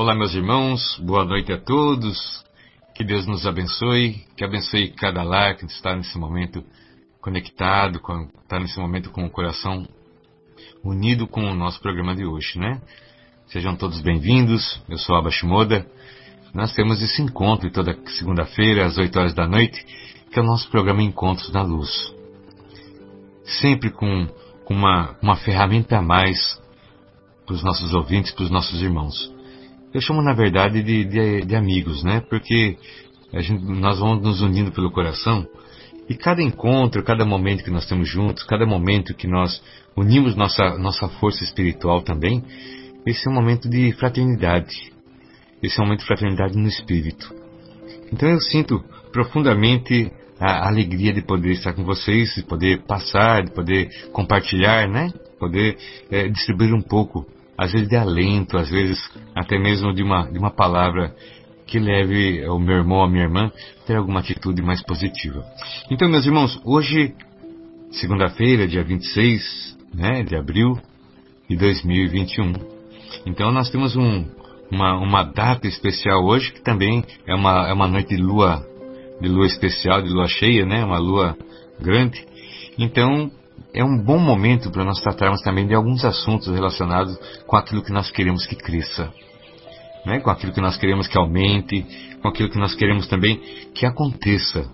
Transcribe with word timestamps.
Olá, 0.00 0.14
meus 0.14 0.32
irmãos. 0.32 0.96
Boa 1.00 1.24
noite 1.24 1.52
a 1.52 1.58
todos. 1.58 2.44
Que 2.94 3.02
Deus 3.02 3.26
nos 3.26 3.44
abençoe. 3.44 4.24
Que 4.36 4.44
abençoe 4.44 4.92
cada 4.92 5.24
lar 5.24 5.56
que 5.56 5.64
está 5.64 5.96
nesse 5.96 6.16
momento 6.16 6.62
conectado, 7.20 8.00
está 8.40 8.60
nesse 8.60 8.78
momento 8.78 9.10
com 9.10 9.26
o 9.26 9.28
coração 9.28 9.84
unido 10.84 11.26
com 11.26 11.40
o 11.50 11.52
nosso 11.52 11.80
programa 11.80 12.14
de 12.14 12.24
hoje, 12.24 12.60
né? 12.60 12.80
Sejam 13.48 13.74
todos 13.74 14.00
bem-vindos. 14.00 14.80
Eu 14.88 14.98
sou 14.98 15.16
Abba 15.16 15.32
Shimoda. 15.32 15.84
Nós 16.54 16.72
temos 16.74 17.02
esse 17.02 17.20
encontro 17.20 17.68
toda 17.68 17.98
segunda-feira, 18.06 18.86
às 18.86 18.96
8 18.96 19.18
horas 19.18 19.34
da 19.34 19.48
noite, 19.48 19.84
que 20.30 20.38
é 20.38 20.42
o 20.42 20.46
nosso 20.46 20.70
programa 20.70 21.02
Encontros 21.02 21.50
na 21.50 21.62
Luz. 21.62 22.14
Sempre 23.60 23.90
com, 23.90 24.28
com 24.64 24.74
uma, 24.74 25.16
uma 25.20 25.34
ferramenta 25.34 25.98
a 25.98 26.02
mais 26.02 26.56
para 27.44 27.56
os 27.56 27.64
nossos 27.64 27.92
ouvintes, 27.92 28.30
para 28.30 28.44
os 28.44 28.50
nossos 28.50 28.80
irmãos. 28.80 29.36
Eu 29.92 30.00
chamo, 30.00 30.22
na 30.22 30.34
verdade, 30.34 30.82
de, 30.82 31.04
de, 31.04 31.40
de 31.46 31.56
amigos, 31.56 32.02
né? 32.02 32.20
Porque 32.28 32.76
gente, 33.34 33.64
nós 33.64 33.98
vamos 33.98 34.22
nos 34.22 34.40
unindo 34.40 34.70
pelo 34.70 34.90
coração 34.90 35.46
e 36.08 36.14
cada 36.14 36.42
encontro, 36.42 37.02
cada 37.02 37.24
momento 37.24 37.62
que 37.62 37.70
nós 37.70 37.86
temos 37.86 38.08
juntos, 38.08 38.42
cada 38.44 38.64
momento 38.64 39.14
que 39.14 39.26
nós 39.26 39.62
unimos 39.96 40.34
nossa, 40.34 40.78
nossa 40.78 41.08
força 41.08 41.44
espiritual 41.44 42.02
também, 42.02 42.42
esse 43.06 43.28
é 43.28 43.30
um 43.30 43.34
momento 43.34 43.68
de 43.68 43.92
fraternidade. 43.92 44.92
Esse 45.62 45.78
é 45.78 45.82
um 45.82 45.86
momento 45.86 46.00
de 46.00 46.06
fraternidade 46.06 46.56
no 46.56 46.68
espírito. 46.68 47.34
Então 48.12 48.28
eu 48.28 48.40
sinto 48.40 48.82
profundamente 49.12 50.10
a 50.40 50.68
alegria 50.68 51.12
de 51.12 51.20
poder 51.20 51.52
estar 51.52 51.72
com 51.72 51.84
vocês, 51.84 52.34
de 52.34 52.42
poder 52.42 52.82
passar, 52.86 53.44
de 53.44 53.50
poder 53.50 53.90
compartilhar, 54.12 54.88
né? 54.88 55.12
Poder 55.38 55.76
é, 56.10 56.28
distribuir 56.28 56.72
um 56.72 56.82
pouco, 56.82 57.26
às 57.58 57.72
vezes 57.72 57.88
de 57.88 57.96
alento, 57.96 58.56
às 58.56 58.70
vezes 58.70 58.98
até 59.34 59.58
mesmo 59.58 59.92
de 59.92 60.02
uma, 60.02 60.30
de 60.30 60.38
uma 60.38 60.50
palavra 60.50 61.12
que 61.66 61.78
leve 61.78 62.48
o 62.48 62.58
meu 62.58 62.76
irmão 62.76 63.02
a 63.02 63.08
minha 63.08 63.24
irmã 63.24 63.50
a 63.82 63.86
ter 63.86 63.96
alguma 63.96 64.20
atitude 64.20 64.62
mais 64.62 64.82
positiva. 64.82 65.44
Então, 65.90 66.08
meus 66.08 66.24
irmãos, 66.24 66.58
hoje, 66.64 67.14
segunda-feira, 67.90 68.68
dia 68.68 68.84
26 68.84 69.76
né, 69.92 70.22
de 70.22 70.36
abril 70.36 70.78
de 71.50 71.56
2021, 71.56 72.52
então 73.26 73.50
nós 73.50 73.70
temos 73.70 73.96
um, 73.96 74.24
uma, 74.70 74.96
uma 74.98 75.22
data 75.24 75.66
especial 75.66 76.24
hoje, 76.24 76.52
que 76.52 76.62
também 76.62 77.04
é 77.26 77.34
uma, 77.34 77.68
é 77.68 77.72
uma 77.72 77.88
noite 77.88 78.14
de 78.14 78.22
lua, 78.22 78.64
de 79.20 79.28
lua 79.28 79.46
especial, 79.46 80.00
de 80.00 80.08
lua 80.08 80.28
cheia, 80.28 80.64
né? 80.64 80.84
Uma 80.84 80.98
lua 80.98 81.36
grande. 81.80 82.24
Então 82.78 83.30
é 83.72 83.84
um 83.84 84.02
bom 84.02 84.18
momento 84.18 84.70
para 84.70 84.84
nós 84.84 85.00
tratarmos 85.00 85.42
também 85.42 85.66
de 85.66 85.74
alguns 85.74 86.04
assuntos 86.04 86.48
relacionados 86.48 87.18
com 87.46 87.56
aquilo 87.56 87.82
que 87.82 87.92
nós 87.92 88.10
queremos 88.10 88.46
que 88.46 88.56
cresça. 88.56 89.12
Né? 90.06 90.20
Com 90.20 90.30
aquilo 90.30 90.52
que 90.52 90.60
nós 90.60 90.76
queremos 90.76 91.06
que 91.06 91.18
aumente, 91.18 91.84
com 92.22 92.28
aquilo 92.28 92.50
que 92.50 92.58
nós 92.58 92.74
queremos 92.74 93.06
também 93.06 93.40
que 93.74 93.84
aconteça. 93.84 94.70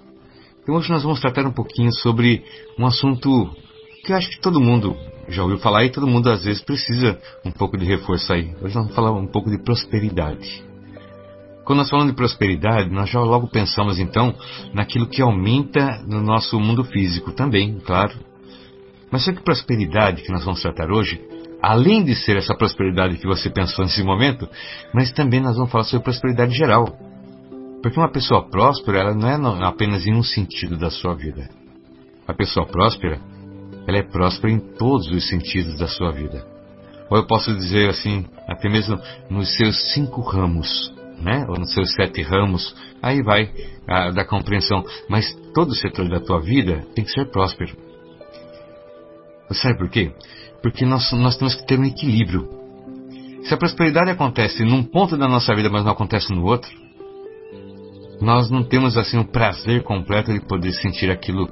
Então 0.63 0.77
hoje 0.77 0.91
nós 0.91 1.03
vamos 1.03 1.21
tratar 1.21 1.47
um 1.47 1.53
pouquinho 1.53 1.93
sobre 1.93 2.45
um 2.79 2.87
assunto 2.87 3.51
que 4.05 4.13
eu 4.13 4.17
acho 4.17 4.31
que 4.31 4.41
todo 4.41 4.61
mundo 4.61 4.97
já 5.29 5.43
ouviu 5.43 5.59
falar 5.59 5.85
e 5.85 5.91
todo 5.91 6.07
mundo 6.07 6.31
às 6.31 6.45
vezes 6.45 6.63
precisa 6.63 7.19
um 7.45 7.51
pouco 7.51 7.77
de 7.77 7.85
reforço 7.85 8.33
aí. 8.33 8.55
Hoje 8.63 8.75
nós 8.75 8.75
vamos 8.75 8.95
falar 8.95 9.13
um 9.13 9.27
pouco 9.27 9.51
de 9.51 9.63
prosperidade. 9.63 10.63
Quando 11.65 11.79
nós 11.79 11.89
falamos 11.89 12.13
de 12.13 12.17
prosperidade, 12.17 12.91
nós 12.91 13.09
já 13.09 13.21
logo 13.21 13.49
pensamos 13.49 13.99
então 13.99 14.35
naquilo 14.75 15.07
que 15.07 15.23
aumenta 15.23 16.03
no 16.07 16.21
nosso 16.21 16.61
mundo 16.61 16.85
físico 16.85 17.33
também, 17.33 17.79
claro. 17.81 18.34
Mas 19.15 19.23
só 19.23 19.33
que 19.33 19.45
prosperidade 19.45 20.23
que 20.23 20.33
nós 20.33 20.45
vamos 20.45 20.61
tratar 20.61 20.91
hoje, 20.91 21.23
além 21.63 22.03
de 22.03 22.17
ser 22.17 22.37
essa 22.37 22.53
prosperidade 22.53 23.17
que 23.17 23.29
você 23.29 23.49
pensou 23.49 23.85
nesse 23.85 24.03
momento, 24.03 24.49
mas 24.93 25.13
também 25.13 25.41
nós 25.41 25.55
vamos 25.55 25.71
falar 25.71 25.85
sobre 25.85 26.03
prosperidade 26.03 26.53
geral. 26.53 26.99
Porque 27.81 27.97
uma 27.97 28.11
pessoa 28.11 28.51
próspera, 28.51 28.99
ela 28.99 29.15
não 29.15 29.63
é 29.63 29.69
apenas 29.69 30.05
em 30.05 30.13
um 30.13 30.23
sentido 30.25 30.77
da 30.77 30.91
sua 30.91 31.15
vida. 31.15 31.49
A 32.27 32.35
pessoa 32.35 32.67
próspera, 32.67 33.21
ela 33.87 33.99
é 33.99 34.03
próspera 34.03 34.53
em 34.53 34.59
todos 34.59 35.07
os 35.07 35.29
sentidos 35.29 35.79
da 35.79 35.87
sua 35.87 36.11
vida. 36.11 36.45
Ou 37.09 37.17
eu 37.17 37.25
posso 37.25 37.55
dizer 37.55 37.91
assim, 37.91 38.27
até 38.49 38.69
mesmo 38.69 38.99
nos 39.31 39.57
seus 39.57 39.93
cinco 39.93 40.23
ramos, 40.23 40.93
né? 41.23 41.47
ou 41.49 41.57
nos 41.57 41.73
seus 41.73 41.95
sete 41.95 42.21
ramos, 42.21 42.75
aí 43.01 43.23
vai 43.23 43.49
a, 43.87 44.11
da 44.11 44.25
compreensão. 44.25 44.83
Mas 45.09 45.33
todo 45.55 45.73
setor 45.73 46.09
da 46.09 46.19
tua 46.19 46.41
vida 46.41 46.85
tem 46.97 47.05
que 47.05 47.13
ser 47.13 47.31
próspero. 47.31 47.84
Sabe 49.53 49.79
por 49.79 49.89
quê? 49.89 50.13
Porque 50.63 50.85
nós, 50.85 51.13
nós 51.13 51.37
temos 51.37 51.55
que 51.55 51.67
ter 51.67 51.79
um 51.79 51.85
equilíbrio. 51.85 52.49
Se 53.45 53.53
a 53.53 53.57
prosperidade 53.57 54.11
acontece 54.11 54.65
num 54.65 54.83
ponto 54.83 55.17
da 55.17 55.29
nossa 55.29 55.55
vida, 55.55 55.69
mas 55.69 55.85
não 55.85 55.93
acontece 55.93 56.33
no 56.33 56.45
outro, 56.45 56.71
nós 58.21 58.51
não 58.51 58.65
temos 58.65 58.97
assim 58.97 59.19
o 59.19 59.27
prazer 59.27 59.83
completo 59.83 60.33
de 60.33 60.41
poder 60.41 60.73
sentir 60.73 61.11
aquilo, 61.11 61.49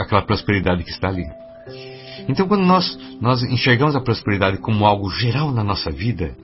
aquela 0.00 0.22
prosperidade 0.22 0.82
que 0.82 0.90
está 0.90 1.08
ali. 1.08 1.24
Então, 2.28 2.48
quando 2.48 2.64
nós, 2.64 2.98
nós 3.20 3.42
enxergamos 3.42 3.94
a 3.94 4.00
prosperidade 4.00 4.58
como 4.58 4.84
algo 4.84 5.08
geral 5.10 5.52
na 5.52 5.62
nossa 5.62 5.90
vida, 5.90 6.36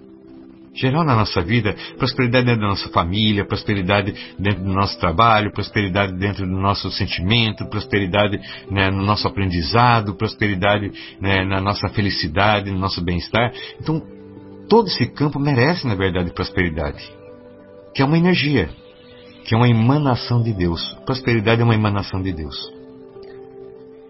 geral 0.75 1.05
na 1.05 1.15
nossa 1.15 1.41
vida, 1.41 1.75
prosperidade 1.97 2.47
dentro 2.47 2.63
da 2.63 2.69
nossa 2.69 2.89
família, 2.89 3.45
prosperidade 3.45 4.15
dentro 4.39 4.65
do 4.65 4.73
nosso 4.73 4.99
trabalho, 4.99 5.53
prosperidade 5.53 6.13
dentro 6.19 6.47
do 6.47 6.57
nosso 6.57 6.91
sentimento, 6.91 7.65
prosperidade 7.67 8.41
né, 8.71 8.91
no 8.91 9.03
nosso 9.03 9.27
aprendizado, 9.29 10.15
prosperidade 10.15 10.93
né, 11.21 11.45
na 11.45 11.61
nossa 11.61 11.89
felicidade, 11.89 12.71
no 12.71 12.79
nosso 12.79 13.03
bem-estar. 13.03 13.53
Então, 13.81 14.03
todo 14.69 14.89
esse 14.89 15.07
campo 15.07 15.39
merece, 15.39 15.87
na 15.87 15.95
verdade, 15.95 16.33
prosperidade, 16.33 17.09
que 17.95 18.03
é 18.03 18.05
uma 18.05 18.19
energia, 18.19 18.69
que 19.45 19.55
é 19.55 19.57
uma 19.57 19.69
emanação 19.69 20.43
de 20.43 20.53
Deus. 20.53 20.83
Prosperidade 21.07 21.61
é 21.61 21.65
uma 21.65 21.75
emanação 21.75 22.21
de 22.21 22.33
Deus. 22.33 22.57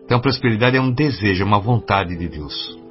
Então, 0.05 0.21
prosperidade 0.21 0.77
é 0.77 0.81
um 0.81 0.93
desejo, 0.93 1.43
é 1.43 1.47
uma 1.47 1.59
vontade 1.59 2.17
de 2.17 2.29
Deus. 2.29 2.84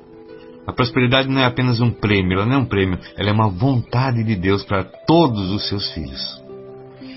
A 0.65 0.71
prosperidade 0.71 1.27
não 1.27 1.41
é 1.41 1.45
apenas 1.45 1.81
um 1.81 1.91
prêmio, 1.91 2.37
ela 2.37 2.45
não 2.45 2.55
é 2.55 2.57
um 2.59 2.65
prêmio, 2.65 2.97
ela 3.17 3.29
é 3.29 3.33
uma 3.33 3.49
vontade 3.49 4.23
de 4.23 4.35
Deus 4.35 4.63
para 4.63 4.83
todos 4.83 5.51
os 5.51 5.67
seus 5.67 5.91
filhos. 5.93 6.41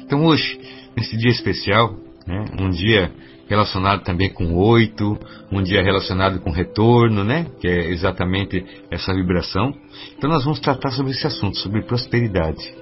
Então, 0.03 0.25
hoje, 0.25 0.61
nesse 0.97 1.17
dia 1.17 1.31
especial, 1.31 1.95
né, 2.27 2.45
um 2.61 2.71
dia 2.71 3.13
relacionado 3.49 4.03
também 4.03 4.29
com 4.33 4.55
oito, 4.55 5.19
um 5.53 5.63
dia 5.63 5.83
relacionado 5.83 6.41
com 6.41 6.51
retorno, 6.51 7.23
né, 7.23 7.47
que 7.61 7.69
é 7.69 7.91
exatamente 7.91 8.65
essa 8.91 9.15
vibração. 9.15 9.73
Então, 10.19 10.29
nós 10.29 10.45
vamos 10.45 10.59
tratar 10.59 10.91
sobre 10.91 11.13
esse 11.13 11.27
assunto, 11.27 11.57
sobre 11.59 11.83
prosperidade. 11.83 12.75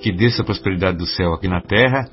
Que 0.00 0.10
desça 0.10 0.40
a 0.40 0.44
prosperidade 0.44 0.96
do 0.96 1.06
céu 1.06 1.34
aqui 1.34 1.46
na 1.46 1.60
terra 1.60 2.08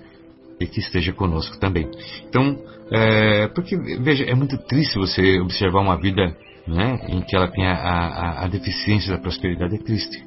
e 0.60 0.68
que 0.68 0.82
esteja 0.82 1.14
conosco 1.14 1.58
também. 1.58 1.90
Então, 2.28 2.58
é, 2.92 3.48
porque, 3.48 3.78
veja, 3.78 4.26
é 4.26 4.36
muito 4.36 4.58
triste 4.58 4.98
você 4.98 5.40
observar 5.40 5.80
uma 5.80 5.98
vida 5.98 6.36
né, 6.68 7.00
em 7.10 7.22
que 7.22 7.36
ela 7.36 7.48
tem 7.48 7.66
a, 7.66 7.74
a, 7.74 8.46
a 8.46 8.48
deficiência 8.48 9.16
da 9.16 9.22
prosperidade. 9.22 9.76
É 9.76 9.80
triste. 9.80 10.24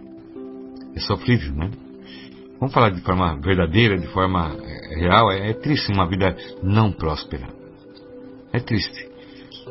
É 0.94 1.00
sofrível, 1.00 1.54
né? 1.54 1.70
Vamos 2.58 2.74
falar 2.74 2.90
de 2.90 3.00
forma 3.00 3.40
verdadeira, 3.40 3.98
de 3.98 4.06
forma 4.08 4.54
é, 4.62 5.00
real. 5.00 5.30
É, 5.30 5.50
é 5.50 5.54
triste 5.54 5.92
uma 5.92 6.06
vida 6.06 6.36
não 6.62 6.92
próspera. 6.92 7.48
É 8.52 8.60
triste. 8.60 9.08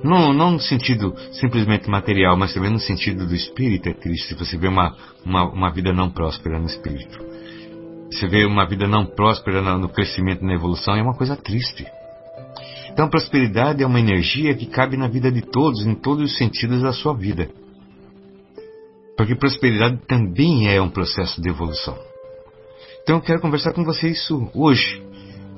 Não, 0.03 0.33
não 0.33 0.51
no 0.51 0.59
sentido 0.59 1.13
simplesmente 1.33 1.89
material, 1.89 2.37
mas 2.37 2.53
também 2.53 2.71
no 2.71 2.79
sentido 2.79 3.27
do 3.27 3.35
espírito 3.35 3.89
é 3.89 3.93
triste 3.93 4.33
você 4.33 4.57
vê 4.57 4.67
uma, 4.67 4.95
uma, 5.25 5.43
uma 5.51 5.69
vida 5.71 5.91
não 5.91 6.09
próspera 6.09 6.57
no 6.59 6.67
espírito. 6.67 7.19
Você 8.11 8.27
vê 8.27 8.45
uma 8.45 8.65
vida 8.65 8.87
não 8.87 9.05
próspera 9.05 9.61
no 9.61 9.89
crescimento, 9.89 10.43
na 10.43 10.53
evolução, 10.53 10.95
é 10.95 11.01
uma 11.01 11.15
coisa 11.15 11.35
triste. 11.35 11.85
Então, 12.91 13.09
prosperidade 13.09 13.83
é 13.83 13.87
uma 13.87 13.99
energia 13.99 14.53
que 14.55 14.65
cabe 14.65 14.97
na 14.97 15.07
vida 15.07 15.31
de 15.31 15.41
todos, 15.41 15.85
em 15.85 15.95
todos 15.95 16.31
os 16.31 16.37
sentidos 16.37 16.81
da 16.81 16.91
sua 16.91 17.13
vida. 17.13 17.49
Porque 19.15 19.35
prosperidade 19.35 19.99
também 20.07 20.67
é 20.67 20.81
um 20.81 20.89
processo 20.89 21.41
de 21.41 21.49
evolução. 21.49 21.97
Então, 23.03 23.17
eu 23.17 23.21
quero 23.21 23.41
conversar 23.41 23.73
com 23.73 23.83
você 23.83 24.09
isso 24.09 24.49
hoje 24.53 25.09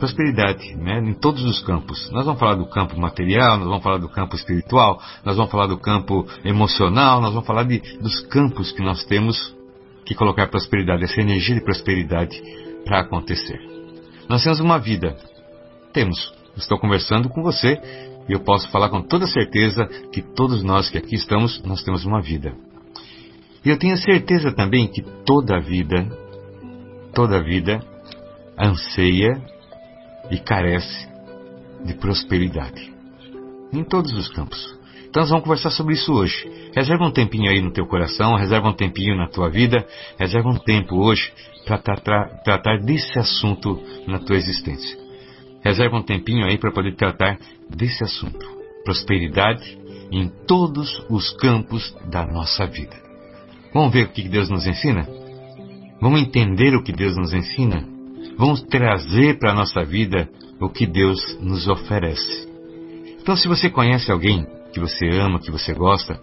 prosperidade, 0.01 0.75
né, 0.77 0.97
em 0.97 1.13
todos 1.13 1.43
os 1.45 1.61
campos. 1.61 2.09
Nós 2.11 2.25
vamos 2.25 2.39
falar 2.39 2.55
do 2.55 2.65
campo 2.65 2.99
material, 2.99 3.57
nós 3.57 3.67
vamos 3.67 3.83
falar 3.83 3.99
do 3.99 4.09
campo 4.09 4.35
espiritual, 4.35 4.99
nós 5.23 5.35
vamos 5.35 5.51
falar 5.51 5.67
do 5.67 5.77
campo 5.77 6.25
emocional, 6.43 7.21
nós 7.21 7.31
vamos 7.31 7.45
falar 7.45 7.65
de, 7.65 7.79
dos 7.99 8.19
campos 8.21 8.71
que 8.71 8.81
nós 8.81 9.05
temos 9.05 9.55
que 10.03 10.15
colocar 10.15 10.47
prosperidade, 10.47 11.03
essa 11.03 11.21
energia 11.21 11.53
de 11.53 11.63
prosperidade 11.63 12.41
para 12.83 13.01
acontecer. 13.01 13.59
Nós 14.27 14.43
temos 14.43 14.59
uma 14.59 14.79
vida, 14.79 15.15
temos. 15.93 16.33
Estou 16.57 16.77
conversando 16.77 17.29
com 17.29 17.41
você 17.41 17.79
e 18.27 18.33
eu 18.33 18.39
posso 18.39 18.69
falar 18.69 18.89
com 18.89 19.01
toda 19.01 19.27
certeza 19.27 19.85
que 20.11 20.21
todos 20.21 20.63
nós 20.63 20.89
que 20.89 20.97
aqui 20.97 21.15
estamos, 21.15 21.61
nós 21.63 21.83
temos 21.83 22.05
uma 22.05 22.21
vida. 22.21 22.53
E 23.63 23.69
eu 23.69 23.77
tenho 23.77 23.97
certeza 23.97 24.51
também 24.51 24.87
que 24.87 25.01
toda 25.25 25.59
vida, 25.59 26.07
toda 27.13 27.43
vida 27.43 27.79
anseia 28.57 29.41
e 30.29 30.37
carece 30.39 31.07
de 31.85 31.93
prosperidade. 31.95 32.91
Em 33.73 33.83
todos 33.83 34.13
os 34.13 34.27
campos. 34.29 34.81
Então 35.09 35.21
nós 35.21 35.29
vamos 35.29 35.43
conversar 35.43 35.71
sobre 35.71 35.93
isso 35.93 36.13
hoje. 36.13 36.49
Reserva 36.73 37.05
um 37.05 37.11
tempinho 37.11 37.49
aí 37.49 37.61
no 37.61 37.71
teu 37.71 37.85
coração, 37.85 38.35
reserva 38.35 38.69
um 38.69 38.73
tempinho 38.73 39.15
na 39.15 39.27
tua 39.27 39.49
vida, 39.49 39.85
reserva 40.17 40.49
um 40.49 40.57
tempo 40.57 40.95
hoje 40.95 41.33
para 41.65 41.77
tratar 41.77 42.79
desse 42.79 43.19
assunto 43.19 43.81
na 44.07 44.19
tua 44.19 44.37
existência. 44.37 45.00
Reserva 45.63 45.97
um 45.97 46.03
tempinho 46.03 46.45
aí 46.45 46.57
para 46.57 46.71
poder 46.71 46.95
tratar 46.95 47.37
desse 47.69 48.03
assunto. 48.03 48.45
Prosperidade 48.83 49.77
em 50.11 50.27
todos 50.47 51.03
os 51.09 51.31
campos 51.37 51.95
da 52.09 52.25
nossa 52.25 52.65
vida. 52.65 52.95
Vamos 53.73 53.93
ver 53.93 54.05
o 54.05 54.09
que 54.09 54.27
Deus 54.27 54.49
nos 54.49 54.65
ensina? 54.65 55.07
Vamos 56.01 56.21
entender 56.21 56.75
o 56.75 56.83
que 56.83 56.91
Deus 56.91 57.15
nos 57.15 57.33
ensina? 57.33 57.87
Vamos 58.37 58.61
trazer 58.63 59.37
para 59.37 59.51
a 59.51 59.55
nossa 59.55 59.83
vida 59.85 60.27
o 60.59 60.67
que 60.69 60.85
Deus 60.85 61.37
nos 61.39 61.67
oferece. 61.67 62.49
Então, 63.21 63.35
se 63.37 63.47
você 63.47 63.69
conhece 63.69 64.11
alguém 64.11 64.45
que 64.73 64.79
você 64.79 65.07
ama, 65.09 65.39
que 65.39 65.51
você 65.51 65.73
gosta, 65.73 66.19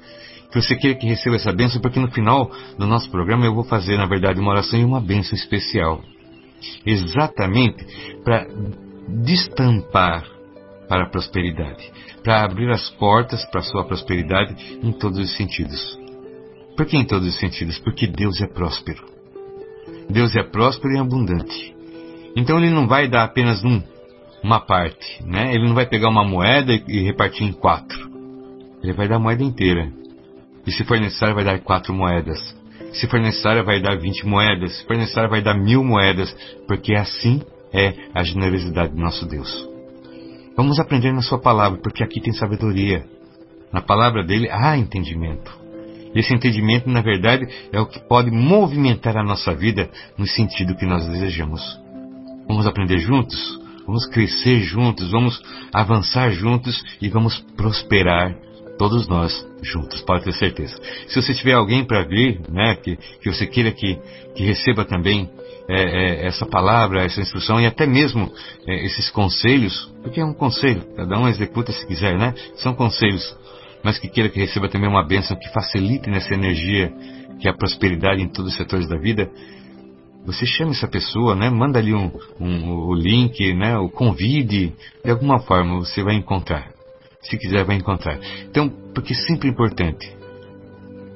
que 0.50 0.60
você 0.60 0.74
queira 0.74 0.98
que 0.98 1.06
receba 1.06 1.36
essa 1.36 1.52
bênção, 1.52 1.80
porque 1.80 2.00
no 2.00 2.10
final 2.10 2.50
do 2.76 2.86
nosso 2.86 3.10
programa 3.10 3.44
eu 3.44 3.54
vou 3.54 3.64
fazer, 3.64 3.96
na 3.96 4.06
verdade, 4.06 4.40
uma 4.40 4.50
oração 4.50 4.80
e 4.80 4.84
uma 4.84 5.00
bênção 5.00 5.36
especial. 5.36 6.02
Exatamente 6.84 7.84
para 8.24 8.46
destampar 9.08 10.24
para 10.88 11.04
a 11.04 11.10
prosperidade, 11.10 11.92
para 12.22 12.44
abrir 12.44 12.70
as 12.70 12.88
portas 12.90 13.44
para 13.50 13.60
a 13.60 13.64
sua 13.64 13.84
prosperidade 13.84 14.78
em 14.82 14.92
todos 14.92 15.18
os 15.18 15.36
sentidos. 15.36 15.98
Por 16.76 16.86
que 16.86 16.96
em 16.96 17.04
todos 17.04 17.28
os 17.28 17.38
sentidos? 17.38 17.78
Porque 17.78 18.06
Deus 18.06 18.40
é 18.40 18.46
próspero. 18.46 19.04
Deus 20.08 20.34
é 20.36 20.42
próspero 20.42 20.94
e 20.94 20.98
abundante. 20.98 21.74
Então 22.36 22.58
ele 22.58 22.70
não 22.70 22.86
vai 22.86 23.08
dar 23.08 23.24
apenas 23.24 23.64
um, 23.64 23.82
uma 24.42 24.60
parte, 24.60 25.22
né? 25.24 25.54
Ele 25.54 25.66
não 25.66 25.74
vai 25.74 25.86
pegar 25.86 26.08
uma 26.08 26.24
moeda 26.24 26.72
e, 26.72 26.84
e 26.86 27.02
repartir 27.02 27.46
em 27.46 27.52
quatro. 27.52 28.08
Ele 28.82 28.92
vai 28.92 29.08
dar 29.08 29.16
a 29.16 29.20
moeda 29.20 29.42
inteira. 29.42 29.90
E 30.66 30.72
se 30.72 30.84
for 30.84 30.98
necessário, 31.00 31.34
vai 31.34 31.44
dar 31.44 31.58
quatro 31.60 31.92
moedas. 31.92 32.38
Se 32.92 33.06
for 33.06 33.20
necessário, 33.20 33.64
vai 33.64 33.80
dar 33.80 33.98
vinte 33.98 34.24
moedas. 34.24 34.78
Se 34.78 34.86
for 34.86 34.96
necessário, 34.96 35.30
vai 35.30 35.42
dar 35.42 35.54
mil 35.54 35.82
moedas. 35.82 36.34
Porque 36.66 36.94
assim 36.94 37.42
é 37.72 37.94
a 38.14 38.22
generosidade 38.22 38.94
do 38.94 39.00
nosso 39.00 39.26
Deus. 39.26 39.68
Vamos 40.56 40.80
aprender 40.80 41.12
na 41.12 41.22
Sua 41.22 41.38
palavra, 41.38 41.78
porque 41.80 42.02
aqui 42.02 42.20
tem 42.20 42.32
sabedoria. 42.32 43.04
Na 43.72 43.80
palavra 43.80 44.24
dele 44.24 44.48
há 44.50 44.76
entendimento. 44.76 45.56
Esse 46.14 46.34
entendimento, 46.34 46.88
na 46.88 47.02
verdade, 47.02 47.46
é 47.70 47.80
o 47.80 47.86
que 47.86 48.00
pode 48.08 48.30
movimentar 48.30 49.16
a 49.16 49.22
nossa 49.22 49.54
vida 49.54 49.90
no 50.16 50.26
sentido 50.26 50.74
que 50.74 50.86
nós 50.86 51.06
desejamos. 51.06 51.60
Vamos 52.48 52.66
aprender 52.66 52.98
juntos? 52.98 53.60
Vamos 53.86 54.06
crescer 54.06 54.60
juntos, 54.60 55.10
vamos 55.10 55.40
avançar 55.72 56.30
juntos 56.30 56.82
e 57.00 57.08
vamos 57.08 57.38
prosperar 57.56 58.36
todos 58.78 59.08
nós 59.08 59.46
juntos, 59.62 60.00
pode 60.02 60.24
ter 60.24 60.32
certeza. 60.34 60.76
Se 61.08 61.20
você 61.20 61.34
tiver 61.34 61.54
alguém 61.54 61.84
para 61.84 62.06
vir, 62.06 62.40
né, 62.48 62.76
que, 62.76 62.96
que 62.96 63.32
você 63.32 63.46
queira 63.46 63.72
que, 63.72 63.98
que 64.34 64.44
receba 64.44 64.84
também 64.84 65.28
é, 65.68 65.82
é, 65.82 66.26
essa 66.26 66.46
palavra, 66.46 67.04
essa 67.04 67.20
instrução 67.20 67.60
e 67.60 67.66
até 67.66 67.86
mesmo 67.86 68.32
é, 68.66 68.86
esses 68.86 69.10
conselhos, 69.10 69.92
porque 70.02 70.20
é 70.20 70.24
um 70.24 70.32
conselho, 70.32 70.82
cada 70.96 71.18
um 71.18 71.28
executa 71.28 71.72
se 71.72 71.86
quiser, 71.86 72.16
né? 72.18 72.34
São 72.56 72.74
conselhos, 72.74 73.36
mas 73.82 73.98
que 73.98 74.08
queira 74.08 74.30
que 74.30 74.40
receba 74.40 74.68
também 74.68 74.88
uma 74.88 75.04
bênção 75.04 75.36
que 75.36 75.48
facilite 75.52 76.08
nessa 76.08 76.32
energia, 76.32 76.90
que 77.38 77.46
é 77.46 77.50
a 77.50 77.56
prosperidade 77.56 78.22
em 78.22 78.28
todos 78.28 78.52
os 78.52 78.56
setores 78.56 78.88
da 78.88 78.96
vida, 78.96 79.30
você 80.24 80.44
chama 80.44 80.72
essa 80.72 80.88
pessoa, 80.88 81.34
né? 81.34 81.48
Manda 81.48 81.78
ali 81.78 81.94
um, 81.94 82.10
um, 82.40 82.70
o 82.70 82.94
link, 82.94 83.54
né? 83.54 83.78
O 83.78 83.88
convide, 83.88 84.74
de 85.04 85.10
alguma 85.10 85.38
forma 85.40 85.78
você 85.78 86.02
vai 86.02 86.14
encontrar. 86.14 86.70
Se 87.22 87.36
quiser, 87.38 87.64
vai 87.64 87.76
encontrar. 87.76 88.18
Então, 88.50 88.68
porque 88.94 89.12
é 89.12 89.16
sempre 89.16 89.48
importante. 89.48 90.10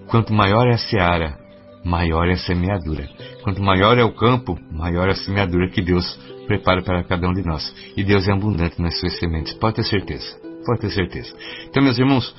Quanto 0.08 0.32
maior 0.32 0.66
é 0.66 0.74
a 0.74 0.78
seara, 0.78 1.38
maior 1.84 2.28
é 2.28 2.32
a 2.32 2.38
semeadura. 2.38 3.08
Quanto 3.42 3.62
maior 3.62 3.98
é 3.98 4.04
o 4.04 4.14
campo, 4.14 4.58
maior 4.70 5.08
é 5.08 5.12
a 5.12 5.16
semeadura 5.16 5.68
que 5.68 5.82
Deus 5.82 6.18
prepara 6.46 6.82
para 6.82 7.04
cada 7.04 7.28
um 7.28 7.32
de 7.32 7.44
nós. 7.44 7.74
E 7.96 8.04
Deus 8.04 8.28
é 8.28 8.32
abundante 8.32 8.80
nas 8.80 8.98
suas 8.98 9.18
sementes. 9.18 9.54
Pode 9.54 9.76
ter 9.76 9.84
certeza. 9.84 10.36
Pode 10.64 10.80
ter 10.80 10.90
certeza. 10.90 11.34
Então, 11.68 11.82
meus 11.82 11.98
irmãos, 11.98 12.34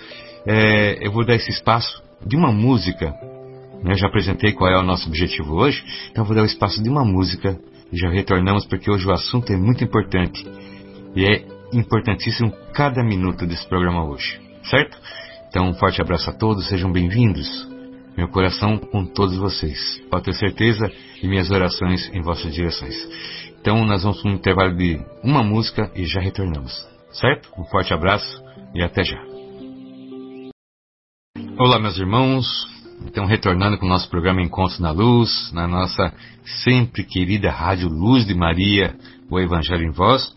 é, 0.46 1.06
eu 1.06 1.12
vou 1.12 1.26
dar 1.26 1.36
esse 1.36 1.52
espaço 1.52 2.02
de 2.26 2.36
uma 2.36 2.52
música 2.52 3.14
eu 3.86 3.96
já 3.96 4.08
apresentei 4.08 4.54
qual 4.54 4.72
é 4.72 4.80
o 4.80 4.84
nosso 4.84 5.10
objetivo 5.10 5.56
hoje, 5.56 5.84
então 6.10 6.24
vou 6.24 6.34
dar 6.34 6.44
o 6.44 6.46
espaço 6.46 6.82
de 6.82 6.90
uma 6.90 7.04
música 7.04 7.60
já 7.92 8.10
retornamos 8.10 8.66
porque 8.66 8.90
hoje 8.90 9.06
o 9.06 9.12
assunto 9.12 9.52
é 9.52 9.58
muito 9.58 9.84
importante 9.84 10.48
e 11.16 11.26
é 11.26 11.46
importantíssimo 11.74 12.52
cada 12.74 13.04
minuto 13.04 13.46
desse 13.46 13.68
programa 13.68 14.04
hoje, 14.06 14.40
certo? 14.64 14.98
Então 15.50 15.70
um 15.70 15.74
forte 15.74 16.02
abraço 16.02 16.30
a 16.30 16.34
todos, 16.34 16.68
sejam 16.68 16.92
bem-vindos. 16.92 17.73
Meu 18.16 18.28
coração 18.28 18.78
com 18.78 19.06
todos 19.06 19.38
vocês, 19.38 20.00
pode 20.10 20.26
ter 20.26 20.34
certeza, 20.34 20.92
e 21.22 21.28
minhas 21.28 21.50
orações 21.50 22.10
em 22.14 22.22
vossas 22.22 22.54
direções. 22.54 22.96
Então 23.60 23.84
nós 23.86 24.04
vamos 24.04 24.22
para 24.22 24.32
um 24.32 24.36
intervalo 24.36 24.76
de 24.76 25.00
uma 25.24 25.42
música 25.42 25.92
e 25.96 26.06
já 26.06 26.20
retornamos, 26.20 26.72
certo? 27.12 27.50
Um 27.58 27.64
forte 27.66 27.94
abraço 27.94 28.44
e 28.76 28.84
até 28.84 29.04
já. 29.04 29.20
Olá, 31.58 31.80
meus 31.80 31.98
irmãos, 31.98 32.46
então, 33.06 33.26
retornando 33.26 33.78
com 33.78 33.86
o 33.86 33.90
nosso 33.90 34.10
programa 34.10 34.42
Encontros 34.42 34.80
na 34.80 34.92
Luz, 34.92 35.52
na 35.52 35.68
nossa 35.68 36.14
sempre 36.64 37.04
querida 37.04 37.50
Rádio 37.50 37.90
Luz 37.90 38.26
de 38.26 38.36
Maria, 38.36 38.96
o 39.30 39.40
Evangelho 39.40 39.84
em 39.84 39.92
Voz, 39.92 40.36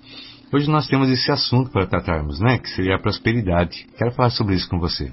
hoje 0.53 0.69
nós 0.71 0.87
temos 0.87 1.09
esse 1.11 1.31
assunto 1.31 1.71
para 1.71 1.87
tratarmos, 1.87 2.41
né? 2.41 2.59
Que 2.59 2.71
seria 2.71 2.97
a 2.97 2.99
prosperidade. 2.99 3.87
Quero 3.99 4.13
falar 4.13 4.31
sobre 4.31 4.55
isso 4.55 4.69
com 4.69 4.79
você. 4.79 5.13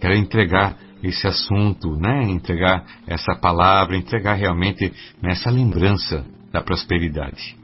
Quero 0.00 0.14
entregar 0.14 0.76
esse 1.02 1.26
assunto, 1.26 1.96
né? 1.96 2.24
Entregar 2.24 2.84
essa 3.06 3.34
palavra, 3.34 3.96
entregar 3.96 4.34
realmente 4.34 4.92
essa 5.22 5.50
lembrança 5.50 6.24
da 6.52 6.62
prosperidade. 6.62 7.56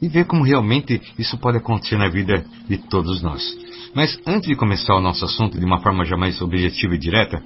E 0.00 0.08
ver 0.08 0.26
como 0.26 0.44
realmente 0.44 1.00
isso 1.18 1.38
pode 1.38 1.58
acontecer 1.58 1.96
na 1.96 2.08
vida 2.08 2.44
de 2.68 2.78
todos 2.78 3.22
nós. 3.22 3.42
Mas 3.94 4.18
antes 4.26 4.48
de 4.48 4.54
começar 4.54 4.94
o 4.94 5.00
nosso 5.00 5.24
assunto 5.24 5.58
de 5.58 5.64
uma 5.64 5.80
forma 5.80 6.04
já 6.04 6.16
mais 6.16 6.40
objetiva 6.40 6.94
e 6.94 6.98
direta, 6.98 7.42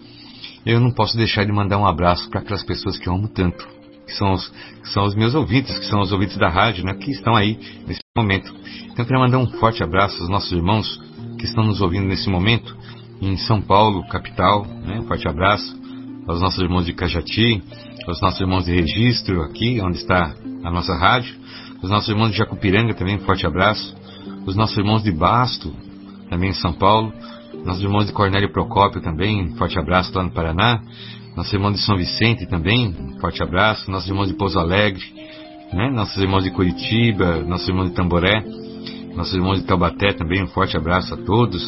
eu 0.65 0.79
não 0.81 0.93
posso 0.93 1.17
deixar 1.17 1.45
de 1.45 1.53
mandar 1.53 1.79
um 1.79 1.87
abraço 1.87 2.29
para 2.31 2.41
aquelas 2.41 2.63
pessoas 2.63 2.99
que 2.99 3.09
eu 3.09 3.15
amo 3.15 3.29
tanto, 3.29 3.67
que 4.07 4.13
são, 4.13 4.33
os, 4.33 4.49
que 4.49 4.89
são 4.89 5.05
os 5.05 5.15
meus 5.15 5.35
ouvintes, 5.35 5.77
que 5.79 5.87
são 5.87 6.01
os 6.01 6.13
ouvintes 6.13 6.37
da 6.37 6.49
rádio, 6.49 6.85
né, 6.85 6.95
que 6.95 7.11
estão 7.11 7.35
aí 7.35 7.59
nesse 7.87 8.01
momento. 8.17 8.53
Então 8.85 8.99
eu 8.99 9.05
queria 9.05 9.19
mandar 9.19 9.39
um 9.39 9.47
forte 9.59 9.83
abraço 9.83 10.21
aos 10.21 10.29
nossos 10.29 10.53
irmãos 10.53 11.01
que 11.39 11.47
estão 11.47 11.65
nos 11.65 11.81
ouvindo 11.81 12.07
nesse 12.07 12.29
momento, 12.29 12.77
em 13.23 13.37
São 13.37 13.63
Paulo, 13.63 14.07
capital, 14.09 14.67
né, 14.67 14.99
um 15.01 15.07
forte 15.07 15.29
abraço 15.29 15.81
aos 16.27 16.41
nossos 16.41 16.61
irmãos 16.61 16.85
de 16.85 16.93
Cajati, 16.93 17.63
aos 18.07 18.21
nossos 18.21 18.41
irmãos 18.41 18.65
de 18.65 18.73
registro 18.73 19.43
aqui, 19.43 19.81
onde 19.81 19.99
está 19.99 20.35
a 20.65 20.71
nossa 20.71 20.95
rádio, 20.95 21.35
os 21.83 21.89
nossos 21.89 22.09
irmãos 22.09 22.33
de 22.33 22.39
Jacupiranga 22.39 22.95
também, 22.95 23.17
um 23.17 23.21
forte 23.21 23.47
abraço, 23.47 23.97
os 24.45 24.57
nossos 24.57 24.77
irmãos 24.77 25.03
de 25.03 25.13
Basto, 25.13 25.73
também 26.29 26.51
em 26.51 26.55
São 26.55 26.73
Paulo, 26.73 27.13
nossos 27.65 27.83
irmãos 27.83 28.07
de 28.07 28.13
Cornélio 28.13 28.53
Procópio 28.53 29.01
também, 29.01 29.45
um 29.45 29.57
forte 29.57 29.79
abraço 29.79 30.13
lá 30.15 30.25
no 30.25 30.33
Paraná. 30.33 30.81
Nossos 31.37 31.53
irmãos 31.53 31.73
de 31.75 31.81
São 31.81 31.97
Vicente 31.97 32.47
também, 32.47 32.89
um 32.89 33.21
forte 33.21 33.43
abraço. 33.43 33.91
Nossos 33.91 34.09
irmãos 34.09 34.29
de 34.29 34.35
Pouso 34.35 34.59
Alegre, 34.59 35.03
né? 35.73 35.91
nossos 35.91 36.21
irmãos 36.21 36.43
de 36.45 36.51
Curitiba, 36.51 37.41
nossos 37.43 37.69
irmãos 37.69 37.91
de 37.91 37.95
Tamboré, 37.95 38.45
nossos 39.15 39.33
irmãos 39.33 39.61
de 39.61 39.65
Taubaté 39.65 40.13
também, 40.13 40.43
um 40.43 40.49
forte 40.49 40.77
abraço 40.77 41.15
a 41.15 41.17
todos. 41.17 41.63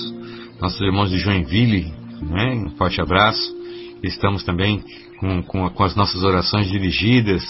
Nossos 0.60 0.80
irmãos 0.80 1.10
de 1.10 1.18
Joinville, 1.18 1.92
né? 2.22 2.54
um 2.66 2.70
forte 2.76 3.00
abraço. 3.00 3.54
Estamos 4.02 4.44
também 4.44 4.82
com, 5.18 5.42
com, 5.42 5.68
com 5.70 5.84
as 5.84 5.96
nossas 5.96 6.22
orações 6.22 6.68
dirigidas 6.68 7.42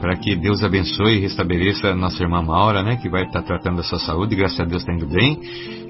para 0.00 0.16
que 0.16 0.34
Deus 0.34 0.64
abençoe 0.64 1.18
e 1.18 1.20
restabeleça 1.20 1.90
a 1.90 1.94
nossa 1.94 2.20
irmã 2.20 2.42
Maura, 2.42 2.82
né, 2.82 2.96
que 2.96 3.08
vai 3.08 3.22
estar 3.22 3.40
tratando 3.42 3.76
da 3.76 3.84
sua 3.84 4.00
saúde, 4.00 4.34
graças 4.34 4.58
a 4.58 4.64
Deus 4.64 4.82
está 4.82 4.92
indo 4.92 5.06
bem, 5.06 5.38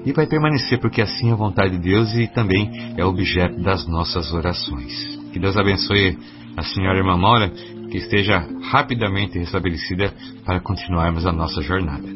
e 0.05 0.13
vai 0.13 0.27
permanecer, 0.27 0.79
porque 0.79 1.01
assim 1.01 1.29
é 1.29 1.33
a 1.33 1.35
vontade 1.35 1.77
de 1.77 1.83
Deus 1.83 2.13
e 2.13 2.27
também 2.27 2.93
é 2.95 3.03
objeto 3.03 3.59
das 3.63 3.87
nossas 3.87 4.31
orações. 4.31 4.93
Que 5.33 5.39
Deus 5.39 5.57
abençoe 5.57 6.15
a 6.55 6.61
senhora 6.61 6.99
irmã 6.99 7.17
Maura, 7.17 7.49
que 7.89 7.97
esteja 7.97 8.47
rapidamente 8.69 9.39
restabelecida 9.39 10.13
para 10.45 10.59
continuarmos 10.59 11.25
a 11.25 11.31
nossa 11.31 11.63
jornada. 11.63 12.07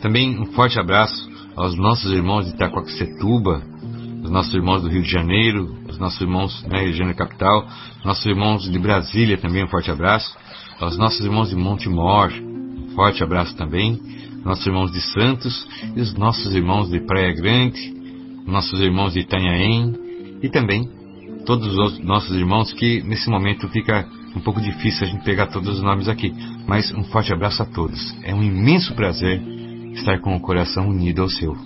Também 0.00 0.40
um 0.40 0.46
forte 0.52 0.80
abraço 0.80 1.27
aos 1.58 1.76
nossos 1.76 2.12
irmãos 2.12 2.46
de 2.46 2.54
Itacoaxetuba, 2.54 3.60
os 4.22 4.30
nossos 4.30 4.54
irmãos 4.54 4.82
do 4.82 4.88
Rio 4.88 5.02
de 5.02 5.10
Janeiro, 5.10 5.76
os 5.88 5.98
nossos 5.98 6.20
irmãos 6.20 6.62
né, 6.68 6.82
Rio 6.82 6.92
de 6.92 6.98
Janeiro 6.98 7.18
Capital, 7.18 7.66
nossos 8.04 8.24
irmãos 8.26 8.62
de 8.70 8.78
Brasília 8.78 9.36
também 9.36 9.64
um 9.64 9.68
forte 9.68 9.90
abraço, 9.90 10.36
aos 10.78 10.96
nossos 10.96 11.24
irmãos 11.24 11.50
de 11.50 11.56
Montemor, 11.56 12.32
um 12.32 12.94
forte 12.94 13.24
abraço 13.24 13.56
também, 13.56 14.00
nossos 14.44 14.64
irmãos 14.66 14.92
de 14.92 15.00
Santos 15.00 15.66
e 15.96 16.00
os 16.00 16.14
nossos 16.14 16.54
irmãos 16.54 16.90
de 16.90 17.00
Praia 17.00 17.34
Grande, 17.34 17.92
nossos 18.46 18.80
irmãos 18.80 19.14
de 19.14 19.20
Itanhaém 19.20 19.94
e 20.40 20.48
também 20.48 20.88
todos 21.44 21.76
os 21.76 21.98
nossos 21.98 22.36
irmãos 22.36 22.72
que 22.72 23.02
nesse 23.02 23.28
momento 23.28 23.68
fica 23.68 24.08
um 24.36 24.40
pouco 24.40 24.60
difícil 24.60 25.06
a 25.06 25.10
gente 25.10 25.24
pegar 25.24 25.48
todos 25.48 25.76
os 25.76 25.82
nomes 25.82 26.08
aqui, 26.08 26.32
mas 26.68 26.92
um 26.92 27.02
forte 27.04 27.32
abraço 27.32 27.62
a 27.62 27.66
todos. 27.66 28.14
É 28.22 28.32
um 28.32 28.44
imenso 28.44 28.94
prazer 28.94 29.57
estar 29.98 30.20
com 30.20 30.36
o 30.36 30.40
coração 30.40 30.88
unido 30.88 31.22
ao 31.22 31.28
seu. 31.28 31.56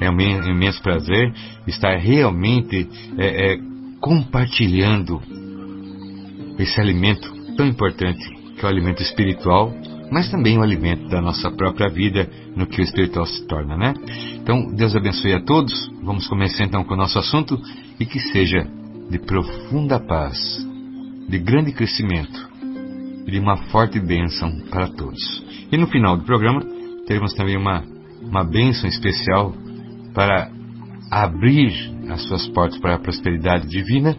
É 0.00 0.10
um 0.10 0.20
imenso 0.20 0.82
prazer 0.82 1.32
estar 1.66 1.96
realmente 1.96 2.88
é, 3.16 3.52
é, 3.52 3.58
compartilhando 4.00 5.20
esse 6.58 6.80
alimento 6.80 7.32
tão 7.56 7.66
importante 7.66 8.22
que 8.56 8.64
é 8.64 8.64
o 8.64 8.68
alimento 8.68 9.02
espiritual, 9.02 9.72
mas 10.10 10.30
também 10.30 10.58
o 10.58 10.62
alimento 10.62 11.08
da 11.08 11.20
nossa 11.20 11.50
própria 11.50 11.88
vida 11.88 12.28
no 12.54 12.66
que 12.66 12.80
o 12.80 12.84
espiritual 12.84 13.26
se 13.26 13.46
torna, 13.46 13.76
né? 13.76 13.94
Então, 14.34 14.72
Deus 14.74 14.94
abençoe 14.94 15.32
a 15.32 15.40
todos. 15.40 15.90
Vamos 16.02 16.26
começar 16.28 16.64
então 16.64 16.84
com 16.84 16.94
o 16.94 16.96
nosso 16.96 17.18
assunto 17.18 17.58
e 17.98 18.06
que 18.06 18.20
seja 18.20 18.66
de 19.10 19.18
profunda 19.18 19.98
paz, 19.98 20.38
de 21.28 21.38
grande 21.38 21.72
crescimento 21.72 22.48
e 23.26 23.30
de 23.30 23.38
uma 23.38 23.56
forte 23.68 23.98
bênção 23.98 24.50
para 24.70 24.88
todos. 24.88 25.44
E 25.72 25.76
no 25.76 25.86
final 25.86 26.16
do 26.16 26.24
programa, 26.24 26.62
teremos 27.06 27.32
também 27.34 27.56
uma, 27.56 27.84
uma 28.22 28.44
bênção 28.44 28.88
especial 28.88 29.54
para 30.14 30.50
abrir 31.10 31.72
as 32.08 32.22
suas 32.22 32.46
portas 32.48 32.78
para 32.78 32.94
a 32.94 32.98
prosperidade 32.98 33.68
divina 33.68 34.16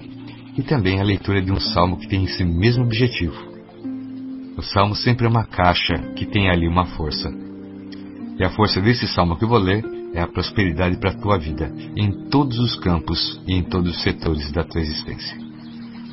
e 0.58 0.64
também 0.64 1.00
a 1.00 1.04
leitura 1.04 1.42
de 1.42 1.52
um 1.52 1.60
salmo 1.60 1.98
que 1.98 2.08
tem 2.08 2.24
esse 2.24 2.44
mesmo 2.44 2.84
objetivo. 2.84 3.36
O 4.58 4.62
salmo 4.62 4.96
sempre 4.96 5.26
é 5.26 5.30
uma 5.30 5.46
caixa 5.46 5.96
que 6.16 6.26
tem 6.26 6.50
ali 6.50 6.68
uma 6.68 6.86
força. 6.86 7.30
E 8.40 8.44
a 8.44 8.50
força 8.50 8.82
desse 8.82 9.08
salmo 9.08 9.36
que 9.38 9.44
eu 9.44 9.50
vou 9.50 9.58
ler 9.58 9.84
é 10.14 10.22
a 10.22 10.28
prosperidade 10.28 10.98
para 10.98 11.12
a 11.12 11.18
tua 11.18 11.38
vida, 11.38 11.74
em 11.96 12.30
todos 12.30 12.58
os 12.58 12.78
campos 12.78 13.42
e 13.46 13.54
em 13.54 13.64
todos 13.64 13.98
os 13.98 14.02
setores 14.02 14.50
da 14.52 14.64
tua 14.64 14.80
existência. 14.80 15.38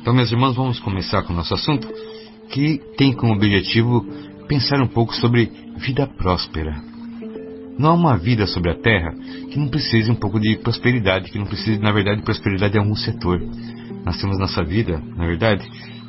Então, 0.01 0.13
meus 0.13 0.29
irmãos, 0.29 0.55
vamos 0.55 0.79
começar 0.79 1.23
com 1.23 1.31
o 1.31 1.35
nosso 1.35 1.53
assunto, 1.53 1.87
que 2.49 2.81
tem 2.97 3.13
como 3.13 3.33
objetivo 3.33 4.05
pensar 4.47 4.81
um 4.81 4.87
pouco 4.87 5.13
sobre 5.15 5.51
vida 5.77 6.07
próspera. 6.07 6.75
Não 7.77 7.89
há 7.89 7.93
uma 7.93 8.17
vida 8.17 8.45
sobre 8.45 8.71
a 8.71 8.75
Terra 8.75 9.13
que 9.49 9.57
não 9.57 9.67
precise 9.67 10.11
um 10.11 10.15
pouco 10.15 10.39
de 10.39 10.57
prosperidade, 10.57 11.31
que 11.31 11.39
não 11.39 11.45
precise, 11.45 11.79
na 11.79 11.91
verdade, 11.91 12.17
de 12.19 12.23
prosperidade 12.23 12.75
em 12.75 12.79
algum 12.79 12.95
setor. 12.95 13.41
Nós 14.05 14.19
temos 14.19 14.37
nossa 14.37 14.63
vida, 14.63 15.01
na 15.15 15.25
verdade, 15.25 15.67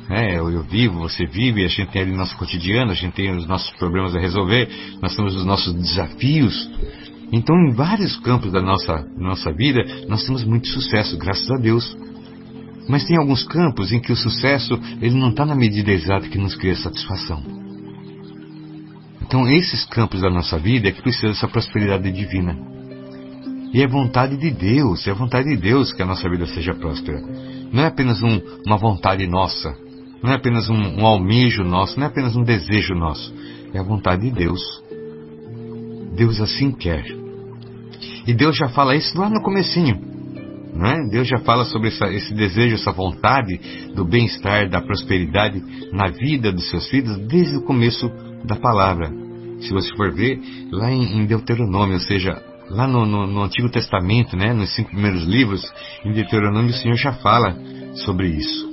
é, 0.09 0.37
eu, 0.37 0.61
vivo, 0.61 0.99
você 0.99 1.25
vive, 1.25 1.65
a 1.65 1.67
gente 1.67 1.91
tem 1.91 2.03
ali 2.03 2.11
nosso 2.11 2.37
cotidiano, 2.37 2.91
a 2.91 2.95
gente 2.95 3.13
tem 3.13 3.35
os 3.35 3.47
nossos 3.47 3.71
problemas 3.77 4.15
a 4.15 4.19
resolver, 4.19 4.69
nós 5.01 5.15
temos 5.15 5.35
os 5.35 5.45
nossos 5.45 5.73
desafios. 5.73 6.69
Então, 7.31 7.55
em 7.55 7.73
vários 7.73 8.15
campos 8.17 8.51
da 8.51 8.61
nossa, 8.61 9.03
nossa 9.17 9.51
vida, 9.51 9.83
nós 10.07 10.23
temos 10.23 10.43
muito 10.43 10.67
sucesso, 10.67 11.17
graças 11.17 11.49
a 11.49 11.57
Deus. 11.57 11.97
Mas 12.87 13.03
tem 13.05 13.17
alguns 13.17 13.43
campos 13.43 13.91
em 13.91 13.99
que 13.99 14.11
o 14.11 14.15
sucesso 14.15 14.79
ele 15.01 15.15
não 15.15 15.29
está 15.29 15.43
na 15.43 15.55
medida 15.55 15.91
exata 15.91 16.29
que 16.29 16.37
nos 16.37 16.55
cria 16.55 16.75
satisfação. 16.75 17.64
Então, 19.25 19.47
esses 19.47 19.83
campos 19.85 20.21
da 20.21 20.29
nossa 20.29 20.59
vida 20.59 20.87
é 20.87 20.91
que 20.91 21.01
precisam 21.01 21.31
dessa 21.31 21.47
prosperidade 21.47 22.11
divina. 22.11 22.55
E 23.73 23.81
é 23.81 23.87
vontade 23.87 24.37
de 24.37 24.51
Deus, 24.51 25.07
é 25.07 25.13
vontade 25.13 25.49
de 25.49 25.57
Deus 25.57 25.91
que 25.91 26.03
a 26.03 26.05
nossa 26.05 26.29
vida 26.29 26.45
seja 26.45 26.75
próspera. 26.75 27.19
Não 27.71 27.83
é 27.83 27.87
apenas 27.87 28.21
um, 28.21 28.39
uma 28.65 28.77
vontade 28.77 29.25
nossa, 29.25 29.75
não 30.21 30.31
é 30.31 30.35
apenas 30.35 30.69
um, 30.69 31.01
um 31.01 31.05
almejo 31.05 31.63
nosso, 31.63 31.99
não 31.99 32.05
é 32.05 32.09
apenas 32.09 32.35
um 32.35 32.43
desejo 32.43 32.93
nosso. 32.93 33.33
É 33.73 33.79
a 33.79 33.83
vontade 33.83 34.21
de 34.21 34.31
Deus. 34.31 34.61
Deus 36.15 36.39
assim 36.39 36.71
quer. 36.71 37.05
E 38.27 38.33
Deus 38.33 38.55
já 38.55 38.69
fala 38.69 38.95
isso 38.95 39.17
lá 39.19 39.27
no 39.27 39.41
comecinho. 39.41 39.99
Né? 40.75 41.07
Deus 41.09 41.25
já 41.25 41.39
fala 41.39 41.63
sobre 41.63 41.87
essa, 41.87 42.11
esse 42.11 42.33
desejo, 42.33 42.75
essa 42.75 42.91
vontade 42.91 43.57
do 43.95 44.03
bem-estar, 44.03 44.69
da 44.69 44.81
prosperidade 44.81 45.63
na 45.93 46.09
vida 46.09 46.51
dos 46.51 46.69
seus 46.69 46.89
filhos 46.89 47.17
desde 47.27 47.55
o 47.55 47.61
começo 47.61 48.11
da 48.43 48.57
palavra. 48.57 49.09
Se 49.61 49.71
você 49.71 49.89
for 49.95 50.13
ver, 50.13 50.37
lá 50.71 50.91
em, 50.91 51.21
em 51.21 51.25
Deuteronômio, 51.25 51.93
ou 51.93 52.01
seja, 52.01 52.43
lá 52.69 52.85
no, 52.87 53.05
no, 53.05 53.25
no, 53.25 53.43
Antigo 53.43 53.69
Testamento, 53.69 54.35
né, 54.35 54.53
nos 54.53 54.75
cinco 54.75 54.89
primeiros 54.89 55.23
livros, 55.23 55.63
em 56.03 56.11
Deuteronômio 56.11 56.71
o 56.71 56.77
Senhor 56.77 56.97
já 56.97 57.13
fala 57.13 57.55
sobre 57.93 58.27
isso. 58.27 58.69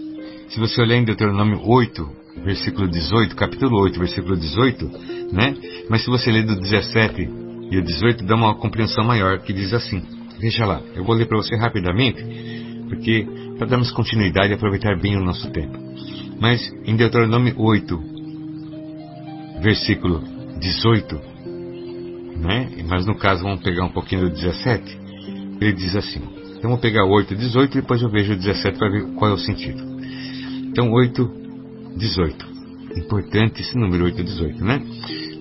Se 0.49 0.59
você 0.59 0.83
olhar 0.83 0.97
em 0.97 1.05
Deuteronômio 1.05 1.61
8, 1.65 2.05
versículo 2.45 2.89
18, 2.89 3.37
capítulo 3.37 3.81
8, 3.81 3.99
versículo 3.99 4.37
18, 4.37 4.91
né? 5.33 5.55
Mas 5.89 6.03
se 6.03 6.11
você 6.11 6.33
ler 6.33 6.45
do 6.45 6.57
17 6.57 7.31
e 7.71 7.79
o 7.79 7.83
18, 7.83 8.25
dá 8.25 8.35
uma 8.35 8.57
compreensão 8.57 9.05
maior, 9.05 9.39
que 9.39 9.53
diz 9.53 9.73
assim. 9.73 10.03
Veja 10.43 10.67
lá, 10.67 10.83
eu 10.97 11.05
vou 11.05 11.15
ler 11.15 11.27
para 11.29 11.37
você 11.37 11.55
rapidamente, 11.57 12.21
porque 12.89 13.25
para 13.57 13.69
darmos 13.69 13.93
continuidade 13.93 14.51
e 14.51 14.55
aproveitar 14.55 14.99
bem 14.99 15.17
o 15.17 15.23
nosso 15.23 15.49
tempo. 15.53 15.79
Mas 16.41 16.61
em 16.85 16.97
Deuteronômio 16.97 17.55
8, 17.57 18.03
versículo 19.63 20.21
18, 20.59 21.15
né? 22.39 22.71
Mas 22.89 23.07
no 23.07 23.17
caso 23.17 23.45
vamos 23.45 23.63
pegar 23.63 23.85
um 23.85 23.93
pouquinho 23.93 24.23
do 24.23 24.31
17, 24.31 24.99
ele 25.61 25.73
diz 25.75 25.95
assim. 25.95 26.21
Então 26.59 26.71
vou 26.71 26.79
pegar 26.81 27.05
o 27.05 27.11
8 27.11 27.35
e 27.35 27.37
18 27.37 27.79
e 27.79 27.81
depois 27.81 28.03
eu 28.03 28.09
vejo 28.09 28.33
o 28.33 28.37
17 28.37 28.77
para 28.77 28.91
ver 28.91 29.15
qual 29.15 29.31
é 29.31 29.35
o 29.35 29.39
sentido. 29.39 29.81
Então 30.73 30.91
8, 30.91 31.31
18. 31.97 32.47
Importante 32.97 33.63
esse 33.63 33.79
número 33.79 34.07
8 34.07 34.21
e 34.21 34.25
18, 34.25 34.65
né? 34.65 34.83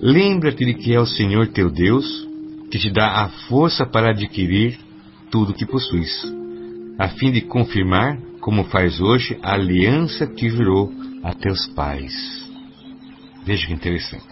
Lembra-te 0.00 0.64
de 0.64 0.74
que 0.74 0.94
é 0.94 1.00
o 1.00 1.06
Senhor 1.06 1.48
teu 1.48 1.68
Deus 1.70 2.28
que 2.70 2.78
te 2.78 2.88
dá 2.88 3.24
a 3.24 3.28
força 3.48 3.84
para 3.84 4.10
adquirir 4.10 4.78
tudo 5.32 5.54
que 5.54 5.64
possuis, 5.64 6.12
a 6.98 7.08
fim 7.08 7.32
de 7.32 7.40
confirmar, 7.40 8.18
como 8.40 8.64
faz 8.64 9.00
hoje, 9.00 9.38
a 9.42 9.54
aliança 9.54 10.26
que 10.26 10.50
jurou 10.50 10.92
a 11.24 11.32
teus 11.32 11.66
pais. 11.68 12.12
Veja 13.44 13.66
que 13.66 13.72
interessante. 13.72 14.26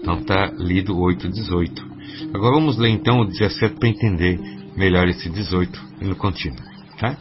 Então 0.00 0.20
está 0.20 0.52
lido 0.56 0.96
8 0.96 1.28
18. 1.28 1.88
Agora 2.32 2.54
vamos 2.54 2.78
ler 2.78 2.90
então 2.90 3.20
o 3.20 3.26
17 3.26 3.74
para 3.80 3.88
entender 3.88 4.38
melhor 4.76 5.08
esse 5.08 5.28
18 5.28 5.78
no 6.02 6.14
contínuo. 6.14 6.62
Tá? 7.00 7.16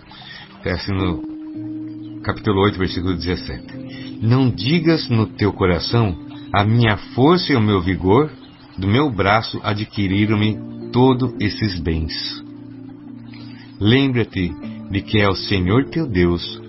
Está 0.57 0.73
assim 0.73 0.93
no 0.93 2.21
capítulo 2.21 2.61
8, 2.61 2.77
versículo 2.77 3.15
17. 3.15 4.19
Não 4.21 4.49
digas 4.49 5.09
no 5.09 5.25
teu 5.25 5.51
coração 5.51 6.15
a 6.53 6.63
minha 6.63 6.97
força 7.15 7.51
e 7.51 7.55
o 7.55 7.61
meu 7.61 7.81
vigor, 7.81 8.31
do 8.77 8.87
meu 8.87 9.09
braço 9.09 9.59
adquiriram-me 9.63 10.57
todos 10.91 11.33
esses 11.39 11.79
bens. 11.79 12.46
Lembra-te 13.79 14.51
de 14.89 15.01
que 15.01 15.19
é 15.19 15.29
o 15.29 15.35
Senhor 15.35 15.85
teu 15.89 16.07
Deus 16.07 16.61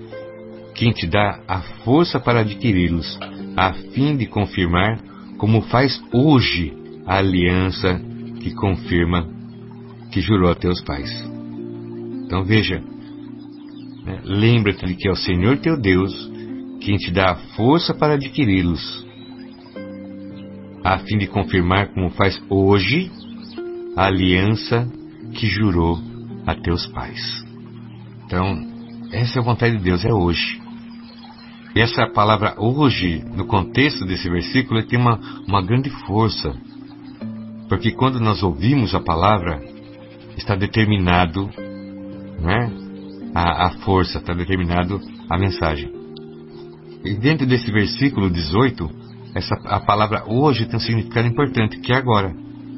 quem 0.74 0.92
te 0.92 1.06
dá 1.06 1.40
a 1.48 1.60
força 1.84 2.20
para 2.20 2.40
adquiri-los, 2.40 3.18
a 3.56 3.72
fim 3.72 4.16
de 4.16 4.26
confirmar, 4.26 5.00
como 5.36 5.62
faz 5.62 6.00
hoje, 6.12 6.72
a 7.04 7.18
aliança 7.18 8.00
que 8.40 8.54
confirma 8.54 9.26
que 10.12 10.20
jurou 10.20 10.50
a 10.50 10.54
teus 10.54 10.80
pais. 10.82 11.10
Então 12.24 12.44
veja, 12.44 12.80
né? 14.04 14.20
lembra-te 14.24 14.86
de 14.86 14.94
que 14.94 15.08
é 15.08 15.10
o 15.10 15.16
Senhor 15.16 15.58
teu 15.58 15.80
Deus 15.80 16.30
quem 16.80 16.96
te 16.96 17.10
dá 17.10 17.32
a 17.32 17.36
força 17.56 17.92
para 17.92 18.14
adquiri-los, 18.14 19.06
a 20.84 20.98
fim 20.98 21.18
de 21.18 21.26
confirmar, 21.26 21.88
como 21.88 22.10
faz 22.10 22.40
hoje, 22.48 23.10
a 23.96 24.06
aliança 24.06 24.88
que 25.34 25.46
jurou 25.46 26.07
a 26.48 26.54
teus 26.54 26.86
pais. 26.88 27.44
Então, 28.24 28.66
essa 29.12 29.38
é 29.38 29.42
a 29.42 29.44
vontade 29.44 29.76
de 29.76 29.84
Deus, 29.84 30.04
é 30.04 30.12
hoje. 30.12 30.60
E 31.76 31.80
essa 31.80 32.06
palavra 32.08 32.54
hoje, 32.58 33.22
no 33.36 33.46
contexto 33.46 34.06
desse 34.06 34.28
versículo, 34.30 34.82
tem 34.86 34.98
uma, 34.98 35.20
uma 35.46 35.62
grande 35.62 35.90
força. 36.06 36.56
Porque 37.68 37.92
quando 37.92 38.18
nós 38.18 38.42
ouvimos 38.42 38.94
a 38.94 39.00
palavra, 39.00 39.60
está 40.36 40.54
determinado 40.54 41.50
né? 42.40 42.72
a, 43.34 43.66
a 43.66 43.70
força, 43.80 44.16
está 44.18 44.32
determinado 44.32 45.00
a 45.28 45.38
mensagem. 45.38 45.92
E 47.04 47.12
dentro 47.14 47.46
desse 47.46 47.70
versículo 47.70 48.30
18, 48.30 48.90
essa, 49.34 49.54
a 49.66 49.80
palavra 49.80 50.24
hoje 50.26 50.64
tem 50.64 50.76
um 50.76 50.80
significado 50.80 51.28
importante, 51.28 51.78
que 51.78 51.92
é 51.92 51.96
agora. 51.96 52.34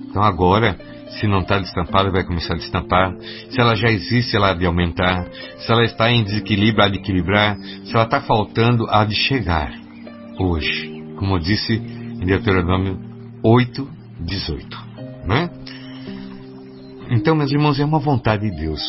Então 0.09 0.23
agora, 0.23 0.77
se 1.19 1.27
não 1.27 1.41
está 1.41 1.59
destampada, 1.59 2.11
vai 2.11 2.25
começar 2.25 2.55
a 2.55 2.57
destampar. 2.57 3.15
Se 3.51 3.61
ela 3.61 3.75
já 3.75 3.91
existe, 3.91 4.37
ela 4.37 4.51
há 4.51 4.55
de 4.55 4.65
aumentar. 4.65 5.27
Se 5.59 5.71
ela 5.71 5.85
está 5.85 6.11
em 6.11 6.23
desequilíbrio, 6.23 6.85
há 6.85 6.89
de 6.89 6.99
equilibrar. 6.99 7.57
Se 7.85 7.95
ela 7.95 8.05
está 8.05 8.21
faltando, 8.21 8.87
há 8.89 9.05
de 9.05 9.15
chegar. 9.15 9.73
Hoje. 10.39 10.89
Como 11.17 11.37
eu 11.37 11.39
disse 11.39 11.75
em 11.75 12.25
Deuteronômio 12.25 12.99
8, 13.43 13.89
18. 14.21 14.79
Né? 15.27 15.51
Então, 17.11 17.35
meus 17.35 17.51
irmãos, 17.51 17.79
é 17.81 17.85
uma 17.85 17.99
vontade 17.99 18.49
de 18.49 18.57
Deus. 18.57 18.81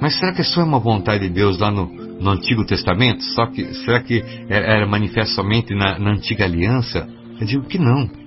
Mas 0.00 0.18
será 0.18 0.32
que 0.32 0.44
só 0.44 0.60
é 0.60 0.64
uma 0.64 0.78
vontade 0.78 1.26
de 1.26 1.34
Deus 1.34 1.58
lá 1.58 1.70
no, 1.70 1.86
no 1.86 2.30
Antigo 2.30 2.66
Testamento? 2.66 3.22
Só 3.34 3.46
que, 3.46 3.64
será 3.84 4.02
que 4.02 4.22
era 4.48 4.86
manifesto 4.86 5.34
somente 5.34 5.74
na, 5.74 5.98
na 5.98 6.12
Antiga 6.12 6.44
Aliança? 6.44 7.08
Eu 7.40 7.46
digo 7.46 7.64
que 7.64 7.78
não. 7.78 8.25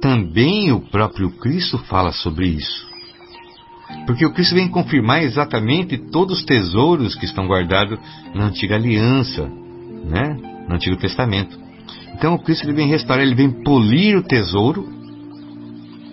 Também 0.00 0.72
o 0.72 0.80
próprio 0.80 1.30
Cristo 1.30 1.78
fala 1.78 2.12
sobre 2.12 2.48
isso. 2.48 2.86
Porque 4.06 4.26
o 4.26 4.32
Cristo 4.32 4.54
vem 4.54 4.68
confirmar 4.68 5.22
exatamente 5.22 5.96
todos 5.96 6.38
os 6.38 6.44
tesouros 6.44 7.14
que 7.14 7.24
estão 7.24 7.46
guardados 7.46 7.98
na 8.34 8.46
Antiga 8.46 8.74
Aliança, 8.74 9.48
né? 10.04 10.36
no 10.68 10.74
Antigo 10.74 10.96
Testamento. 10.96 11.58
Então 12.14 12.34
o 12.34 12.38
Cristo 12.38 12.64
ele 12.64 12.72
vem 12.72 12.88
restaurar, 12.88 13.24
ele 13.24 13.34
vem 13.34 13.62
polir 13.62 14.16
o 14.16 14.22
tesouro 14.22 14.88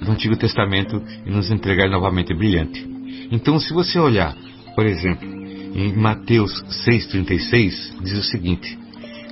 do 0.01 0.11
Antigo 0.11 0.35
Testamento 0.35 1.01
e 1.25 1.29
nos 1.29 1.49
entregar 1.49 1.89
novamente 1.89 2.33
brilhante. 2.33 2.87
Então, 3.31 3.59
se 3.59 3.73
você 3.73 3.97
olhar 3.97 4.35
por 4.75 4.85
exemplo, 4.85 5.27
em 5.75 5.93
Mateus 5.93 6.51
6,36 6.87 8.01
diz 8.03 8.17
o 8.17 8.23
seguinte: 8.23 8.77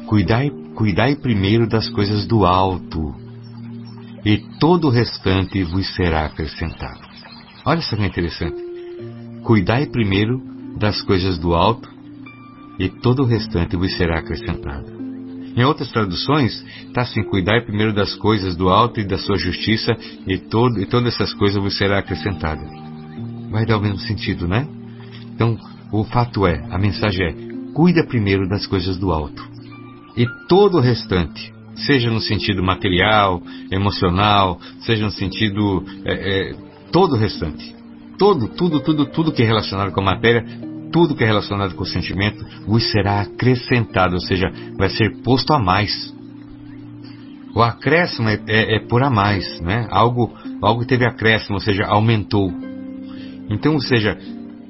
cuidai, 0.06 0.52
cuidai 0.76 1.16
primeiro 1.16 1.68
das 1.68 1.90
coisas 1.90 2.26
do 2.28 2.46
alto, 2.46 3.16
e 4.26 4.38
todo 4.60 4.88
o 4.88 4.92
restante 4.92 5.64
vos 5.64 5.94
será 5.96 6.26
acrescentado. 6.26 7.00
Olha 7.66 7.82
só 7.82 7.96
que 7.96 8.06
interessante. 8.06 8.62
Cuidai 9.44 9.88
primeiro 9.88 10.42
das 10.78 11.02
coisas 11.02 11.38
do 11.38 11.54
alto, 11.54 11.90
e 12.80 12.90
todo 12.90 13.24
o 13.24 13.26
restante 13.26 13.76
vos 13.76 13.96
será 13.98 14.20
acrescentado. 14.20 15.02
Em 15.56 15.64
outras 15.64 15.92
traduções, 15.92 16.64
está 16.88 17.02
assim: 17.02 17.24
cuidai 17.24 17.62
primeiro 17.62 17.94
das 17.94 18.16
coisas 18.16 18.56
do 18.56 18.70
alto 18.70 19.00
e 19.00 19.04
da 19.04 19.18
sua 19.18 19.38
justiça, 19.38 19.96
e, 20.28 20.38
todo, 20.38 20.80
e 20.80 20.86
todas 20.86 21.14
essas 21.14 21.34
coisas 21.34 21.62
vos 21.62 21.78
será 21.78 22.00
acrescentada. 22.00 22.62
Vai 23.50 23.66
dar 23.66 23.78
o 23.78 23.82
mesmo 23.82 24.00
sentido, 24.00 24.48
né? 24.48 24.68
Então, 25.34 25.58
o 25.92 26.04
fato 26.06 26.48
é, 26.48 26.64
a 26.72 26.78
mensagem 26.78 27.26
é: 27.26 27.74
cuida 27.74 28.06
primeiro 28.08 28.48
das 28.48 28.66
coisas 28.66 28.98
do 28.98 29.12
alto. 29.12 29.44
E 30.16 30.26
todo 30.48 30.78
o 30.78 30.82
restante, 30.82 31.54
seja 31.76 32.10
no 32.10 32.22
sentido 32.22 32.64
material, 32.64 33.42
emocional, 33.72 34.60
seja 34.82 35.06
no 35.06 35.12
sentido. 35.12 35.84
É, 36.06 36.14
é, 36.52 36.56
todo 36.92 37.14
o 37.14 37.18
restante. 37.18 37.76
Todo, 38.18 38.48
tudo, 38.50 38.80
tudo, 38.82 39.06
tudo 39.08 39.32
que 39.32 39.42
é 39.42 39.46
relacionado 39.46 39.92
com 39.92 40.02
a 40.02 40.06
matéria, 40.06 40.46
tudo 40.92 41.16
que 41.16 41.24
é 41.24 41.28
relacionado 41.28 41.74
com 41.74 41.84
o 41.84 41.88
sentimento, 41.88 42.46
vos 42.68 42.92
será 42.92 43.22
acrescentado, 43.22 44.14
ou 44.14 44.22
seja, 44.22 44.52
vai 44.78 44.90
ser 44.90 45.22
posto 45.24 45.54
a 45.54 45.60
mais. 45.60 46.14
O 47.56 47.62
acréscimo 47.62 48.30
é, 48.30 48.40
é, 48.48 48.76
é 48.76 48.80
por 48.88 49.02
a 49.02 49.10
mais, 49.10 49.60
né? 49.62 49.88
Algo, 49.90 50.34
algo 50.62 50.86
teve 50.86 51.06
acréscimo, 51.06 51.56
ou 51.56 51.62
seja, 51.62 51.86
aumentou. 51.86 52.54
Então, 53.50 53.74
ou 53.74 53.82
seja, 53.82 54.18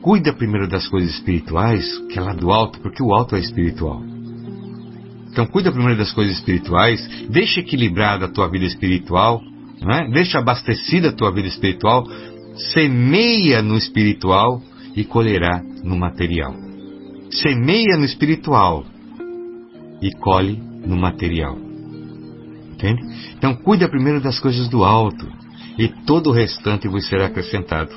Cuida 0.02 0.34
primeiro 0.34 0.68
das 0.68 0.88
coisas 0.88 1.12
espirituais, 1.12 1.86
que 2.10 2.18
é 2.18 2.22
lá 2.22 2.34
do 2.34 2.52
alto, 2.52 2.80
porque 2.80 3.04
o 3.04 3.14
alto 3.14 3.36
é 3.36 3.40
espiritual. 3.40 4.02
Então, 5.32 5.46
cuida 5.46 5.72
primeiro 5.72 5.98
das 5.98 6.12
coisas 6.12 6.36
espirituais, 6.38 7.00
deixa 7.30 7.62
equilibrada 7.62 8.26
a 8.26 8.30
tua 8.30 8.50
vida 8.50 8.66
espiritual, 8.66 9.42
né? 9.82 10.10
deixa 10.12 10.40
abastecida 10.40 11.10
a 11.10 11.14
tua 11.14 11.32
vida 11.32 11.48
espiritual, 11.48 12.06
semeia 12.74 13.62
no 13.62 13.78
espiritual 13.78 14.62
e 14.96 15.06
colherá 15.06 15.64
no 15.84 15.98
material. 15.98 16.54
Semeia 17.32 17.98
no 17.98 18.04
espiritual 18.04 18.86
e 20.02 20.12
colhe 20.18 20.62
no 20.86 20.98
material. 20.98 21.58
Entende? 22.74 23.02
Então, 23.38 23.56
cuida 23.56 23.88
primeiro 23.88 24.20
das 24.20 24.38
coisas 24.38 24.68
do 24.68 24.84
alto 24.84 25.26
e 25.78 25.88
todo 26.06 26.30
o 26.30 26.34
restante 26.34 26.90
vos 26.90 27.08
será 27.08 27.28
acrescentado. 27.28 27.92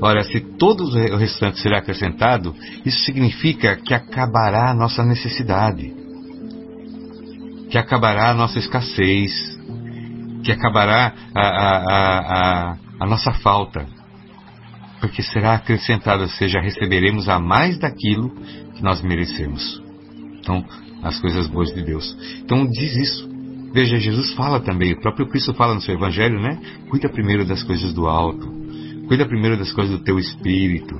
Ora, 0.00 0.22
se 0.22 0.40
todo 0.40 0.84
o 0.84 1.16
restante 1.16 1.58
será 1.58 1.78
acrescentado, 1.78 2.54
isso 2.84 3.02
significa 3.04 3.76
que 3.76 3.94
acabará 3.94 4.70
a 4.70 4.74
nossa 4.74 5.02
necessidade, 5.04 5.99
que 7.70 7.78
acabará 7.78 8.30
a 8.30 8.34
nossa 8.34 8.58
escassez, 8.58 9.32
que 10.44 10.52
acabará 10.52 11.14
a, 11.34 11.40
a, 11.40 12.72
a, 12.72 12.76
a 13.00 13.06
nossa 13.06 13.32
falta, 13.32 13.86
porque 15.00 15.22
será 15.22 15.54
acrescentado, 15.54 16.22
ou 16.22 16.28
seja, 16.28 16.60
receberemos 16.60 17.28
a 17.28 17.38
mais 17.38 17.78
daquilo 17.78 18.30
que 18.74 18.82
nós 18.82 19.00
merecemos. 19.02 19.82
Então, 20.40 20.64
as 21.02 21.18
coisas 21.20 21.46
boas 21.46 21.72
de 21.72 21.82
Deus. 21.82 22.16
Então, 22.42 22.66
diz 22.66 22.96
isso. 22.96 23.30
Veja, 23.72 23.98
Jesus 23.98 24.32
fala 24.32 24.60
também, 24.60 24.92
o 24.92 25.00
próprio 25.00 25.28
Cristo 25.28 25.54
fala 25.54 25.74
no 25.74 25.80
seu 25.80 25.94
Evangelho, 25.94 26.40
né? 26.40 26.58
Cuida 26.90 27.08
primeiro 27.08 27.44
das 27.44 27.62
coisas 27.62 27.92
do 27.92 28.08
alto 28.08 28.60
Cuida 29.10 29.26
primeiro 29.26 29.56
das 29.56 29.72
coisas 29.72 29.98
do 29.98 30.04
teu 30.04 30.20
espírito. 30.20 30.94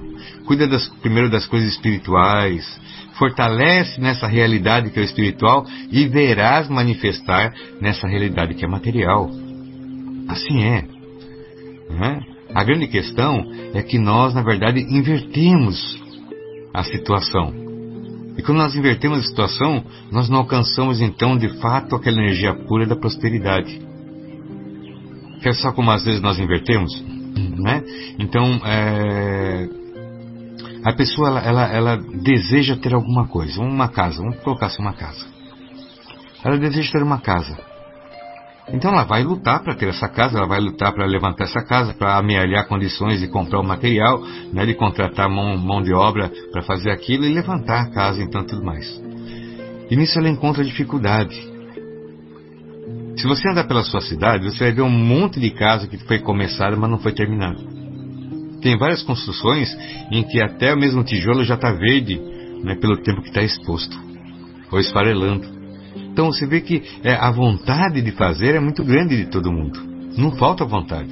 Cuida 0.45 0.67
das, 0.67 0.89
primeiro 1.01 1.31
das 1.31 1.47
coisas 1.47 1.71
espirituais. 1.71 2.67
Fortalece 3.21 4.01
nessa 4.01 4.27
realidade 4.27 4.91
que 4.91 4.99
é 4.99 5.03
o 5.03 5.05
espiritual 5.05 5.67
e 5.93 6.07
verás 6.09 6.71
manifestar 6.71 7.53
nessa 7.79 8.09
realidade 8.09 8.55
que 8.55 8.65
é 8.65 8.69
material. 8.69 9.29
Assim 10.27 10.63
é. 10.65 10.85
Né? 11.91 12.21
A 12.55 12.65
grande 12.65 12.87
questão 12.87 13.45
é 13.75 13.83
que 13.83 13.99
nós, 13.99 14.33
na 14.33 14.43
verdade, 14.43 14.81
invertemos 14.81 16.01
a 16.73 16.83
situação. 16.83 17.53
E 18.39 18.43
quando 18.43 18.57
nós 18.57 18.75
invertemos 18.75 19.19
a 19.19 19.27
situação, 19.27 19.85
nós 20.11 20.31
não 20.31 20.39
alcançamos 20.39 21.03
então 21.03 21.37
de 21.37 21.61
fato 21.61 21.97
aquela 21.97 22.23
energia 22.23 22.55
pura 22.55 22.87
da 22.87 22.97
prosperidade. 22.97 23.83
Quer 25.43 25.55
só 25.57 25.73
como 25.73 25.91
às 25.91 26.03
vezes 26.05 26.23
nós 26.23 26.39
invertemos? 26.39 26.91
né? 27.59 27.83
Então, 28.19 28.61
é, 28.65 29.69
a 30.85 30.93
pessoa 30.93 31.29
ela, 31.29 31.41
ela, 31.41 31.67
ela, 31.67 31.97
deseja 31.97 32.77
ter 32.77 32.95
alguma 32.95 33.27
coisa, 33.29 33.61
uma 33.61 33.89
casa, 33.89 34.19
vamos 34.19 34.41
colocar 34.41 34.67
assim 34.67 34.83
uma 34.83 34.95
casa. 34.95 35.27
Ela 36.43 36.59
deseja 36.59 36.93
ter 36.93 37.03
uma 37.03 37.21
casa. 37.21 37.57
Então 38.73 38.93
ela 38.93 39.05
vai 39.05 39.23
lutar 39.23 39.63
para 39.63 39.75
ter 39.75 39.89
essa 39.89 40.09
casa, 40.09 40.39
ela 40.39 40.47
vai 40.47 40.61
lutar 40.61 40.93
para 40.93 41.05
levantar 41.05 41.45
essa 41.45 41.63
casa, 41.63 41.93
para 41.93 42.17
amealhar 42.17 42.67
condições 42.69 43.21
de 43.21 43.29
comprar 43.29 43.61
o 43.61 43.65
material, 43.65 44.23
né, 44.53 44.65
de 44.65 44.75
contratar 44.75 45.29
mão, 45.29 45.57
mão 45.59 45.83
de 45.83 45.93
obra 45.93 46.31
para 46.53 46.63
fazer 46.63 46.91
aquilo 46.91 47.25
e 47.25 47.35
levantar 47.35 47.83
a 47.83 47.91
casa, 47.91 48.23
então 48.23 48.45
tudo 48.45 48.65
mais. 48.65 48.87
E 49.91 49.97
nisso 49.97 50.19
ela 50.19 50.29
encontra 50.29 50.65
dificuldade. 50.65 51.51
Se 53.17 53.27
você 53.27 53.49
andar 53.51 53.65
pela 53.65 53.83
sua 53.83 54.01
cidade, 54.01 54.45
você 54.45 54.65
vai 54.65 54.73
ver 54.73 54.83
um 54.83 54.89
monte 54.89 55.41
de 55.41 55.51
casa 55.51 55.87
que 55.89 55.99
foi 55.99 56.21
começada, 56.21 56.77
mas 56.77 56.89
não 56.89 56.99
foi 56.99 57.13
terminada. 57.13 57.61
Tem 58.61 58.77
várias 58.77 59.03
construções 59.03 59.75
em 60.11 60.23
que 60.23 60.43
até 60.43 60.75
o 60.75 60.79
mesmo 60.79 61.03
tijolo 61.03 61.45
já 61.45 61.55
está 61.55 61.73
verde, 61.73 62.21
né, 62.63 62.75
pelo 62.77 62.97
tempo 62.99 63.23
que 63.23 63.29
está 63.29 63.43
exposto, 63.43 63.99
ou 64.71 64.79
esfarelando. 64.79 65.47
Então 66.13 66.27
você 66.27 66.47
vê 66.47 66.61
que 66.61 66.83
é, 67.03 67.15
a 67.15 67.31
vontade 67.31 68.03
de 68.03 68.11
fazer 68.13 68.55
é 68.55 68.61
muito 68.61 68.85
grande 68.85 69.17
de 69.17 69.31
todo 69.31 69.53
mundo. 69.53 69.81
Não 70.17 70.33
falta 70.33 70.65
vontade. 70.65 71.09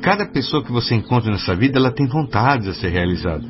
Cada 0.00 0.26
pessoa 0.26 0.64
que 0.64 0.72
você 0.72 0.94
encontra 0.94 1.30
nessa 1.30 1.54
vida, 1.54 1.78
ela 1.78 1.90
tem 1.90 2.06
vontade 2.06 2.64
de 2.64 2.74
ser 2.74 2.88
realizada. 2.88 3.44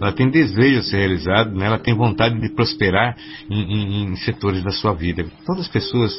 Ela 0.00 0.12
tem 0.12 0.30
desejo 0.30 0.80
de 0.80 0.86
ser 0.86 0.98
realizada, 0.98 1.50
né? 1.50 1.66
ela 1.66 1.78
tem 1.78 1.94
vontade 1.94 2.40
de 2.40 2.48
prosperar 2.54 3.16
em, 3.50 3.60
em, 3.60 4.04
em 4.04 4.16
setores 4.16 4.62
da 4.62 4.70
sua 4.70 4.94
vida. 4.94 5.26
Todas 5.44 5.62
as 5.62 5.68
pessoas 5.68 6.12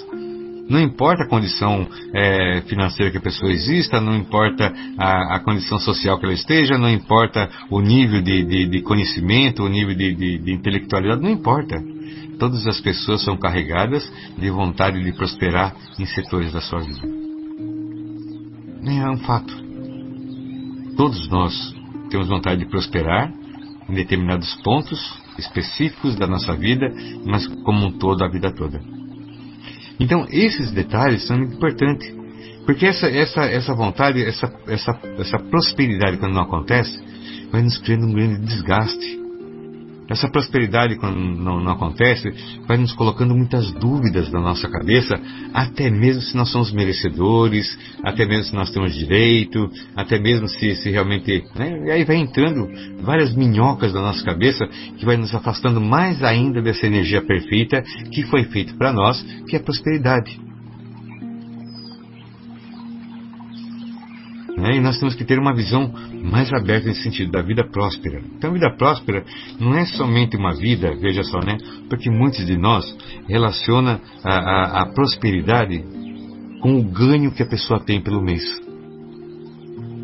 não 0.71 0.79
importa 0.79 1.23
a 1.23 1.27
condição 1.27 1.86
é, 2.13 2.62
financeira 2.62 3.12
que 3.12 3.17
a 3.17 3.21
pessoa 3.21 3.51
exista, 3.51 3.99
não 3.99 4.15
importa 4.15 4.73
a, 4.97 5.36
a, 5.36 5.39
condição 5.41 5.77
social 5.77 6.17
que 6.17 6.23
ela 6.23 6.34
esteja, 6.34 6.77
não 6.77 6.89
importa 6.89 7.49
o 7.69 7.81
nível 7.81 8.21
de, 8.21 8.41
de, 8.45 8.67
de 8.67 8.81
conhecimento, 8.81 9.63
o 9.63 9.67
nível 9.67 9.93
de, 9.93 10.15
de, 10.15 10.51
intelectualidade, 10.53 11.21
não 11.21 11.29
importa. 11.29 11.75
Todas 12.39 12.65
as 12.65 12.79
pessoas 12.79 13.21
são 13.21 13.36
carregadas 13.36 14.10
de 14.38 14.49
vontade 14.49 15.03
de 15.03 15.12
prosperar 15.12 15.75
em 15.99 16.05
setores 16.05 16.53
da 16.53 16.62
sua 16.62 16.79
vida. 16.79 17.01
É 18.88 19.10
um 19.10 19.17
fato. 19.17 19.53
Todos 20.95 21.29
nós 21.29 21.53
temos 22.10 22.29
vontade 22.29 22.62
de 22.63 22.69
prosperar 22.69 23.29
em 23.89 23.93
determinados 23.93 24.55
pontos 24.63 25.21
específicos 25.38 26.15
da 26.15 26.27
nossa 26.27 26.55
vida, 26.55 26.88
mas 27.25 27.45
como 27.65 27.88
um 27.88 27.91
todo, 27.91 28.23
a 28.23 28.29
vida 28.29 28.53
toda. 28.55 29.00
Então, 30.01 30.25
esses 30.31 30.71
detalhes 30.71 31.27
são 31.27 31.37
muito 31.37 31.53
importantes. 31.53 32.11
Porque 32.65 32.87
essa, 32.87 33.07
essa, 33.07 33.41
essa 33.41 33.73
vontade, 33.75 34.23
essa, 34.23 34.51
essa, 34.67 34.99
essa 35.19 35.37
prosperidade, 35.37 36.17
quando 36.17 36.33
não 36.33 36.41
acontece, 36.41 36.99
vai 37.51 37.61
nos 37.61 37.77
criando 37.77 38.07
um 38.07 38.13
grande 38.13 38.43
desgaste. 38.43 39.20
Essa 40.09 40.29
prosperidade, 40.29 40.97
quando 40.97 41.17
não, 41.17 41.61
não, 41.61 41.71
acontece, 41.71 42.29
vai 42.67 42.75
nos 42.75 42.93
colocando 42.93 43.33
muitas 43.33 43.71
dúvidas 43.73 44.29
na 44.29 44.41
nossa 44.41 44.67
cabeça, 44.69 45.17
até 45.53 45.89
mesmo 45.89 46.21
se 46.21 46.35
nós 46.35 46.51
somos 46.51 46.71
merecedores, 46.73 47.77
até 48.03 48.25
mesmo 48.25 48.43
se 48.43 48.55
nós 48.55 48.71
temos 48.71 48.93
direito, 48.93 49.69
até 49.95 50.19
mesmo 50.19 50.47
se, 50.47 50.75
se 50.75 50.89
realmente. 50.89 51.43
Né? 51.55 51.85
E 51.87 51.91
aí 51.91 52.03
vai 52.03 52.17
entrando 52.17 52.67
várias 53.01 53.33
minhocas 53.33 53.93
na 53.93 54.01
nossa 54.01 54.23
cabeça 54.23 54.67
que 54.97 55.05
vai 55.05 55.15
nos 55.15 55.33
afastando 55.33 55.79
mais 55.79 56.21
ainda 56.23 56.61
dessa 56.61 56.85
energia 56.85 57.21
perfeita 57.21 57.81
que 58.11 58.23
foi 58.23 58.43
feita 58.45 58.73
para 58.73 58.91
nós, 58.91 59.21
que 59.47 59.55
é 59.55 59.59
a 59.59 59.63
prosperidade. 59.63 60.50
Né? 64.71 64.77
E 64.77 64.79
nós 64.79 64.97
temos 64.97 65.15
que 65.15 65.25
ter 65.25 65.38
uma 65.38 65.53
visão 65.53 65.91
mais 66.23 66.51
aberta 66.53 66.88
nesse 66.88 67.03
sentido, 67.03 67.31
da 67.31 67.41
vida 67.41 67.63
próspera. 67.69 68.21
Então, 68.38 68.51
a 68.51 68.53
vida 68.53 68.71
próspera 68.77 69.23
não 69.60 69.75
é 69.75 69.86
somente 69.86 70.38
uma 70.38 70.53
vida, 70.53 70.95
veja 70.95 71.23
só, 71.23 71.39
né? 71.39 71.57
Porque 71.89 72.10
muitos 72.10 72.45
de 72.45 72.57
nós 72.57 72.86
relaciona 73.27 73.99
a, 74.23 74.34
a, 74.34 74.81
a 74.81 74.86
prosperidade 74.88 75.84
com 76.62 76.79
o 76.79 76.84
ganho 76.84 77.31
que 77.31 77.43
a 77.43 77.45
pessoa 77.45 77.79
tem 77.79 78.01
pelo 78.01 78.21
mês. 78.21 78.43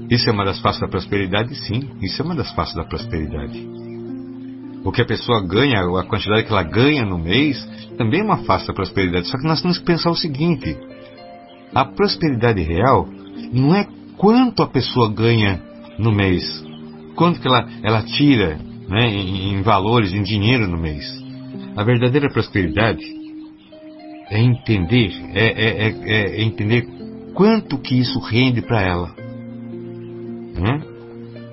Isso 0.10 0.30
é 0.30 0.34
uma 0.34 0.46
das 0.46 0.60
faces 0.60 0.82
da 0.82 0.88
prosperidade? 0.88 1.54
Sim, 1.56 1.90
isso 2.02 2.22
é 2.22 2.26
uma 2.26 2.36
das 2.36 2.52
faces 2.54 2.76
da 2.76 2.84
prosperidade. 2.84 3.68
O 4.84 4.92
que 4.92 5.02
a 5.02 5.06
pessoa 5.06 5.46
ganha, 5.46 5.82
a 5.82 6.04
quantidade 6.06 6.46
que 6.46 6.52
ela 6.52 6.64
ganha 6.64 7.06
no 7.06 7.18
mês, 7.18 7.58
também 7.98 8.22
é 8.22 8.24
uma 8.24 8.38
face 8.40 8.68
da 8.68 8.74
prosperidade. 8.74 9.28
Só 9.28 9.38
que 9.38 9.46
nós 9.46 9.62
temos 9.62 9.78
que 9.78 9.86
pensar 9.86 10.10
o 10.10 10.16
seguinte: 10.16 10.78
a 11.74 11.84
prosperidade 11.84 12.62
real 12.62 13.08
não 13.52 13.76
é 13.76 13.86
quanto 14.18 14.64
a 14.64 14.68
pessoa 14.68 15.12
ganha 15.12 15.62
no 15.98 16.12
mês, 16.12 16.44
quanto 17.16 17.40
que 17.40 17.48
ela, 17.48 17.68
ela 17.84 18.04
tira 18.04 18.60
né, 18.88 19.08
em, 19.08 19.54
em 19.54 19.62
valores, 19.62 20.14
em 20.14 20.24
dinheiro 20.24 20.68
no 20.68 20.78
mês. 20.78 21.06
A 21.76 21.84
verdadeira 21.84 22.30
prosperidade 22.30 23.04
é 24.30 24.42
entender, 24.42 25.12
é, 25.34 25.46
é, 25.46 25.88
é, 25.88 26.40
é 26.40 26.44
entender 26.44 26.88
quanto 27.34 27.78
que 27.78 27.96
isso 27.96 28.20
rende 28.20 28.62
para 28.62 28.82
ela. 28.82 29.16
Né? 30.56 30.82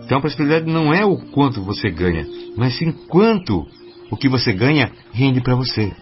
Então 0.04 0.18
a 0.18 0.20
prosperidade 0.20 0.66
não 0.70 0.92
é 0.92 1.04
o 1.04 1.16
quanto 1.16 1.62
você 1.62 1.90
ganha, 1.90 2.26
mas 2.56 2.76
sim 2.76 2.92
quanto 3.08 3.66
o 4.10 4.16
que 4.16 4.28
você 4.28 4.52
ganha 4.52 4.90
rende 5.12 5.40
para 5.40 5.54
você. 5.54 5.92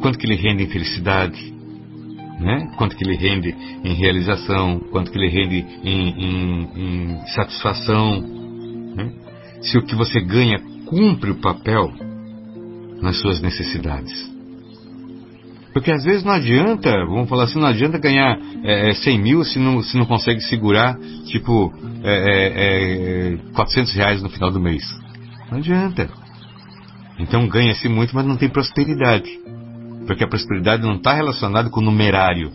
Quanto 0.00 0.18
que 0.18 0.26
ele 0.26 0.36
rende 0.36 0.64
em 0.64 0.68
felicidade, 0.68 1.57
né? 2.38 2.70
quanto 2.76 2.96
que 2.96 3.04
ele 3.04 3.16
rende 3.16 3.54
em 3.84 3.94
realização, 3.94 4.80
quanto 4.90 5.10
que 5.10 5.18
ele 5.18 5.28
rende 5.28 5.64
em, 5.82 6.08
em, 6.10 6.68
em 6.76 7.26
satisfação, 7.28 8.20
né? 8.94 9.12
se 9.62 9.76
o 9.78 9.82
que 9.82 9.94
você 9.94 10.20
ganha 10.20 10.60
cumpre 10.86 11.30
o 11.30 11.40
papel 11.40 11.92
nas 13.02 13.20
suas 13.20 13.40
necessidades. 13.40 14.28
Porque 15.72 15.92
às 15.92 16.02
vezes 16.02 16.24
não 16.24 16.32
adianta, 16.32 16.90
vamos 17.06 17.28
falar 17.28 17.44
assim, 17.44 17.60
não 17.60 17.68
adianta 17.68 17.98
ganhar 17.98 18.38
é, 18.64 18.94
100 18.94 19.14
é, 19.14 19.18
mil 19.18 19.44
se 19.44 19.58
não, 19.58 19.82
se 19.82 19.96
não 19.96 20.06
consegue 20.06 20.40
segurar, 20.40 20.98
tipo, 21.26 21.72
é, 22.02 23.34
é, 23.34 23.52
400 23.54 23.92
é, 23.92 23.96
reais 23.96 24.22
no 24.22 24.30
final 24.30 24.50
do 24.50 24.58
mês. 24.58 24.82
Não 25.50 25.58
adianta. 25.58 26.08
Então 27.18 27.46
ganha-se 27.48 27.88
muito, 27.88 28.14
mas 28.14 28.26
não 28.26 28.36
tem 28.36 28.48
prosperidade. 28.48 29.28
Porque 30.08 30.24
a 30.24 30.26
prosperidade 30.26 30.82
não 30.82 30.94
está 30.94 31.12
relacionada 31.12 31.68
com 31.68 31.80
o 31.80 31.84
numerário. 31.84 32.50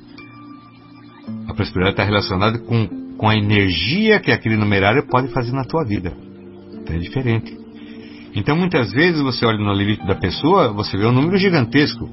A 1.48 1.54
prosperidade 1.54 1.94
está 1.94 2.04
relacionada 2.04 2.58
com, 2.58 3.16
com 3.16 3.30
a 3.30 3.36
energia 3.38 4.20
que 4.20 4.32
aquele 4.32 4.58
numerário 4.58 5.06
pode 5.08 5.28
fazer 5.28 5.52
na 5.52 5.64
tua 5.64 5.86
vida. 5.86 6.12
Então 6.74 6.96
é 6.96 7.00
diferente. 7.00 7.56
Então 8.36 8.58
muitas 8.58 8.92
vezes 8.92 9.22
você 9.22 9.46
olha 9.46 9.60
no 9.60 9.72
limite 9.72 10.04
da 10.08 10.16
pessoa, 10.16 10.74
você 10.74 10.98
vê 10.98 11.06
um 11.06 11.12
número 11.12 11.38
gigantesco. 11.38 12.10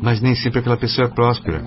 Mas 0.00 0.20
nem 0.20 0.36
sempre 0.36 0.60
aquela 0.60 0.76
pessoa 0.76 1.08
é 1.08 1.10
próspera. 1.10 1.64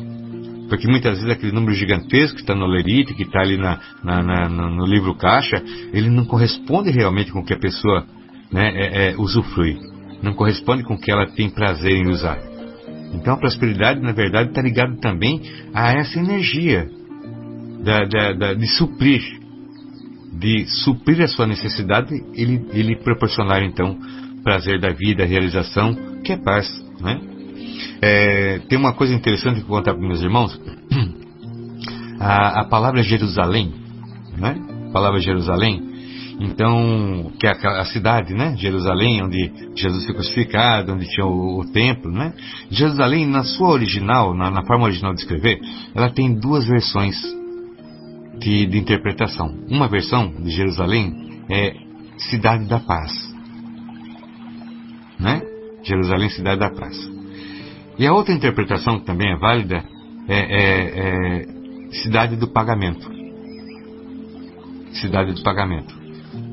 Porque 0.70 0.88
muitas 0.88 1.16
vezes 1.16 1.30
aquele 1.30 1.52
número 1.52 1.74
gigantesco 1.74 2.38
que 2.38 2.44
está 2.44 2.56
no 2.56 2.66
lerite, 2.66 3.14
que 3.14 3.24
está 3.24 3.42
ali 3.42 3.58
na, 3.58 3.78
na, 4.02 4.24
na, 4.24 4.50
no 4.50 4.86
livro 4.86 5.14
caixa, 5.16 5.62
ele 5.92 6.10
não 6.10 6.24
corresponde 6.24 6.92
realmente 6.92 7.30
com 7.30 7.40
o 7.40 7.46
que 7.46 7.54
a 7.54 7.60
pessoa 7.60 8.06
né, 8.50 8.72
é, 8.74 9.10
é, 9.10 9.16
usufrui. 9.18 9.78
Não 10.24 10.34
corresponde 10.34 10.84
com 10.84 10.94
o 10.94 10.98
que 10.98 11.12
ela 11.12 11.28
tem 11.28 11.50
prazer 11.50 11.92
em 11.92 12.08
usar. 12.08 12.55
Então 13.14 13.34
a 13.34 13.38
prosperidade, 13.38 14.02
na 14.02 14.12
verdade, 14.12 14.50
está 14.50 14.62
ligada 14.62 14.96
também 14.98 15.42
a 15.74 15.94
essa 15.94 16.20
energia 16.20 16.90
da, 17.84 18.04
da, 18.06 18.34
da, 18.34 18.54
de 18.54 18.68
suprir, 18.68 19.22
de 20.34 20.66
suprir 20.66 21.22
a 21.22 21.28
sua 21.28 21.48
necessidade, 21.48 22.14
ele, 22.34 22.66
ele 22.74 22.96
proporcionar 22.98 23.64
então 23.64 23.98
prazer 24.44 24.80
da 24.80 24.92
vida, 24.92 25.26
realização, 25.26 25.96
que 26.24 26.34
é 26.34 26.38
paz, 26.38 26.68
né? 27.02 27.20
É, 28.02 28.60
tem 28.70 28.78
uma 28.78 28.94
coisa 28.94 29.14
interessante 29.14 29.62
que 29.62 29.68
vou 29.68 29.78
contar 29.78 29.94
para 29.94 30.08
meus 30.08 30.22
irmãos. 30.22 30.60
A, 32.18 32.62
a 32.62 32.64
palavra 32.64 33.04
Jerusalém, 33.04 33.74
né? 34.38 34.56
A 34.88 34.92
palavra 34.94 35.20
Jerusalém, 35.20 35.84
então, 36.40 37.32
que 37.40 37.48
é 37.48 37.52
a, 37.52 37.86
cidade, 37.86 38.34
né? 38.34 38.56
Jerusalém, 38.58 39.24
onde 39.24 39.52
Jesus 39.76 40.06
foi 40.06 40.16
crucificado, 40.16 40.94
onde 40.94 41.08
tinha 41.08 41.26
o, 41.26 41.62
o 41.62 41.72
templo, 41.72 42.12
né? 42.12 42.34
Jerusalém, 42.70 43.26
na 43.26 43.44
sua 43.44 43.70
original, 43.70 44.34
na, 44.34 44.52
na, 44.52 44.66
forma 44.66 44.86
original 44.86 45.14
de 45.14 45.22
escrever, 45.22 45.60
ela 45.94 46.10
tem 46.10 46.38
duas 46.38 46.68
versões 46.68 47.16
de, 48.38 48.66
de 48.66 48.78
interpretação. 48.78 49.48
Uma 49.70 49.88
versão 49.88 50.28
de 50.28 50.50
Jerusalém 50.52 51.44
é 51.50 51.74
Cidade 52.30 52.66
da 52.66 52.80
Paz, 52.80 53.12
né? 55.18 55.42
Jerusalém, 55.84 56.30
Cidade 56.30 56.60
da 56.60 56.70
Paz. 56.70 56.98
E 57.98 58.06
a 58.06 58.12
outra 58.12 58.34
interpretação 58.34 59.00
que 59.00 59.06
também 59.06 59.32
é 59.32 59.38
válida 59.38 59.86
é, 60.28 60.38
é, 60.38 61.00
é 61.00 61.92
Cidade 62.04 62.36
do 62.36 62.48
Pagamento. 62.50 63.10
Cidade 64.92 65.34
do 65.34 65.42
Pagamento 65.42 66.05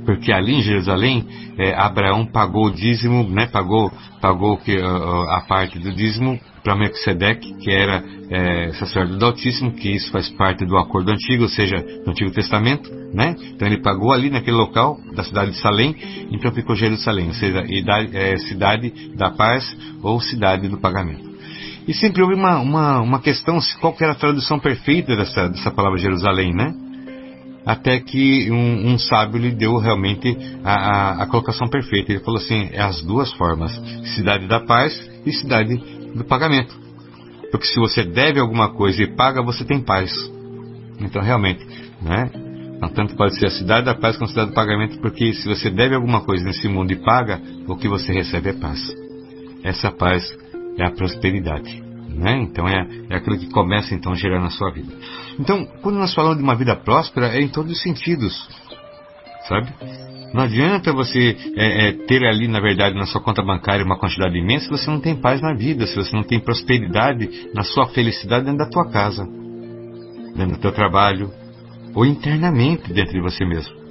porque 0.04 0.32
ali 0.32 0.54
em 0.54 0.62
Jerusalém 0.62 1.26
é, 1.58 1.74
Abraão 1.74 2.26
pagou 2.26 2.66
o 2.66 2.70
dízimo, 2.70 3.28
né, 3.28 3.46
pagou, 3.46 3.92
pagou 4.20 4.56
que, 4.56 4.76
uh, 4.76 5.30
a 5.30 5.40
parte 5.42 5.78
do 5.78 5.92
dízimo 5.92 6.38
para 6.62 6.76
Melquisedeque, 6.76 7.54
que 7.54 7.70
era 7.70 8.04
é, 8.30 8.72
sacerdote 8.74 9.18
do 9.18 9.26
Altíssimo, 9.26 9.72
que 9.72 9.90
isso 9.90 10.10
faz 10.12 10.28
parte 10.30 10.64
do 10.64 10.78
acordo 10.78 11.10
antigo, 11.10 11.42
ou 11.42 11.48
seja, 11.48 11.76
do 12.04 12.10
Antigo 12.10 12.30
Testamento, 12.30 12.88
né? 13.12 13.34
Então 13.54 13.66
ele 13.66 13.82
pagou 13.82 14.12
ali 14.12 14.30
naquele 14.30 14.56
local 14.56 14.96
da 15.14 15.24
cidade 15.24 15.50
de 15.50 15.60
Salém, 15.60 15.96
então 16.30 16.52
ficou 16.52 16.76
Jerusalém, 16.76 17.28
ou 17.28 17.34
seja, 17.34 17.64
é, 18.12 18.36
cidade 18.38 18.92
da 19.16 19.30
paz 19.30 19.76
ou 20.02 20.20
cidade 20.20 20.68
do 20.68 20.78
pagamento. 20.78 21.32
E 21.86 21.92
sempre 21.92 22.22
houve 22.22 22.34
uma, 22.34 22.60
uma, 22.60 23.00
uma 23.00 23.20
questão, 23.20 23.58
qual 23.80 23.92
que 23.92 24.04
era 24.04 24.12
a 24.12 24.16
tradução 24.16 24.60
perfeita 24.60 25.16
dessa, 25.16 25.48
dessa 25.48 25.70
palavra 25.72 25.98
Jerusalém, 25.98 26.54
né? 26.54 26.72
Até 27.64 28.00
que 28.00 28.50
um, 28.50 28.92
um, 28.92 28.98
sábio 28.98 29.40
lhe 29.40 29.52
deu 29.52 29.78
realmente 29.78 30.36
a, 30.64 30.74
a, 30.74 31.22
a, 31.22 31.26
colocação 31.26 31.68
perfeita. 31.68 32.12
Ele 32.12 32.24
falou 32.24 32.40
assim: 32.40 32.68
é 32.72 32.80
as 32.80 33.02
duas 33.02 33.32
formas, 33.34 33.72
cidade 34.14 34.46
da 34.46 34.60
paz 34.60 34.92
e 35.24 35.32
cidade 35.32 35.76
do 36.14 36.24
pagamento. 36.24 36.76
Porque 37.50 37.66
se 37.66 37.78
você 37.78 38.02
deve 38.02 38.40
alguma 38.40 38.72
coisa 38.72 39.02
e 39.02 39.14
paga, 39.14 39.42
você 39.42 39.64
tem 39.64 39.80
paz. 39.80 40.12
Então, 41.00 41.22
realmente, 41.22 41.64
né? 42.00 42.30
Então, 42.76 42.88
tanto 42.88 43.14
pode 43.14 43.38
ser 43.38 43.46
a 43.46 43.50
cidade 43.50 43.86
da 43.86 43.94
paz 43.94 44.16
como 44.16 44.26
a 44.26 44.28
cidade 44.28 44.50
do 44.50 44.54
pagamento, 44.54 44.98
porque 45.00 45.32
se 45.34 45.46
você 45.46 45.70
deve 45.70 45.94
alguma 45.94 46.24
coisa 46.24 46.44
nesse 46.44 46.66
mundo 46.66 46.90
e 46.90 46.96
paga, 46.96 47.40
o 47.68 47.76
que 47.76 47.86
você 47.86 48.12
recebe 48.12 48.50
é 48.50 48.52
paz. 48.54 48.80
Essa 49.62 49.92
paz 49.92 50.36
é 50.78 50.84
a 50.84 50.90
prosperidade. 50.90 51.80
Né? 52.08 52.40
Então 52.42 52.68
é, 52.68 52.86
é 53.08 53.16
aquilo 53.16 53.38
que 53.38 53.48
começa 53.50 53.94
então 53.94 54.12
a 54.12 54.16
gerar 54.16 54.40
na 54.40 54.50
sua 54.50 54.70
vida. 54.70 54.92
Então, 55.38 55.66
quando 55.82 55.96
nós 55.96 56.14
falamos 56.14 56.38
de 56.38 56.42
uma 56.42 56.56
vida 56.56 56.76
próspera, 56.76 57.28
é 57.28 57.40
em 57.40 57.48
todos 57.48 57.72
os 57.72 57.82
sentidos, 57.82 58.48
sabe? 59.48 59.72
Não 60.32 60.42
adianta 60.44 60.92
você 60.92 61.36
é, 61.56 61.88
é, 61.88 61.92
ter 61.92 62.24
ali, 62.24 62.48
na 62.48 62.60
verdade, 62.60 62.96
na 62.96 63.06
sua 63.06 63.20
conta 63.20 63.42
bancária 63.42 63.84
uma 63.84 63.98
quantidade 63.98 64.36
imensa 64.36 64.64
se 64.64 64.70
você 64.70 64.90
não 64.90 65.00
tem 65.00 65.14
paz 65.14 65.42
na 65.42 65.52
vida, 65.52 65.86
se 65.86 65.94
você 65.94 66.14
não 66.16 66.22
tem 66.22 66.40
prosperidade 66.40 67.50
na 67.54 67.62
sua 67.62 67.86
felicidade 67.88 68.46
dentro 68.46 68.58
da 68.58 68.70
tua 68.70 68.90
casa, 68.90 69.24
dentro 70.34 70.56
do 70.56 70.58
teu 70.58 70.72
trabalho, 70.72 71.30
ou 71.94 72.06
internamente 72.06 72.92
dentro 72.92 73.12
de 73.12 73.20
você 73.20 73.44
mesmo. 73.44 73.81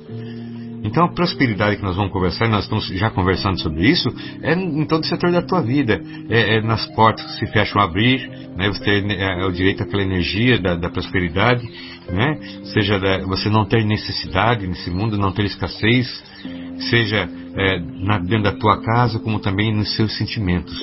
Então 0.83 1.05
a 1.05 1.13
prosperidade 1.13 1.77
que 1.77 1.83
nós 1.83 1.95
vamos 1.95 2.11
conversar, 2.11 2.47
nós 2.47 2.63
estamos 2.63 2.87
já 2.87 3.09
conversando 3.11 3.59
sobre 3.59 3.87
isso, 3.87 4.09
é 4.41 4.53
em 4.53 4.85
todo 4.85 5.05
setor 5.05 5.31
da 5.31 5.41
tua 5.41 5.61
vida. 5.61 6.01
É, 6.29 6.57
é 6.57 6.61
nas 6.61 6.85
portas 6.95 7.25
que 7.25 7.39
se 7.39 7.51
fecham 7.51 7.79
a 7.81 7.85
abrir, 7.85 8.27
né? 8.55 8.67
você 8.67 8.83
tem 8.83 9.11
é, 9.11 9.41
é, 9.41 9.45
o 9.45 9.51
direito 9.51 9.83
àquela 9.83 10.01
energia 10.01 10.59
da, 10.59 10.75
da 10.75 10.89
prosperidade, 10.89 11.67
né? 12.09 12.39
seja 12.73 12.99
da, 12.99 13.19
você 13.25 13.49
não 13.49 13.65
ter 13.65 13.85
necessidade 13.85 14.65
nesse 14.65 14.89
mundo, 14.89 15.17
não 15.17 15.31
ter 15.31 15.45
escassez, 15.45 16.07
seja 16.89 17.29
é, 17.55 17.79
na, 17.79 18.17
dentro 18.17 18.43
da 18.43 18.53
tua 18.53 18.81
casa, 18.81 19.19
como 19.19 19.39
também 19.39 19.73
nos 19.73 19.95
seus 19.95 20.17
sentimentos. 20.17 20.75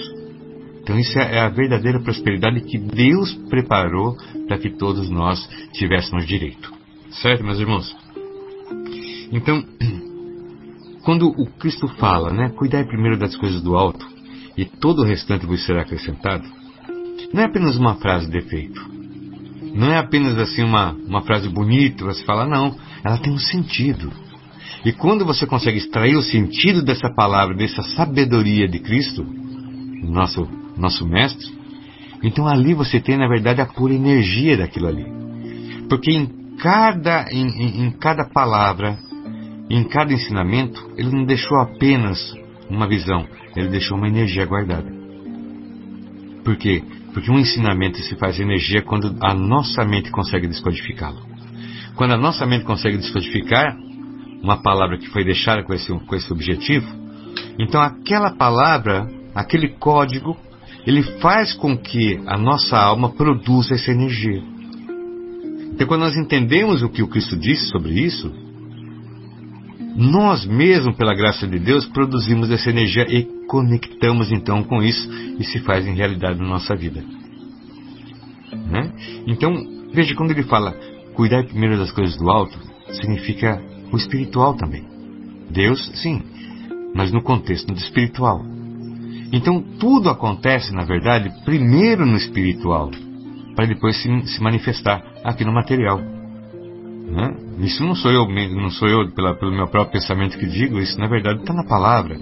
Então 0.83 0.99
isso 0.99 1.19
é, 1.19 1.37
é 1.37 1.41
a 1.41 1.49
verdadeira 1.49 2.01
prosperidade 2.01 2.61
que 2.63 2.79
Deus 2.79 3.35
preparou 3.51 4.17
para 4.47 4.59
que 4.59 4.71
todos 4.71 5.11
nós 5.11 5.39
tivéssemos 5.73 6.27
direito. 6.27 6.73
Certo, 7.11 7.45
meus 7.45 7.59
irmãos? 7.59 7.95
Então, 9.33 9.65
quando 11.05 11.29
o 11.29 11.47
Cristo 11.59 11.89
fala, 11.89 12.33
né, 12.33 12.51
cuidai 12.51 12.85
primeiro 12.85 13.19
das 13.19 13.37
coisas 13.37 13.63
do 13.63 13.77
alto 13.77 14.07
e 14.57 14.65
todo 14.65 15.03
o 15.03 15.05
restante 15.05 15.47
vos 15.47 15.65
será 15.65 15.83
acrescentado, 15.83 16.45
não 17.33 17.43
é 17.43 17.47
apenas 17.47 17.77
uma 17.77 17.97
frase 17.97 18.31
de 18.31 18.39
efeito. 18.39 18.81
Não 19.75 19.93
é 19.93 19.99
apenas 19.99 20.39
assim 20.39 20.65
uma, 20.65 20.93
uma 20.93 21.23
frase 21.23 21.49
bonita, 21.49 22.05
você 22.05 22.25
fala, 22.25 22.47
não, 22.47 22.75
ela 23.05 23.19
tem 23.19 23.33
um 23.33 23.39
sentido. 23.39 24.11
E 24.85 24.93
quando 24.93 25.25
você 25.25 25.47
consegue 25.47 25.79
extrair 25.79 26.17
o 26.17 26.23
sentido 26.23 26.83
dessa 26.83 27.13
palavra, 27.13 27.55
dessa 27.55 27.83
sabedoria 27.83 28.69
de 28.69 28.79
Cristo, 28.79 29.27
nosso, 30.03 30.49
nosso 30.77 31.07
Mestre, 31.07 31.59
então 32.23 32.47
ali 32.47 32.75
você 32.75 33.01
tem, 33.01 33.17
na 33.17 33.29
verdade, 33.29 33.61
a 33.61 33.67
pura 33.67 33.93
energia 33.93 34.57
daquilo 34.57 34.89
ali. 34.89 35.07
Porque 35.89 36.11
em 36.11 36.27
cada, 36.59 37.27
em, 37.31 37.47
em, 37.47 37.87
em 37.87 37.91
cada 37.91 38.29
palavra, 38.29 38.99
em 39.71 39.85
cada 39.85 40.13
ensinamento, 40.13 40.91
ele 40.97 41.11
não 41.11 41.25
deixou 41.25 41.59
apenas 41.59 42.19
uma 42.71 42.87
visão, 42.87 43.27
ele 43.57 43.69
deixou 43.69 43.97
uma 43.97 44.09
energia 44.09 44.47
guardada. 44.47 44.91
Por 46.45 46.57
quê? 46.57 46.83
Porque 47.13 47.31
um 47.31 47.39
ensinamento 47.39 47.99
se 47.99 48.17
faz 48.17 48.39
energia 48.41 48.83
quando 48.83 49.15
a 49.21 49.35
nossa 49.35 49.85
mente 49.85 50.11
consegue 50.11 50.47
descodificá-lo. 50.47 51.21
Quando 51.95 52.13
a 52.13 52.17
nossa 52.17 52.47
mente 52.47 52.65
consegue 52.65 52.97
descodificar 52.97 53.77
uma 54.43 54.63
palavra 54.63 54.99
que 54.99 55.09
foi 55.09 55.25
deixada 55.25 55.63
com 55.63 55.75
esse, 55.75 55.93
com 55.93 56.15
esse 56.15 56.33
objetivo, 56.33 56.87
então 57.59 57.81
aquela 57.81 58.31
palavra, 58.31 59.07
aquele 59.35 59.69
código, 59.69 60.37
ele 60.87 61.03
faz 61.21 61.53
com 61.53 61.77
que 61.77 62.19
a 62.27 62.39
nossa 62.39 62.79
alma 62.79 63.11
produza 63.11 63.75
essa 63.75 63.91
energia. 63.91 64.43
Então, 65.73 65.87
quando 65.87 66.01
nós 66.01 66.17
entendemos 66.17 66.83
o 66.83 66.89
que 66.89 67.03
o 67.03 67.09
Cristo 67.09 67.37
disse 67.37 67.67
sobre 67.67 67.93
isso, 68.01 68.33
nós 70.01 70.47
mesmos, 70.47 70.97
pela 70.97 71.13
graça 71.13 71.45
de 71.45 71.59
Deus, 71.59 71.85
produzimos 71.87 72.53
essa 72.53 72.71
energia 72.71 73.05
e 73.09 73.25
conectamos 73.49 74.31
então 74.31 74.63
com 74.63 74.81
isso 74.81 75.11
e 75.41 75.43
se 75.43 75.59
faz 75.59 75.89
em 75.89 75.95
realidade 75.97 76.39
na 76.39 76.47
nossa 76.47 76.77
vida. 76.77 77.03
Né? 78.71 78.93
Então, 79.27 79.53
veja 79.93 80.15
quando 80.15 80.31
ele 80.31 80.45
fala 80.45 80.73
cuidar 81.15 81.43
primeiro 81.43 81.77
das 81.77 81.91
coisas 81.91 82.17
do 82.17 82.31
alto, 82.31 82.57
significa 82.93 83.61
o 83.93 83.97
espiritual 83.97 84.55
também. 84.55 84.87
Deus, 85.51 85.85
sim, 86.01 86.23
mas 86.95 87.11
no 87.11 87.21
contexto 87.21 87.67
do 87.67 87.79
espiritual. 87.79 88.41
Então, 89.33 89.61
tudo 89.81 90.11
acontece, 90.11 90.73
na 90.73 90.85
verdade, 90.85 91.29
primeiro 91.45 92.07
no 92.07 92.17
espiritual, 92.17 92.93
para 93.57 93.67
depois 93.67 94.01
se, 94.01 94.27
se 94.29 94.41
manifestar 94.41 95.03
aqui 95.25 95.45
no 95.45 95.53
material. 95.53 95.99
Né? 95.99 97.48
Isso 97.59 97.83
não 97.83 97.95
sou 97.95 98.11
eu, 98.13 98.27
não 98.29 98.71
sou 98.71 98.89
eu 98.89 99.11
pela, 99.11 99.35
pelo 99.35 99.53
meu 99.53 99.67
próprio 99.67 100.01
pensamento 100.01 100.39
que 100.39 100.47
digo, 100.47 100.79
isso 100.79 100.99
na 100.99 101.09
verdade 101.09 101.41
está 101.41 101.53
na 101.53 101.65
palavra. 101.65 102.19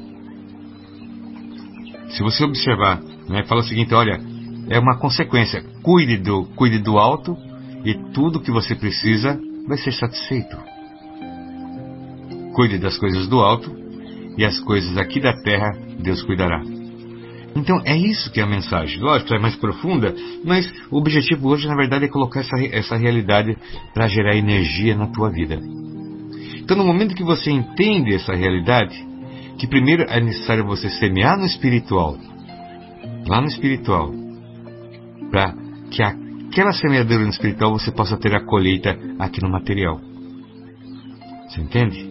Se 2.10 2.22
você 2.22 2.44
observar, 2.44 3.02
né, 3.28 3.44
fala 3.44 3.60
o 3.60 3.64
seguinte, 3.64 3.92
olha, 3.92 4.18
é 4.68 4.78
uma 4.78 4.96
consequência. 4.98 5.62
Cuide 5.82 6.16
do, 6.16 6.44
cuide 6.56 6.78
do 6.78 6.98
alto 6.98 7.36
e 7.84 7.94
tudo 8.12 8.40
que 8.40 8.50
você 8.50 8.74
precisa 8.74 9.38
vai 9.68 9.76
ser 9.76 9.92
satisfeito. 9.92 10.56
Cuide 12.54 12.78
das 12.78 12.96
coisas 12.96 13.28
do 13.28 13.40
alto 13.40 13.70
e 14.38 14.44
as 14.44 14.58
coisas 14.60 14.96
aqui 14.96 15.20
da 15.20 15.34
terra 15.42 15.72
Deus 15.98 16.22
cuidará. 16.22 16.75
Então 17.56 17.80
é 17.86 17.96
isso 17.96 18.30
que 18.30 18.38
é 18.38 18.42
a 18.42 18.46
mensagem. 18.46 19.00
Lógico, 19.00 19.34
é 19.34 19.38
mais 19.38 19.56
profunda, 19.56 20.14
mas 20.44 20.70
o 20.90 20.98
objetivo 20.98 21.48
hoje, 21.48 21.66
na 21.66 21.74
verdade, 21.74 22.04
é 22.04 22.08
colocar 22.08 22.40
essa, 22.40 22.54
essa 22.70 22.96
realidade 22.96 23.56
para 23.94 24.06
gerar 24.08 24.36
energia 24.36 24.94
na 24.94 25.06
tua 25.06 25.30
vida. 25.30 25.58
Então, 26.56 26.76
no 26.76 26.84
momento 26.84 27.14
que 27.14 27.24
você 27.24 27.50
entende 27.50 28.14
essa 28.14 28.34
realidade, 28.34 28.94
que 29.58 29.66
primeiro 29.66 30.02
é 30.02 30.20
necessário 30.20 30.66
você 30.66 30.90
semear 30.90 31.38
no 31.38 31.46
espiritual, 31.46 32.18
lá 33.26 33.40
no 33.40 33.46
espiritual, 33.46 34.12
para 35.30 35.54
que 35.90 36.02
aquela 36.02 36.72
semeadura 36.72 37.24
no 37.24 37.30
espiritual 37.30 37.72
você 37.72 37.90
possa 37.90 38.18
ter 38.18 38.34
a 38.34 38.44
colheita 38.44 38.98
aqui 39.18 39.40
no 39.42 39.48
material. 39.48 39.98
Você 41.48 41.62
entende? 41.62 42.10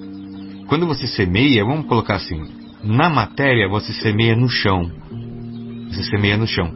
Quando 0.68 0.88
você 0.88 1.06
semeia, 1.06 1.64
vamos 1.64 1.86
colocar 1.86 2.16
assim, 2.16 2.42
na 2.84 3.12
matéria 3.12 3.70
você 3.70 3.94
semeia 3.94 4.36
no 4.36 4.50
chão 4.50 5.06
você 5.96 6.04
semeia 6.04 6.38
no 6.38 6.46
chão. 6.46 6.72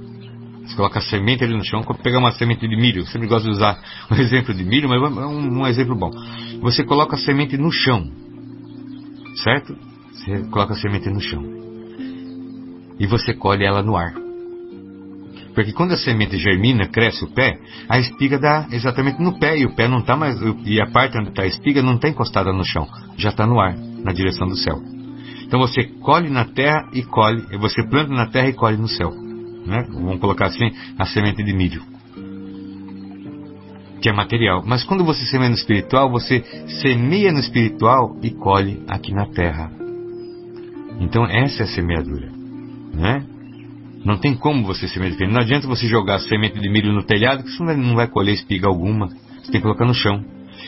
Você 0.65 0.75
coloca 0.75 0.99
a 0.99 1.01
semente 1.01 1.43
ali 1.43 1.53
no 1.53 1.65
chão, 1.65 1.83
como 1.83 1.99
pegar 1.99 2.19
uma 2.19 2.31
semente 2.31 2.67
de 2.67 2.75
milho. 2.75 3.01
Eu 3.01 3.05
sempre 3.07 3.27
gosto 3.27 3.45
de 3.45 3.51
usar 3.51 3.79
um 4.11 4.15
exemplo 4.15 4.53
de 4.53 4.63
milho, 4.63 4.87
mas 4.87 5.01
é 5.01 5.25
um, 5.25 5.61
um 5.61 5.67
exemplo 5.67 5.95
bom. 5.95 6.11
Você 6.61 6.83
coloca 6.83 7.15
a 7.15 7.19
semente 7.19 7.57
no 7.57 7.71
chão, 7.71 8.09
certo? 9.43 9.75
Você 10.13 10.43
coloca 10.49 10.73
a 10.73 10.77
semente 10.77 11.09
no 11.09 11.19
chão. 11.19 11.43
E 12.99 13.07
você 13.07 13.33
colhe 13.33 13.65
ela 13.65 13.81
no 13.81 13.95
ar. 13.95 14.13
Porque 15.55 15.73
quando 15.73 15.93
a 15.93 15.97
semente 15.97 16.37
germina, 16.37 16.87
cresce 16.87 17.25
o 17.25 17.31
pé, 17.33 17.59
a 17.89 17.99
espiga 17.99 18.37
dá 18.37 18.67
exatamente 18.71 19.21
no 19.21 19.39
pé 19.39 19.57
e 19.57 19.65
o 19.65 19.75
pé 19.75 19.87
não 19.87 19.99
está 19.99 20.15
mais. 20.15 20.37
E 20.65 20.79
a 20.79 20.87
parte 20.87 21.17
onde 21.17 21.29
está 21.29 21.43
a 21.43 21.47
espiga 21.47 21.81
não 21.81 21.95
está 21.95 22.07
encostada 22.07 22.53
no 22.53 22.63
chão, 22.63 22.87
já 23.17 23.29
está 23.29 23.47
no 23.47 23.59
ar, 23.59 23.75
na 23.75 24.13
direção 24.13 24.47
do 24.47 24.55
céu. 24.55 24.98
Então 25.49 25.59
você 25.59 25.83
colhe 25.83 26.29
na 26.29 26.45
terra 26.45 26.87
e 26.93 27.01
colhe, 27.01 27.41
você 27.57 27.81
planta 27.81 28.13
na 28.13 28.27
terra 28.27 28.49
e 28.49 28.53
colhe 28.53 28.77
no 28.77 28.87
céu. 28.87 29.09
Né? 29.65 29.83
Vamos 29.91 30.19
colocar 30.19 30.45
assim 30.45 30.71
a 30.95 31.05
semente 31.07 31.43
de 31.43 31.51
milho. 31.51 31.81
Que 33.99 34.09
é 34.09 34.13
material. 34.13 34.63
Mas 34.63 34.83
quando 34.83 35.03
você 35.03 35.25
semeia 35.25 35.49
no 35.49 35.55
espiritual, 35.55 36.11
você 36.11 36.43
semeia 36.83 37.31
no 37.31 37.39
espiritual 37.39 38.15
e 38.21 38.29
colhe 38.29 38.83
aqui 38.87 39.11
na 39.11 39.25
terra. 39.25 39.71
Então 40.99 41.25
essa 41.25 41.63
é 41.63 41.65
a 41.65 41.67
semeadura. 41.67 42.29
Né? 42.93 43.25
Não 44.05 44.17
tem 44.17 44.35
como 44.35 44.63
você 44.63 44.87
semear 44.87 45.09
diferente. 45.09 45.33
Não 45.33 45.41
adianta 45.41 45.67
você 45.67 45.87
jogar 45.87 46.19
semente 46.19 46.59
de 46.59 46.69
milho 46.69 46.93
no 46.93 47.01
telhado, 47.01 47.43
que 47.43 47.49
você 47.49 47.63
não 47.75 47.95
vai 47.95 48.07
colher 48.07 48.35
espiga 48.35 48.67
alguma. 48.67 49.07
Você 49.07 49.51
tem 49.51 49.59
que 49.59 49.61
colocar 49.61 49.85
no 49.85 49.95
chão. 49.95 50.23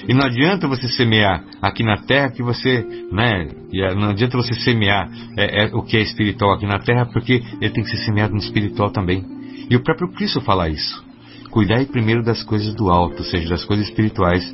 E 0.07 0.13
não 0.13 0.25
adianta 0.25 0.67
você 0.67 0.87
semear 0.87 1.43
aqui 1.61 1.83
na 1.83 1.97
terra 1.97 2.31
que 2.31 2.41
você, 2.41 2.85
né? 3.11 3.47
Não 3.95 4.09
adianta 4.09 4.37
você 4.37 4.53
semear 4.55 5.09
é, 5.37 5.65
é, 5.65 5.75
o 5.75 5.83
que 5.83 5.97
é 5.97 6.01
espiritual 6.01 6.53
aqui 6.53 6.65
na 6.65 6.79
terra, 6.79 7.05
porque 7.05 7.41
ele 7.61 7.71
tem 7.71 7.83
que 7.83 7.89
ser 7.89 8.03
semeado 8.05 8.33
no 8.33 8.39
espiritual 8.39 8.89
também. 8.91 9.23
E 9.69 9.75
o 9.75 9.83
próprio 9.83 10.11
Cristo 10.11 10.41
fala 10.41 10.69
isso. 10.69 11.03
Cuidai 11.49 11.85
primeiro 11.85 12.23
das 12.23 12.43
coisas 12.43 12.73
do 12.73 12.89
alto, 12.89 13.19
ou 13.19 13.25
seja, 13.25 13.49
das 13.49 13.63
coisas 13.63 13.87
espirituais. 13.87 14.49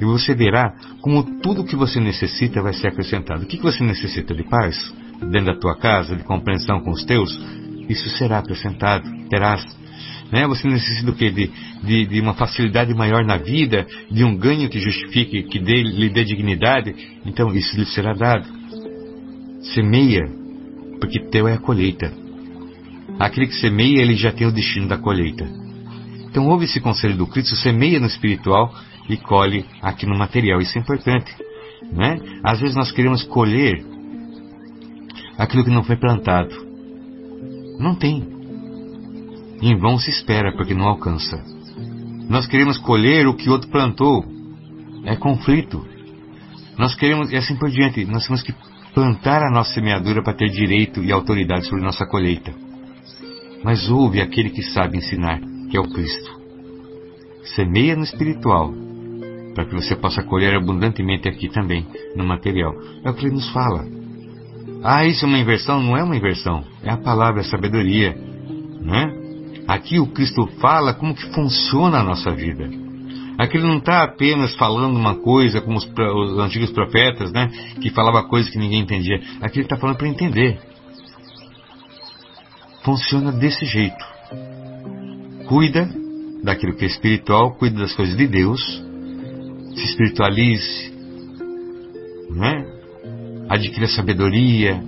E 0.00 0.04
você 0.04 0.34
verá 0.34 0.74
como 1.00 1.40
tudo 1.40 1.64
que 1.64 1.76
você 1.76 2.00
necessita 2.00 2.62
vai 2.62 2.72
ser 2.72 2.88
acrescentado. 2.88 3.42
O 3.42 3.46
que, 3.46 3.56
que 3.56 3.62
você 3.62 3.82
necessita 3.84 4.34
de 4.34 4.44
paz? 4.44 4.92
Dentro 5.20 5.54
da 5.54 5.58
tua 5.58 5.76
casa, 5.76 6.16
de 6.16 6.24
compreensão 6.24 6.80
com 6.80 6.90
os 6.90 7.04
teus? 7.04 7.38
Isso 7.88 8.08
será 8.16 8.38
acrescentado. 8.38 9.08
Terás 9.28 9.64
né? 10.32 10.46
Você 10.46 10.66
necessita 10.66 11.06
do 11.06 11.14
quê? 11.14 11.30
De, 11.30 11.50
de, 11.84 12.06
de, 12.06 12.20
uma 12.20 12.32
facilidade 12.32 12.94
maior 12.94 13.22
na 13.22 13.36
vida, 13.36 13.86
de 14.10 14.24
um 14.24 14.34
ganho 14.34 14.70
que 14.70 14.80
justifique, 14.80 15.42
que 15.42 15.58
dê, 15.58 15.82
lhe 15.82 16.08
dê 16.08 16.24
dignidade. 16.24 16.94
Então 17.26 17.54
isso 17.54 17.76
lhe 17.76 17.84
será 17.84 18.14
dado. 18.14 18.48
Semeia, 19.74 20.22
porque 20.98 21.20
teu 21.30 21.46
é 21.46 21.52
a 21.52 21.58
colheita. 21.58 22.10
Aquele 23.18 23.46
que 23.46 23.56
semeia, 23.56 24.00
ele 24.00 24.16
já 24.16 24.32
tem 24.32 24.46
o 24.46 24.52
destino 24.52 24.88
da 24.88 24.96
colheita. 24.96 25.46
Então 26.30 26.48
ouve 26.48 26.64
esse 26.64 26.80
conselho 26.80 27.16
do 27.16 27.26
Cristo, 27.26 27.54
semeia 27.56 28.00
no 28.00 28.06
espiritual 28.06 28.74
e 29.10 29.18
colhe 29.18 29.66
aqui 29.82 30.06
no 30.06 30.16
material. 30.16 30.62
Isso 30.62 30.78
é 30.78 30.80
importante. 30.80 31.30
Né? 31.92 32.18
Às 32.42 32.58
vezes 32.58 32.74
nós 32.74 32.90
queremos 32.90 33.22
colher 33.24 33.84
aquilo 35.36 35.62
que 35.62 35.70
não 35.70 35.84
foi 35.84 35.96
plantado. 35.96 36.54
Não 37.78 37.94
tem. 37.94 38.31
Em 39.62 39.76
vão 39.76 39.96
se 39.96 40.10
espera, 40.10 40.52
porque 40.56 40.74
não 40.74 40.86
alcança. 40.86 41.40
Nós 42.28 42.46
queremos 42.48 42.78
colher 42.78 43.28
o 43.28 43.34
que 43.34 43.48
outro 43.48 43.70
plantou. 43.70 44.24
É 45.04 45.14
conflito. 45.14 45.86
Nós 46.76 46.96
queremos, 46.96 47.30
e 47.30 47.36
assim 47.36 47.56
por 47.56 47.70
diante, 47.70 48.04
nós 48.04 48.26
temos 48.26 48.42
que 48.42 48.52
plantar 48.92 49.42
a 49.42 49.50
nossa 49.50 49.72
semeadura 49.72 50.22
para 50.22 50.34
ter 50.34 50.48
direito 50.48 51.02
e 51.02 51.12
autoridade 51.12 51.66
sobre 51.66 51.84
nossa 51.84 52.04
colheita. 52.06 52.52
Mas 53.62 53.88
ouve 53.88 54.20
aquele 54.20 54.50
que 54.50 54.62
sabe 54.62 54.98
ensinar, 54.98 55.40
que 55.70 55.76
é 55.76 55.80
o 55.80 55.88
Cristo. 55.88 56.40
Semeia 57.54 57.94
no 57.94 58.02
espiritual, 58.02 58.72
para 59.54 59.64
que 59.64 59.74
você 59.74 59.94
possa 59.94 60.22
colher 60.24 60.54
abundantemente 60.56 61.28
aqui 61.28 61.48
também, 61.48 61.86
no 62.16 62.24
material. 62.24 62.72
É 63.04 63.10
o 63.10 63.14
que 63.14 63.26
ele 63.26 63.34
nos 63.34 63.48
fala. 63.50 63.86
Ah, 64.82 65.06
isso 65.06 65.24
é 65.24 65.28
uma 65.28 65.38
inversão? 65.38 65.80
Não 65.80 65.96
é 65.96 66.02
uma 66.02 66.16
inversão. 66.16 66.64
É 66.82 66.90
a 66.90 66.96
palavra, 66.96 67.42
a 67.42 67.44
sabedoria. 67.44 68.16
Né? 68.80 69.21
Aqui 69.66 69.98
o 69.98 70.06
Cristo 70.08 70.46
fala 70.60 70.94
como 70.94 71.14
que 71.14 71.32
funciona 71.32 72.00
a 72.00 72.02
nossa 72.02 72.30
vida. 72.30 72.68
Aqui 73.38 73.56
ele 73.56 73.66
não 73.66 73.78
está 73.78 74.04
apenas 74.04 74.54
falando 74.54 74.96
uma 74.96 75.16
coisa 75.16 75.60
como 75.60 75.78
os, 75.78 75.84
os, 75.84 76.38
antigos 76.38 76.70
profetas, 76.70 77.32
né? 77.32 77.50
Que 77.80 77.90
falava 77.90 78.22
coisas 78.24 78.50
que 78.50 78.58
ninguém 78.58 78.80
entendia. 78.80 79.20
Aqui 79.40 79.58
ele 79.58 79.66
está 79.66 79.76
falando 79.76 79.96
para 79.96 80.08
entender. 80.08 80.60
Funciona 82.84 83.32
desse 83.32 83.64
jeito. 83.64 84.04
Cuida 85.46 85.88
daquilo 86.42 86.74
que 86.74 86.84
é 86.84 86.88
espiritual, 86.88 87.54
cuida 87.54 87.80
das 87.80 87.94
coisas 87.94 88.16
de 88.16 88.26
Deus, 88.26 88.60
se 89.74 89.84
espiritualize, 89.84 90.92
né? 92.30 92.66
Adquira 93.48 93.86
sabedoria, 93.86 94.82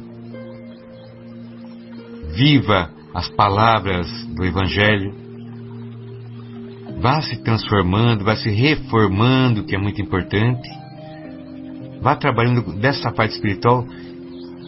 viva 2.35 2.91
as 3.15 3.29
palavras 3.29 4.09
do 4.35 4.45
Evangelho, 4.45 5.15
vá 7.01 7.21
se 7.23 7.43
transformando, 7.43 8.25
vá 8.25 8.35
se 8.37 8.51
reformando, 8.51 9.65
que 9.65 9.75
é 9.75 9.79
muito 9.79 10.03
importante, 10.03 10.69
vá 12.01 12.17
trabalhando 12.17 12.79
dessa 12.81 13.13
parte 13.13 13.35
espiritual 13.35 13.87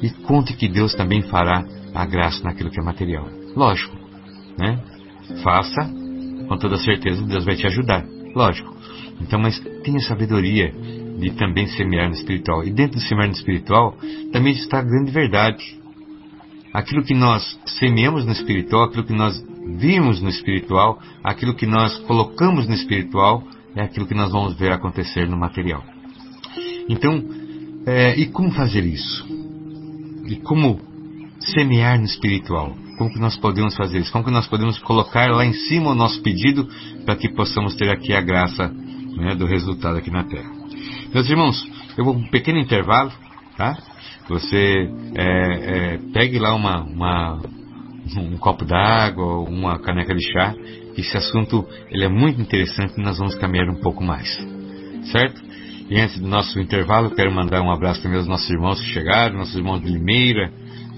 e 0.03 0.11
conte 0.27 0.55
que 0.55 0.69
Deus 0.69 0.95
também 0.95 1.23
fará 1.23 1.65
a 1.95 2.07
graça 2.07 2.43
naquilo 2.45 2.71
que 2.71 2.79
é 2.79 2.83
material. 2.83 3.27
Lógico, 3.55 3.97
né? 4.59 4.79
Faça, 5.43 5.91
com 6.49 6.57
toda 6.57 6.77
certeza 6.77 7.23
Deus 7.25 7.45
vai 7.45 7.57
te 7.57 7.67
ajudar. 7.67 8.05
Lógico. 8.35 8.77
Então, 9.21 9.41
mas 9.41 9.59
tenha 9.83 9.99
sabedoria 10.01 10.73
de 11.19 11.31
também 11.33 11.67
semear 11.69 12.09
no 12.09 12.15
espiritual. 12.15 12.63
E 12.65 12.71
dentro 12.71 12.99
do 12.99 13.03
semear 13.03 13.29
no 13.29 13.35
espiritual 13.35 13.97
também 14.33 14.53
está 14.53 14.79
a 14.79 14.83
grande 14.83 15.11
verdade. 15.11 15.76
Aquilo 16.77 17.03
que 17.03 17.15
nós 17.15 17.59
semeamos 17.79 18.27
no 18.27 18.33
espiritual, 18.33 18.85
aquilo 18.85 19.05
que 19.05 19.15
nós 19.15 19.43
vimos 19.79 20.21
no 20.21 20.29
espiritual, 20.29 21.01
aquilo 21.25 21.55
que 21.55 21.65
nós 21.65 21.97
colocamos 22.01 22.69
no 22.69 22.75
espiritual, 22.75 23.43
é 23.75 23.81
aquilo 23.81 24.07
que 24.07 24.15
nós 24.15 24.31
vamos 24.31 24.59
ver 24.59 24.73
acontecer 24.73 25.27
no 25.27 25.39
material. 25.39 25.83
Então, 26.87 27.25
é, 27.87 28.15
e 28.21 28.27
como 28.27 28.51
fazer 28.51 28.85
isso? 28.85 29.27
E 30.27 30.37
como 30.37 30.79
semear 31.41 31.99
no 31.99 32.05
espiritual? 32.05 32.77
Como 32.99 33.11
que 33.11 33.21
nós 33.21 33.39
podemos 33.39 33.75
fazer 33.75 34.01
isso? 34.01 34.13
Como 34.13 34.27
que 34.27 34.31
nós 34.31 34.47
podemos 34.47 34.79
colocar 34.81 35.31
lá 35.31 35.47
em 35.47 35.55
cima 35.55 35.93
o 35.93 35.95
nosso 35.95 36.21
pedido 36.21 36.69
para 37.07 37.17
que 37.17 37.31
possamos 37.31 37.75
ter 37.75 37.89
aqui 37.89 38.13
a 38.13 38.21
graça 38.21 38.69
né, 39.17 39.35
do 39.35 39.47
resultado 39.47 39.97
aqui 39.97 40.11
na 40.11 40.25
Terra? 40.25 40.51
Meus 41.15 41.31
irmãos, 41.31 41.67
eu 41.97 42.05
vou 42.05 42.15
um 42.15 42.29
pequeno 42.29 42.59
intervalo, 42.59 43.11
tá? 43.57 43.79
Você 44.29 44.91
é, 45.15 45.95
é, 45.95 45.99
pegue 46.13 46.39
lá 46.39 46.55
uma, 46.55 46.83
uma 46.83 47.41
um 48.17 48.37
copo 48.39 48.65
d'água, 48.65 49.41
uma 49.41 49.79
caneca 49.79 50.15
de 50.15 50.33
chá. 50.33 50.55
Esse 50.97 51.17
assunto 51.17 51.67
ele 51.91 52.05
é 52.05 52.09
muito 52.09 52.41
interessante 52.41 52.95
e 52.97 53.03
nós 53.03 53.19
vamos 53.19 53.35
caminhar 53.35 53.69
um 53.69 53.81
pouco 53.81 54.03
mais, 54.03 54.29
certo? 55.13 55.43
E 55.89 56.01
antes 56.01 56.19
do 56.19 56.27
nosso 56.27 56.59
intervalo, 56.59 57.11
quero 57.11 57.31
mandar 57.31 57.63
um 57.63 57.71
abraço 57.71 58.03
também 58.03 58.19
aos 58.19 58.27
nossos 58.27 58.51
irmãos 58.51 58.81
que 58.81 58.89
chegaram, 58.89 59.39
nossos 59.39 59.55
irmãos 59.55 59.81
de 59.81 59.89
Limeira, 59.89 60.51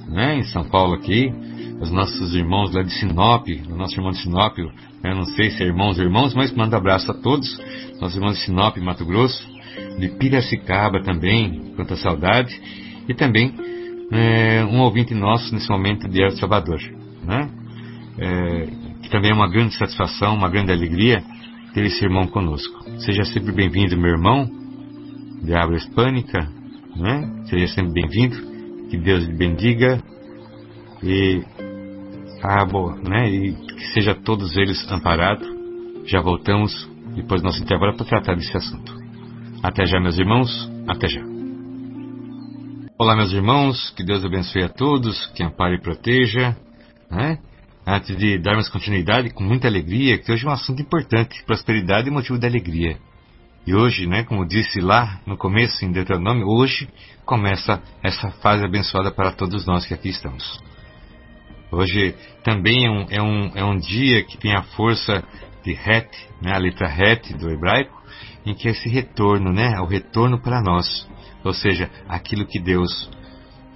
né, 0.09 0.37
em 0.39 0.45
São 0.45 0.65
Paulo 0.65 0.95
aqui, 0.95 1.31
os 1.81 1.91
nossos 1.91 2.35
irmãos 2.35 2.73
lá 2.73 2.83
de 2.83 2.93
Sinop, 2.93 3.47
o 3.69 3.77
nosso 3.77 3.95
irmão 3.95 4.13
de 4.13 4.19
Sinop, 4.23 4.57
eu 4.59 5.15
não 5.15 5.27
sei 5.27 5.51
se 5.51 5.63
é 5.63 5.67
irmãos 5.67 5.99
ou 5.99 6.05
irmãos, 6.05 6.35
mas 6.35 6.53
manda 6.53 6.77
abraço 6.77 7.11
a 7.11 7.15
todos, 7.15 7.47
nossos 8.01 8.17
irmãos 8.17 8.39
de 8.39 8.45
Sinop, 8.45 8.79
Mato 8.79 9.05
Grosso, 9.05 9.47
de 9.99 10.09
Piracicaba 10.09 11.03
também, 11.03 11.75
quanta 11.77 11.95
saudade, 11.97 12.59
e 13.09 13.15
também 13.15 13.55
é, 14.11 14.65
um 14.65 14.81
ouvinte 14.81 15.15
nosso 15.15 15.55
nesse 15.55 15.69
momento 15.71 16.09
de 16.09 16.23
El 16.23 16.31
Salvador, 16.33 16.81
né? 17.25 17.51
É, 18.19 18.67
que 19.03 19.11
também 19.11 19.31
é 19.31 19.35
uma 19.35 19.49
grande 19.49 19.75
satisfação, 19.75 20.35
uma 20.35 20.49
grande 20.49 20.73
alegria 20.73 21.23
ter 21.73 21.85
esse 21.85 22.05
irmão 22.05 22.27
conosco. 22.27 22.75
Seja 23.01 23.25
sempre 23.25 23.53
bem-vindo, 23.53 23.97
meu 23.97 24.11
irmão, 24.11 24.49
de 25.43 25.55
habla 25.55 25.77
hispânica, 25.77 26.49
né? 26.97 27.45
Seja 27.47 27.69
sempre 27.69 27.93
bem-vindo, 27.93 28.37
que 28.91 28.97
Deus 28.97 29.25
lhe 29.25 29.35
bendiga 29.35 30.03
e, 31.03 31.43
ah, 32.43 32.65
boa, 32.65 32.97
né? 32.97 33.31
e 33.31 33.53
que 33.53 33.87
seja 33.93 34.15
todos 34.15 34.57
eles 34.57 34.91
amparados. 34.91 35.47
Já 36.07 36.21
voltamos 36.21 36.89
depois 37.15 37.41
do 37.41 37.45
nosso 37.45 37.63
intervalo 37.63 37.97
para 37.97 38.07
tratar 38.07 38.35
desse 38.35 38.57
assunto. 38.57 38.97
Até 39.63 39.85
já, 39.87 40.01
meus 40.01 40.19
irmãos, 40.19 40.51
até 40.89 41.09
já. 41.09 41.38
Olá, 43.01 43.15
meus 43.15 43.31
irmãos, 43.31 43.91
que 43.91 44.03
Deus 44.03 44.25
abençoe 44.25 44.65
a 44.65 44.69
todos, 44.69 45.25
que 45.29 45.41
ampare 45.41 45.77
e 45.77 45.81
proteja. 45.81 46.57
Né? 47.09 47.39
Antes 47.87 48.17
de 48.17 48.37
darmos 48.39 48.69
continuidade, 48.69 49.31
com 49.31 49.45
muita 49.45 49.69
alegria, 49.69 50.19
que 50.19 50.33
hoje 50.33 50.45
é 50.45 50.49
um 50.49 50.53
assunto 50.53 50.83
importante, 50.83 51.45
prosperidade 51.45 52.09
e 52.09 52.11
motivo 52.11 52.37
de 52.41 52.45
alegria. 52.49 52.99
E 53.65 53.73
hoje, 53.73 54.05
né, 54.05 54.25
como 54.25 54.45
disse 54.45 54.81
lá 54.81 55.21
no 55.25 55.37
começo 55.37 55.85
em 55.85 55.93
Deuteronômio, 55.93 56.49
hoje 56.49 56.89
começa 57.25 57.81
essa 58.03 58.33
fase 58.43 58.65
abençoada 58.65 59.13
para 59.13 59.31
todos 59.31 59.65
nós 59.65 59.87
que 59.87 59.95
aqui 59.95 60.09
estamos. 60.09 60.61
Hoje 61.71 62.17
também 62.43 62.85
é 62.85 62.91
um, 62.91 63.07
é 63.11 63.23
um, 63.23 63.51
é 63.59 63.65
um 63.65 63.79
dia 63.79 64.25
que 64.25 64.37
tem 64.37 64.57
a 64.57 64.65
força 64.65 65.23
de 65.63 65.71
Het, 65.71 66.09
né, 66.43 66.53
a 66.53 66.59
letra 66.59 66.89
Het 66.89 67.33
do 67.35 67.49
hebraico, 67.49 67.97
em 68.45 68.55
que 68.55 68.67
é 68.67 68.73
esse 68.73 68.89
retorno, 68.89 69.53
né, 69.53 69.75
é 69.77 69.81
o 69.81 69.87
retorno 69.87 70.43
para 70.43 70.61
nós. 70.61 71.07
Ou 71.45 71.53
seja, 71.53 71.91
aquilo 72.09 72.47
que 72.47 72.59
Deus 72.59 73.11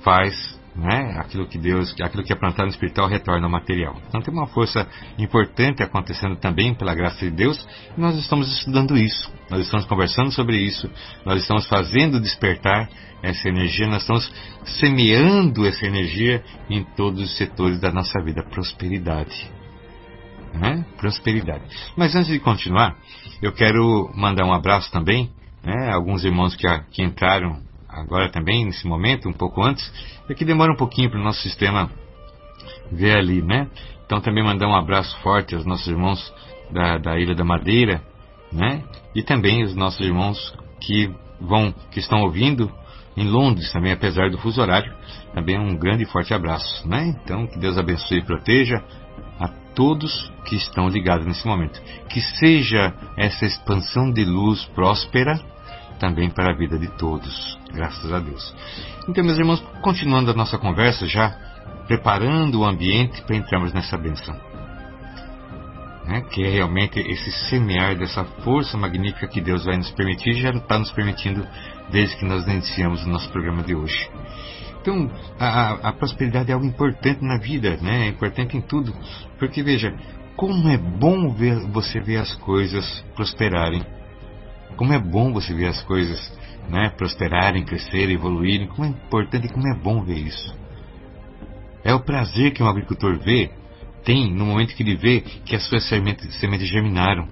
faz, 0.03 0.61
né? 0.75 1.17
Aquilo 1.19 1.47
que 1.47 1.59
Deus, 1.59 1.95
aquilo 2.01 2.23
que 2.25 2.33
é 2.33 2.37
plantado 2.37 2.65
no 2.65 2.71
espiritual 2.71 3.09
retorna 3.09 3.47
ao 3.47 3.51
material. 3.51 4.01
Então 4.09 4.21
tem 4.21 4.33
uma 4.33 4.47
força 4.47 4.87
importante 5.19 5.83
acontecendo 5.83 6.37
também 6.37 6.75
pela 6.75 6.95
graça 6.95 7.25
de 7.25 7.31
Deus, 7.31 7.67
e 7.97 8.01
nós 8.01 8.17
estamos 8.17 8.51
estudando 8.59 8.97
isso. 8.97 9.31
Nós 9.51 9.61
estamos 9.61 9.85
conversando 9.87 10.33
sobre 10.33 10.57
isso, 10.57 10.91
nós 11.25 11.43
estamos 11.43 11.67
fazendo 11.67 12.21
despertar 12.21 12.89
essa 13.23 13.49
energia, 13.49 13.87
nós 13.87 14.03
estamos 14.03 14.33
semeando 14.81 15.67
essa 15.67 15.87
energia 15.87 16.43
em 16.69 16.83
todos 16.97 17.23
os 17.23 17.37
setores 17.37 17.79
da 17.79 17.93
nossa 17.93 18.21
vida, 18.23 18.43
prosperidade. 18.43 19.51
Né? 20.55 20.85
Prosperidade. 20.99 21.65
Mas 21.97 22.15
antes 22.15 22.31
de 22.33 22.39
continuar, 22.39 22.97
eu 23.41 23.53
quero 23.53 24.11
mandar 24.15 24.45
um 24.45 24.53
abraço 24.53 24.91
também 24.91 25.31
né, 25.65 25.91
alguns 25.93 26.25
irmãos 26.25 26.57
que, 26.57 26.67
que 26.91 27.03
entraram 27.03 27.61
agora 27.89 28.31
também, 28.31 28.65
nesse 28.65 28.87
momento, 28.87 29.29
um 29.29 29.33
pouco 29.33 29.63
antes, 29.63 29.93
é 30.29 30.35
que 30.35 30.45
demora 30.45 30.73
um 30.73 30.77
pouquinho 30.77 31.11
para 31.11 31.21
o 31.21 31.23
nosso 31.23 31.41
sistema 31.43 31.91
ver 32.91 33.17
ali, 33.17 33.43
né? 33.43 33.69
Então 34.05 34.21
também 34.21 34.43
mandar 34.43 34.67
um 34.67 34.75
abraço 34.75 35.17
forte 35.21 35.55
aos 35.55 35.65
nossos 35.65 35.87
irmãos 35.87 36.33
da, 36.71 36.99
da 36.99 37.19
Ilha 37.19 37.35
da 37.35 37.45
Madeira, 37.45 38.03
né? 38.53 38.83
E 39.15 39.23
também 39.23 39.63
os 39.63 39.75
nossos 39.75 40.01
irmãos 40.01 40.55
que 40.81 41.11
vão, 41.41 41.73
que 41.91 42.01
estão 42.01 42.23
ouvindo 42.23 42.71
em 43.17 43.29
Londres 43.29 43.71
também, 43.73 43.93
apesar 43.93 44.31
do 44.31 44.39
fuso 44.39 44.61
horário, 44.61 44.93
também 45.35 45.59
um 45.59 45.77
grande 45.77 46.05
e 46.05 46.07
forte 46.07 46.33
abraço, 46.33 46.89
né? 46.89 47.15
Então 47.23 47.47
que 47.47 47.59
Deus 47.59 47.77
abençoe 47.77 48.19
e 48.19 48.25
proteja 48.25 48.83
a 49.39 49.49
todos 49.75 50.33
que 50.47 50.57
estão 50.57 50.89
ligados 50.89 51.27
nesse 51.27 51.47
momento. 51.47 51.81
Que 52.09 52.21
seja 52.21 52.95
essa 53.17 53.45
expansão 53.45 54.11
de 54.11 54.25
luz 54.25 54.65
próspera 54.75 55.52
também 56.03 56.29
para 56.29 56.51
a 56.51 56.57
vida 56.57 56.77
de 56.77 56.89
todos, 56.99 57.57
graças 57.73 58.13
a 58.13 58.19
Deus. 58.19 58.53
Então, 59.09 59.23
meus 59.23 59.39
irmãos, 59.39 59.61
continuando 59.81 60.33
a 60.33 60.35
nossa 60.35 60.59
conversa, 60.59 61.07
já 61.07 61.31
preparando 61.87 62.59
o 62.59 62.65
ambiente 62.65 63.23
para 63.23 63.37
entrarmos 63.37 63.73
nessa 63.73 63.97
benção. 63.97 64.35
Né? 66.05 66.23
Que 66.23 66.43
é 66.43 66.51
realmente 66.51 66.99
esse 66.99 67.31
semear 67.49 67.97
dessa 67.97 68.25
força 68.43 68.77
magnífica 68.77 69.29
que 69.29 69.41
Deus 69.41 69.65
vai 69.65 69.77
nos 69.77 69.93
permitir 69.93 70.35
já 70.35 70.51
está 70.51 70.77
nos 70.77 70.91
permitindo 70.91 71.47
desde 71.93 72.17
que 72.17 72.25
nós 72.25 72.45
iniciamos 72.49 73.05
o 73.05 73.09
nosso 73.09 73.31
programa 73.31 73.63
de 73.63 73.77
hoje. 73.77 74.11
Então, 74.81 75.09
a, 75.39 75.89
a, 75.91 75.93
prosperidade 75.93 76.51
é 76.51 76.55
algo 76.55 76.67
importante 76.67 77.23
na 77.23 77.39
vida, 77.39 77.79
né? 77.81 78.07
é 78.07 78.09
importante 78.09 78.57
em 78.57 78.61
tudo. 78.61 78.93
Porque, 79.39 79.63
veja, 79.63 79.95
como 80.35 80.69
é 80.69 80.77
bom 80.77 81.33
ver, 81.33 81.61
você 81.69 82.01
ver 82.01 82.17
as 82.17 82.35
coisas 82.35 83.05
prosperarem 83.15 83.87
como 84.73 84.93
é 84.93 84.99
bom 84.99 85.33
você 85.33 85.55
ver 85.55 85.67
as 85.67 85.83
coisas 85.83 86.33
né, 86.69 86.91
prosperarem, 86.91 87.65
crescerem, 87.65 88.15
evoluírem. 88.15 88.67
Como 88.69 88.85
é 88.85 88.89
importante 88.89 89.47
e 89.47 89.53
como 89.53 89.69
é 89.69 89.75
bom 89.75 90.03
ver 90.03 90.19
isso. 90.19 90.55
É 91.85 91.95
o 91.95 92.01
prazer 92.01 92.53
que 92.53 92.63
um 92.63 92.69
agricultor 92.69 93.19
vê, 93.19 93.51
tem 94.05 94.33
no 94.33 94.47
momento 94.47 94.75
que 94.75 94.83
ele 94.83 94.97
vê 94.97 95.21
que 95.21 95.57
as 95.57 95.65
suas 95.67 95.89
sementes, 95.89 96.35
sementes 96.39 96.69
germinaram. 96.69 97.29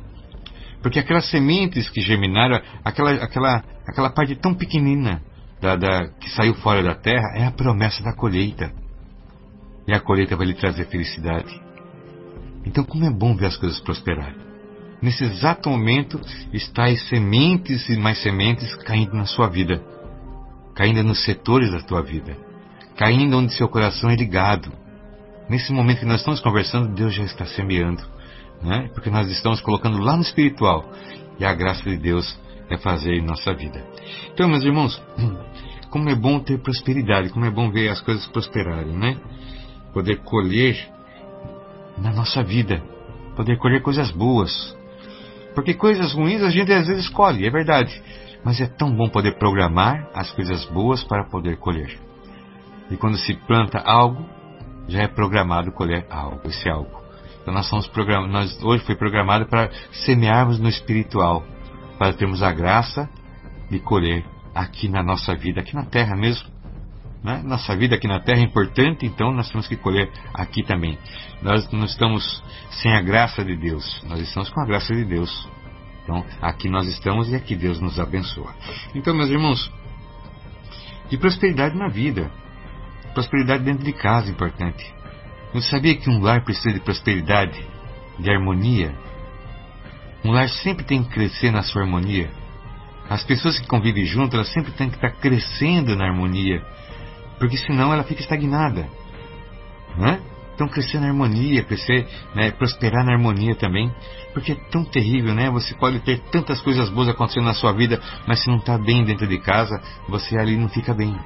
Porque 0.83 0.99
aquelas 0.99 1.29
sementes 1.31 1.89
que 1.89 2.01
germinaram, 2.01 2.61
aquela, 2.85 3.13
aquela, 3.13 3.65
aquela 3.87 4.11
parte 4.11 4.35
tão 4.35 4.55
pequenina 4.55 5.23
da, 5.61 5.77
da, 5.77 6.09
que 6.09 6.31
saiu 6.31 6.55
fora 6.55 6.83
da 6.83 6.95
terra, 6.95 7.35
é 7.37 7.45
a 7.45 7.51
promessa 7.51 8.03
da 8.03 8.15
colheita. 8.15 8.73
E 9.87 9.93
a 9.93 10.01
colheita 10.01 10.37
vai 10.37 10.47
lhe 10.47 10.55
trazer 10.55 10.87
felicidade. 10.87 11.61
Então, 12.65 12.85
como 12.85 13.05
é 13.05 13.11
bom 13.11 13.37
ver 13.37 13.47
as 13.47 13.57
coisas 13.57 13.81
prosperarem. 13.81 14.50
Nesse 15.03 15.25
exato 15.25 15.71
momento, 15.71 16.21
estáis 16.53 17.09
sementes 17.09 17.89
e 17.89 17.97
mais 17.97 18.23
sementes 18.23 18.75
caindo 18.75 19.15
na 19.15 19.25
sua 19.25 19.49
vida, 19.49 19.83
caindo 20.75 21.03
nos 21.03 21.25
setores 21.25 21.71
da 21.71 21.81
tua 21.81 22.03
vida, 22.03 22.37
caindo 22.97 23.39
onde 23.39 23.55
seu 23.55 23.69
coração 23.69 24.11
é 24.11 24.15
ligado. 24.15 24.71
Nesse 25.49 25.73
momento 25.73 26.01
que 26.01 26.07
nós 26.07 26.21
estamos 26.21 26.41
conversando, 26.41 26.95
Deus 26.95 27.15
já 27.15 27.25
está 27.25 27.47
semeando, 27.47 28.03
né? 28.63 28.91
porque 28.93 29.09
nós 29.09 29.29
estamos 29.31 29.61
colocando 29.63 29.99
lá 29.99 30.17
no 30.17 30.23
espiritual 30.23 30.85
e 31.39 31.45
a 31.47 31.55
graça 31.55 31.83
de 31.83 31.97
Deus 31.97 32.39
é 32.69 32.77
fazer 32.77 33.15
em 33.15 33.25
nossa 33.25 33.55
vida. 33.55 33.83
Então, 34.33 34.49
meus 34.49 34.63
irmãos, 34.63 35.03
como 35.91 36.11
é 36.11 36.15
bom 36.15 36.39
ter 36.41 36.59
prosperidade, 36.59 37.31
como 37.31 37.47
é 37.47 37.51
bom 37.51 37.71
ver 37.71 37.89
as 37.89 38.01
coisas 38.03 38.27
prosperarem, 38.27 38.97
né? 38.97 39.17
Poder 39.95 40.19
colher 40.19 40.89
na 41.99 42.13
nossa 42.13 42.43
vida, 42.43 42.83
poder 43.35 43.59
colher 43.59 43.83
coisas 43.83 44.11
boas, 44.13 44.77
porque 45.55 45.75
coisas 45.75 46.13
ruins 46.13 46.43
a 46.43 46.51
gente 46.51 46.73
às 46.73 46.87
vezes 46.87 47.05
escolhe, 47.05 47.47
é 47.47 47.51
verdade. 47.51 48.01
Mas 48.45 48.61
é 48.61 48.67
tão 48.67 48.95
bom 48.95 49.09
poder 49.09 49.39
programar 49.39 50.09
as 50.15 50.31
coisas 50.33 50.65
boas 50.67 51.05
para 51.05 51.25
poder 51.25 51.59
colher. 51.59 51.99
E 52.91 52.97
quando 52.97 53.19
se 53.19 53.35
planta 53.35 53.79
algo, 53.79 54.25
já 54.89 55.03
é 55.03 55.09
programado 55.09 55.73
colher 55.73 56.07
algo, 56.11 56.41
esse 56.49 56.69
algo. 56.69 57.01
Então 57.43 57.55
nós 57.55 57.69
somos 57.69 57.87
programados, 57.87 58.33
nós 58.33 58.63
hoje 58.63 58.85
foi 58.85 58.97
programado 58.97 59.47
para 59.47 59.71
semearmos 60.05 60.59
no 60.59 60.69
espiritual, 60.69 61.45
para 61.99 62.13
termos 62.13 62.43
a 62.43 62.53
graça 62.53 63.09
de 63.71 63.79
colher 63.79 64.25
aqui 64.55 64.89
na 64.89 65.03
nossa 65.03 65.35
vida, 65.35 65.61
aqui 65.61 65.75
na 65.75 65.85
terra 65.85 66.17
mesmo. 66.17 66.49
Né? 67.23 67.43
Nossa 67.45 67.77
vida 67.77 67.97
aqui 67.97 68.09
na 68.09 68.21
terra 68.21 68.41
é 68.41 68.45
importante, 68.45 69.05
então 69.05 69.33
nós 69.33 69.51
temos 69.51 69.69
que 69.69 69.77
colher 69.77 70.11
aqui 70.33 70.63
também. 70.63 70.99
Nós 71.43 71.71
não 71.71 71.85
estamos 71.85 72.43
sem 72.71 72.93
a 72.93 73.03
graça 73.03 73.45
de 73.45 73.57
Deus, 73.57 74.03
nós 74.09 74.21
estamos 74.21 74.49
com 74.49 74.61
a 74.61 74.67
graça 74.67 74.95
de 74.95 75.05
Deus. 75.05 75.49
Então 76.03 76.25
aqui 76.41 76.69
nós 76.69 76.87
estamos 76.89 77.29
e 77.29 77.37
aqui 77.37 77.55
Deus 77.55 77.81
nos 77.81 78.01
abençoa. 78.01 78.55
Então, 78.95 79.15
meus 79.15 79.29
irmãos, 79.29 79.71
de 81.11 81.19
prosperidade 81.19 81.77
na 81.77 81.89
vida, 81.89 82.31
prosperidade 83.13 83.65
dentro 83.65 83.85
de 83.85 83.93
casa 83.93 84.29
é 84.29 84.31
importante. 84.31 84.95
Você 85.53 85.69
sabia 85.69 85.97
que 85.97 86.09
um 86.09 86.21
lar 86.21 86.43
precisa 86.45 86.73
de 86.73 86.81
prosperidade, 86.81 87.61
de 88.19 88.31
harmonia? 88.31 88.95
Um 90.25 90.31
lar 90.31 90.49
sempre 90.49 90.85
tem 90.85 91.03
que 91.03 91.11
crescer 91.11 91.51
na 91.51 91.63
sua 91.63 91.83
harmonia. 91.83 92.31
As 93.09 93.25
pessoas 93.25 93.59
que 93.59 93.67
convivem 93.67 94.05
juntas, 94.05 94.35
elas 94.35 94.53
sempre 94.53 94.71
têm 94.73 94.89
que 94.89 94.95
estar 94.95 95.11
crescendo 95.11 95.97
na 95.97 96.07
harmonia, 96.07 96.65
porque 97.41 97.57
senão 97.57 97.93
ela 97.93 98.05
fica 98.05 98.21
estagnada. 98.21 98.87
Né? 99.97 100.21
Então 100.55 100.69
crescer 100.69 101.01
na 101.01 101.07
harmonia, 101.07 101.65
crescer, 101.65 102.07
né, 102.35 102.51
prosperar 102.51 103.03
na 103.03 103.15
harmonia 103.15 103.57
também, 103.57 103.91
porque 104.35 104.53
é 104.53 104.55
tão 104.71 104.85
terrível, 104.85 105.35
né? 105.35 105.51
Você 105.51 105.75
pode 105.75 106.01
ter 106.01 106.21
tantas 106.31 106.61
coisas 106.61 106.91
boas 106.91 107.09
acontecendo 107.09 107.47
na 107.47 107.55
sua 107.55 107.73
vida, 107.73 107.99
mas 108.27 108.43
se 108.43 108.49
não 108.49 108.59
está 108.59 108.77
bem 108.77 109.03
dentro 109.03 109.27
de 109.27 109.39
casa, 109.39 109.81
você 110.07 110.37
ali 110.37 110.59
não 110.59 110.69
fica 110.69 110.93
bem. 110.93 111.19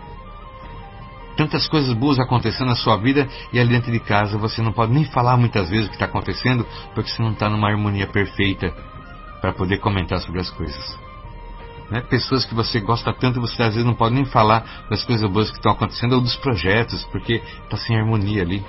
Tantas 1.36 1.66
coisas 1.66 1.92
boas 1.94 2.20
acontecendo 2.20 2.68
na 2.68 2.76
sua 2.76 2.96
vida 2.96 3.28
e 3.52 3.58
ali 3.58 3.70
dentro 3.70 3.90
de 3.90 3.98
casa 3.98 4.38
você 4.38 4.62
não 4.62 4.72
pode 4.72 4.92
nem 4.92 5.04
falar 5.04 5.36
muitas 5.36 5.68
vezes 5.68 5.86
o 5.86 5.88
que 5.88 5.96
está 5.96 6.06
acontecendo, 6.06 6.64
porque 6.94 7.10
você 7.10 7.20
não 7.20 7.32
está 7.32 7.50
numa 7.50 7.68
harmonia 7.68 8.06
perfeita 8.06 8.72
para 9.40 9.52
poder 9.52 9.78
comentar 9.78 10.20
sobre 10.20 10.40
as 10.40 10.50
coisas. 10.50 11.03
Né? 11.90 12.00
Pessoas 12.00 12.44
que 12.44 12.54
você 12.54 12.80
gosta 12.80 13.12
tanto, 13.12 13.40
você 13.40 13.62
às 13.62 13.74
vezes 13.74 13.84
não 13.84 13.94
pode 13.94 14.14
nem 14.14 14.24
falar 14.24 14.86
das 14.88 15.04
coisas 15.04 15.28
boas 15.30 15.50
que 15.50 15.56
estão 15.56 15.72
acontecendo 15.72 16.14
ou 16.14 16.20
dos 16.20 16.36
projetos, 16.36 17.04
porque 17.06 17.42
está 17.64 17.76
sem 17.76 17.96
harmonia 17.96 18.42
ali. 18.42 18.64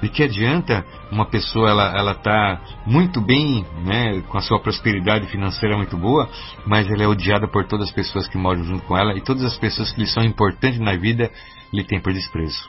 De 0.00 0.08
que 0.08 0.22
adianta 0.22 0.84
uma 1.12 1.26
pessoa 1.26 1.68
ela 1.68 1.94
ela 1.94 2.14
tá 2.14 2.58
muito 2.86 3.20
bem, 3.20 3.66
né, 3.84 4.22
com 4.22 4.38
a 4.38 4.40
sua 4.40 4.58
prosperidade 4.58 5.26
financeira 5.26 5.76
muito 5.76 5.94
boa, 5.94 6.26
mas 6.66 6.88
ela 6.88 7.02
é 7.02 7.06
odiada 7.06 7.46
por 7.46 7.66
todas 7.66 7.88
as 7.88 7.94
pessoas 7.94 8.26
que 8.26 8.38
moram 8.38 8.64
junto 8.64 8.82
com 8.86 8.96
ela 8.96 9.14
e 9.14 9.20
todas 9.20 9.44
as 9.44 9.58
pessoas 9.58 9.92
que 9.92 10.00
lhe 10.00 10.06
são 10.06 10.24
importantes 10.24 10.80
na 10.80 10.96
vida 10.96 11.30
lhe 11.70 11.84
têm 11.84 12.00
por 12.00 12.14
desprezo. 12.14 12.66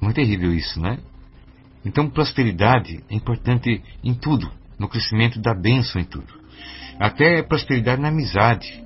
Muito 0.00 0.16
terrível 0.16 0.54
isso, 0.54 0.80
né? 0.80 0.98
Então 1.84 2.08
prosperidade 2.08 3.04
é 3.10 3.14
importante 3.14 3.82
em 4.02 4.14
tudo, 4.14 4.50
no 4.78 4.88
crescimento 4.88 5.38
da 5.38 5.54
bênção 5.54 6.00
em 6.00 6.04
tudo. 6.04 6.39
Até 7.00 7.42
prosperidade 7.42 8.02
na 8.02 8.08
amizade. 8.08 8.84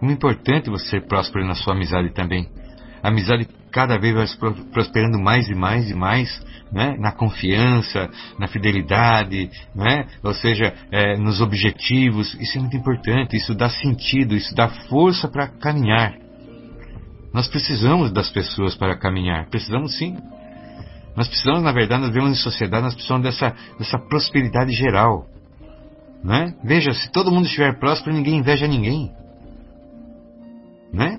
Como 0.00 0.10
é 0.10 0.14
importante 0.14 0.68
você 0.68 0.90
ser 0.90 1.06
próspero 1.06 1.46
na 1.46 1.54
sua 1.54 1.74
amizade 1.74 2.12
também. 2.12 2.48
A 3.02 3.08
amizade 3.08 3.48
cada 3.70 3.98
vez 3.98 4.14
vai 4.14 4.26
prosperando 4.72 5.18
mais 5.18 5.48
e 5.48 5.54
mais 5.54 5.88
e 5.88 5.94
mais, 5.94 6.44
né? 6.72 6.96
na 6.98 7.12
confiança, 7.12 8.10
na 8.38 8.48
fidelidade, 8.48 9.50
né? 9.74 10.06
ou 10.24 10.34
seja, 10.34 10.74
é, 10.90 11.16
nos 11.16 11.40
objetivos. 11.40 12.34
Isso 12.40 12.58
é 12.58 12.60
muito 12.60 12.76
importante, 12.76 13.36
isso 13.36 13.54
dá 13.54 13.68
sentido, 13.68 14.34
isso 14.34 14.54
dá 14.54 14.68
força 14.88 15.28
para 15.28 15.46
caminhar. 15.46 16.14
Nós 17.32 17.46
precisamos 17.48 18.10
das 18.10 18.30
pessoas 18.30 18.74
para 18.74 18.96
caminhar, 18.96 19.46
precisamos 19.50 19.96
sim. 19.96 20.16
Nós 21.16 21.28
precisamos, 21.28 21.62
na 21.62 21.72
verdade, 21.72 22.02
nós 22.02 22.10
vivemos 22.10 22.38
em 22.38 22.42
sociedade, 22.42 22.82
nós 22.82 22.94
precisamos 22.94 23.22
dessa, 23.22 23.54
dessa 23.78 23.98
prosperidade 23.98 24.72
geral. 24.72 25.26
Né? 26.22 26.54
Veja, 26.64 26.92
se 26.92 27.10
todo 27.10 27.30
mundo 27.30 27.46
estiver 27.46 27.78
próspero, 27.78 28.14
ninguém 28.14 28.38
inveja 28.38 28.66
ninguém. 28.66 29.12
Né? 30.92 31.18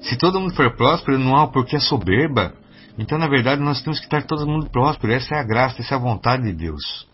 Se 0.00 0.16
todo 0.16 0.40
mundo 0.40 0.54
for 0.54 0.74
próspero, 0.76 1.18
não 1.18 1.36
há 1.36 1.44
o 1.44 1.52
porquê 1.52 1.78
soberba. 1.78 2.54
Então, 2.98 3.18
na 3.18 3.28
verdade, 3.28 3.62
nós 3.62 3.82
temos 3.82 3.98
que 3.98 4.06
estar 4.06 4.22
todo 4.24 4.46
mundo 4.46 4.70
próspero. 4.70 5.12
Essa 5.12 5.34
é 5.34 5.40
a 5.40 5.44
graça, 5.44 5.80
essa 5.80 5.94
é 5.94 5.96
a 5.96 6.00
vontade 6.00 6.44
de 6.44 6.52
Deus. 6.52 7.06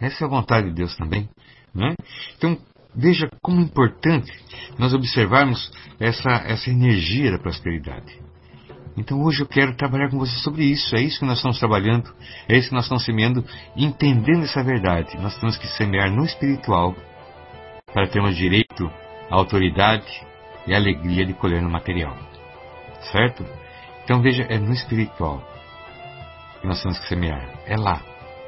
Essa 0.00 0.24
é 0.24 0.26
a 0.26 0.30
vontade 0.30 0.68
de 0.68 0.74
Deus 0.74 0.96
também. 0.96 1.28
Né? 1.74 1.94
Então, 2.36 2.58
veja 2.94 3.28
como 3.40 3.60
é 3.60 3.64
importante 3.64 4.32
nós 4.78 4.92
observarmos 4.92 5.70
essa, 5.98 6.30
essa 6.46 6.70
energia 6.70 7.30
da 7.30 7.38
prosperidade. 7.38 8.21
Então 8.96 9.22
hoje 9.22 9.42
eu 9.42 9.46
quero 9.46 9.74
trabalhar 9.74 10.10
com 10.10 10.18
você 10.18 10.36
sobre 10.40 10.64
isso. 10.64 10.94
É 10.94 11.00
isso 11.00 11.18
que 11.18 11.24
nós 11.24 11.38
estamos 11.38 11.58
trabalhando, 11.58 12.12
é 12.48 12.56
isso 12.56 12.68
que 12.68 12.74
nós 12.74 12.84
estamos 12.84 13.04
semeando, 13.04 13.44
entendendo 13.76 14.44
essa 14.44 14.62
verdade. 14.62 15.16
Nós 15.18 15.38
temos 15.38 15.56
que 15.56 15.66
semear 15.66 16.10
no 16.10 16.24
espiritual 16.24 16.94
para 17.92 18.06
termos 18.06 18.36
direito 18.36 18.90
à 19.30 19.36
autoridade 19.36 20.26
e 20.66 20.74
à 20.74 20.76
alegria 20.76 21.24
de 21.24 21.32
colher 21.34 21.62
no 21.62 21.70
material. 21.70 22.16
Certo? 23.10 23.44
Então 24.04 24.20
veja, 24.20 24.42
é 24.42 24.58
no 24.58 24.72
espiritual 24.72 25.42
que 26.60 26.66
nós 26.66 26.82
temos 26.82 26.98
que 26.98 27.08
semear. 27.08 27.48
É 27.66 27.76
lá. 27.76 28.00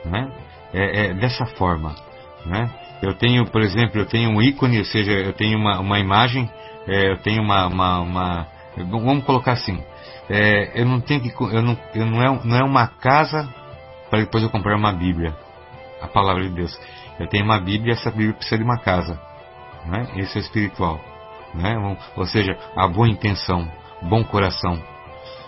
Né? 0.05 0.30
É, 0.72 1.07
é 1.07 1.14
dessa 1.14 1.47
forma. 1.47 1.95
Né? 2.45 2.70
Eu 3.03 3.14
tenho, 3.14 3.47
por 3.47 3.62
exemplo, 3.62 3.99
eu 3.99 4.07
tenho 4.07 4.30
um 4.30 4.42
ícone, 4.42 4.78
ou 4.78 4.84
seja, 4.84 5.12
eu 5.12 5.32
tenho 5.32 5.59
uma, 5.59 5.80
uma 5.80 5.99
imagem, 5.99 6.49
é, 6.86 7.12
eu 7.12 7.18
tenho 7.18 7.42
uma, 7.42 7.66
uma, 7.66 8.01
uma, 8.01 8.47
Vamos 8.76 9.24
colocar 9.24 9.53
assim. 9.53 9.82
É, 10.29 10.81
eu 10.81 10.87
não 10.87 11.01
tenho 11.01 11.20
que. 11.20 11.31
Eu 11.31 11.62
não, 11.62 11.79
eu 11.95 12.07
não, 12.07 12.22
é, 12.22 12.41
não 12.45 12.57
é 12.57 12.64
uma 12.64 12.87
casa 12.87 13.49
para 14.09 14.20
depois 14.20 14.43
eu 14.43 14.51
comprar 14.51 14.77
uma 14.77 14.93
Bíblia. 14.93 15.37
A 16.01 16.09
palavra 16.09 16.43
de 16.45 16.51
Deus. 16.51 16.79
Eu 17.18 17.29
tenho 17.29 17.45
uma 17.45 17.61
Bíblia 17.61 17.93
essa 17.93 18.11
Bíblia 18.11 18.35
precisa 18.35 18.59
de 18.59 18.64
uma 18.64 18.79
casa. 18.79 19.20
Né? 19.87 20.07
Esse 20.16 20.39
é 20.39 20.41
espiritual. 20.41 21.01
Né? 21.55 21.77
Ou 22.16 22.27
seja, 22.27 22.57
a 22.77 22.89
boa 22.89 23.09
intenção, 23.09 23.70
bom 24.03 24.25
coração. 24.25 24.83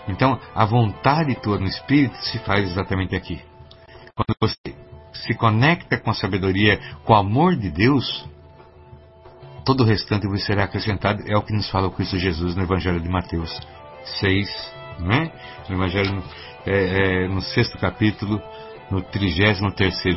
Então, 0.07 0.39
a 0.55 0.65
vontade 0.65 1.35
toda 1.35 1.59
no 1.59 1.67
Espírito 1.67 2.15
se 2.17 2.39
faz 2.39 2.71
exatamente 2.71 3.15
aqui. 3.15 3.41
Quando 4.15 4.35
você 4.39 4.75
se 5.13 5.33
conecta 5.33 5.97
com 5.97 6.11
a 6.11 6.13
sabedoria, 6.13 6.79
com 7.03 7.13
o 7.13 7.17
amor 7.17 7.55
de 7.55 7.69
Deus, 7.69 8.27
todo 9.65 9.81
o 9.81 9.85
restante 9.85 10.27
vos 10.27 10.45
será 10.45 10.63
acrescentado. 10.63 11.23
É 11.27 11.35
o 11.35 11.41
que 11.41 11.53
nos 11.53 11.69
fala 11.69 11.87
o 11.87 11.91
Cristo 11.91 12.17
Jesus 12.17 12.55
no 12.55 12.63
Evangelho 12.63 13.01
de 13.01 13.09
Mateus 13.09 13.59
6, 14.19 14.73
né? 14.99 15.31
no 15.69 15.75
Evangelho, 15.75 16.23
é, 16.65 17.23
é, 17.23 17.27
no 17.27 17.41
sexto 17.41 17.77
capítulo, 17.77 18.41
no 18.89 19.01
33 19.01 19.59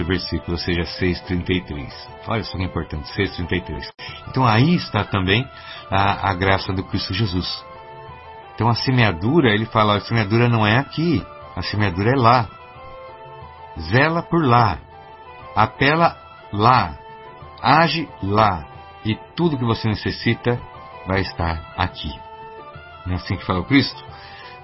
versículo, 0.07 0.53
ou 0.53 0.59
seja, 0.59 0.83
6,33. 0.83 1.93
Olha 2.27 2.45
só 2.45 2.57
que 2.57 2.65
importante, 2.65 3.11
6,33. 3.13 3.89
Então 4.29 4.47
aí 4.47 4.77
está 4.77 5.05
também 5.05 5.47
a, 5.91 6.31
a 6.31 6.35
graça 6.35 6.73
do 6.73 6.85
Cristo 6.85 7.13
Jesus. 7.13 7.65
Então 8.55 8.69
a 8.69 8.75
semeadura, 8.75 9.53
ele 9.53 9.67
fala, 9.67 9.97
a 9.97 10.01
semeadura 10.01 10.49
não 10.49 10.67
é 10.67 10.79
aqui, 10.79 11.25
a 11.57 11.63
semeadura 11.63 12.11
é 12.11 12.17
lá. 12.17 12.49
Zela 13.91 14.23
por 14.23 14.45
lá, 14.45 14.79
apela 15.57 16.17
lá, 16.53 16.99
age 17.63 18.09
lá, 18.23 18.67
e 19.05 19.17
tudo 19.35 19.57
que 19.57 19.65
você 19.65 19.89
necessita 19.89 20.61
vai 21.07 21.21
estar 21.23 21.73
aqui. 21.77 22.13
Não 23.07 23.15
é 23.15 23.17
assim 23.17 23.37
que 23.37 23.45
fala 23.45 23.61
o 23.61 23.65
Cristo? 23.65 24.03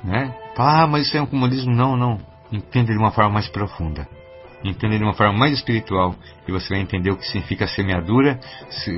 Né? 0.05 0.35
Ah, 0.57 0.87
mas 0.87 1.07
isso 1.07 1.17
é 1.17 1.23
um 1.23 1.27
comunismo. 1.27 1.75
Não, 1.75 1.97
não. 1.97 2.19
Entenda 2.53 2.93
de 2.93 2.99
uma 2.99 3.11
forma 3.11 3.31
mais 3.31 3.49
profunda. 3.49 4.09
Entenda 4.65 4.97
de 4.99 5.05
uma 5.05 5.15
forma 5.15 5.33
mais 5.33 5.53
espiritual. 5.55 6.15
E 6.47 6.53
você 6.53 6.75
vai 6.75 6.83
entender 6.83 7.11
o 7.11 7.17
que 7.17 7.27
significa 7.27 7.67
semeadura. 7.67 8.41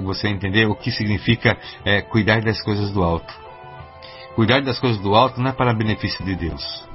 Você 0.02 0.26
vai 0.26 0.32
entender 0.32 0.66
o 0.66 0.74
que 0.74 0.90
significa 0.90 1.56
é, 1.84 2.00
cuidar 2.02 2.42
das 2.42 2.62
coisas 2.62 2.90
do 2.90 3.02
alto. 3.02 3.32
Cuidar 4.34 4.62
das 4.62 4.78
coisas 4.78 5.00
do 5.00 5.14
alto 5.14 5.40
não 5.40 5.50
é 5.50 5.52
para 5.52 5.74
benefício 5.74 6.24
de 6.24 6.36
Deus. 6.36 6.88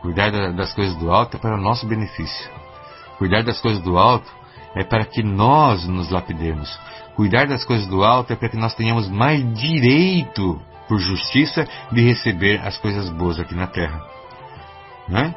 Cuidar 0.00 0.30
das 0.30 0.72
coisas 0.72 0.96
do 0.96 1.10
alto 1.10 1.36
é 1.36 1.40
para 1.40 1.56
o 1.56 1.60
nosso 1.60 1.86
benefício. 1.86 2.50
Cuidar 3.18 3.42
das 3.42 3.60
coisas 3.60 3.82
do 3.82 3.98
alto 3.98 4.30
é 4.74 4.84
para 4.84 5.04
que 5.04 5.22
nós 5.22 5.86
nos 5.86 6.08
lapidemos. 6.08 6.78
Cuidar 7.16 7.46
das 7.46 7.64
coisas 7.64 7.86
do 7.86 8.04
alto 8.04 8.32
é 8.32 8.36
para 8.36 8.48
que 8.48 8.56
nós 8.56 8.74
tenhamos 8.74 9.08
mais 9.08 9.42
direito 9.54 10.60
por 10.88 10.98
justiça, 10.98 11.66
de 11.92 12.00
receber 12.00 12.60
as 12.60 12.76
coisas 12.78 13.10
boas 13.10 13.38
aqui 13.38 13.54
na 13.54 13.66
terra. 13.66 14.02
Né? 15.08 15.34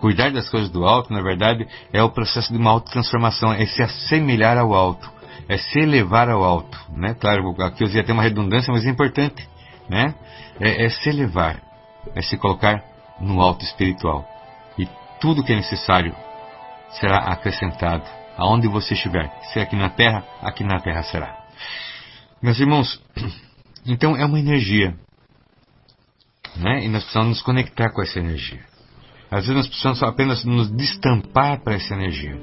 Cuidar 0.00 0.30
das 0.30 0.48
coisas 0.48 0.70
do 0.70 0.84
alto, 0.84 1.12
na 1.12 1.20
verdade, 1.22 1.66
é 1.92 2.02
o 2.02 2.10
processo 2.10 2.52
de 2.52 2.58
uma 2.58 2.70
autotransformação, 2.70 3.52
é 3.52 3.64
se 3.66 3.82
assemelhar 3.82 4.58
ao 4.58 4.74
alto, 4.74 5.10
é 5.48 5.56
se 5.56 5.78
elevar 5.78 6.28
ao 6.28 6.42
alto. 6.42 6.78
Né? 6.90 7.14
Claro, 7.14 7.54
aqui 7.62 7.84
eu 7.84 7.88
ia 7.88 8.04
ter 8.04 8.12
uma 8.12 8.22
redundância, 8.22 8.72
mas 8.72 8.84
é 8.84 8.90
importante. 8.90 9.46
Né? 9.88 10.14
É, 10.60 10.84
é 10.84 10.88
se 10.88 11.08
elevar, 11.08 11.60
é 12.14 12.22
se 12.22 12.36
colocar 12.36 12.82
no 13.20 13.40
alto 13.40 13.64
espiritual. 13.64 14.26
E 14.78 14.88
tudo 15.20 15.42
que 15.42 15.52
é 15.52 15.56
necessário 15.56 16.14
será 16.98 17.18
acrescentado 17.18 18.04
aonde 18.36 18.68
você 18.68 18.94
estiver. 18.94 19.30
Se 19.52 19.58
é 19.58 19.62
aqui 19.62 19.76
na 19.76 19.90
terra, 19.90 20.24
aqui 20.42 20.64
na 20.64 20.80
terra 20.80 21.02
será. 21.02 21.44
Meus 22.42 22.58
irmãos, 22.58 23.00
então 23.86 24.16
é 24.16 24.24
uma 24.24 24.38
energia. 24.38 24.94
Né? 26.56 26.84
E 26.84 26.88
nós 26.88 27.02
precisamos 27.02 27.30
nos 27.30 27.42
conectar 27.42 27.90
com 27.90 28.02
essa 28.02 28.18
energia. 28.18 28.60
Às 29.30 29.46
vezes 29.46 29.56
nós 29.56 29.66
precisamos 29.66 30.02
apenas 30.02 30.44
nos 30.44 30.70
destampar 30.70 31.62
para 31.62 31.74
essa 31.74 31.94
energia. 31.94 32.38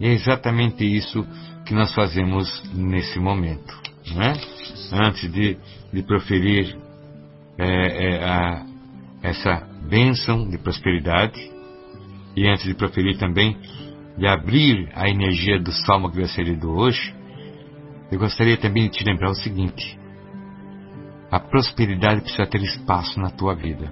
E 0.00 0.06
é 0.06 0.12
exatamente 0.12 0.84
isso 0.84 1.26
que 1.66 1.74
nós 1.74 1.94
fazemos 1.94 2.62
nesse 2.72 3.18
momento. 3.18 3.78
Né? 4.14 4.32
Antes 4.92 5.30
de, 5.30 5.58
de 5.92 6.02
proferir 6.02 6.76
é, 7.58 7.66
é, 7.66 8.24
a, 8.24 8.66
essa 9.22 9.68
bênção 9.88 10.48
de 10.48 10.56
prosperidade, 10.56 11.50
e 12.34 12.48
antes 12.48 12.64
de 12.64 12.74
proferir 12.74 13.18
também, 13.18 13.56
de 14.16 14.26
abrir 14.26 14.88
a 14.94 15.08
energia 15.08 15.60
do 15.60 15.72
salmo 15.72 16.10
que 16.10 16.16
vai 16.16 16.28
ser 16.28 16.44
lido 16.44 16.70
hoje, 16.70 17.14
eu 18.10 18.18
gostaria 18.18 18.56
também 18.56 18.84
de 18.88 18.98
te 18.98 19.04
lembrar 19.04 19.30
o 19.30 19.34
seguinte: 19.34 19.98
a 21.30 21.38
prosperidade 21.38 22.22
precisa 22.22 22.46
ter 22.46 22.60
espaço 22.62 23.20
na 23.20 23.30
tua 23.30 23.54
vida. 23.54 23.90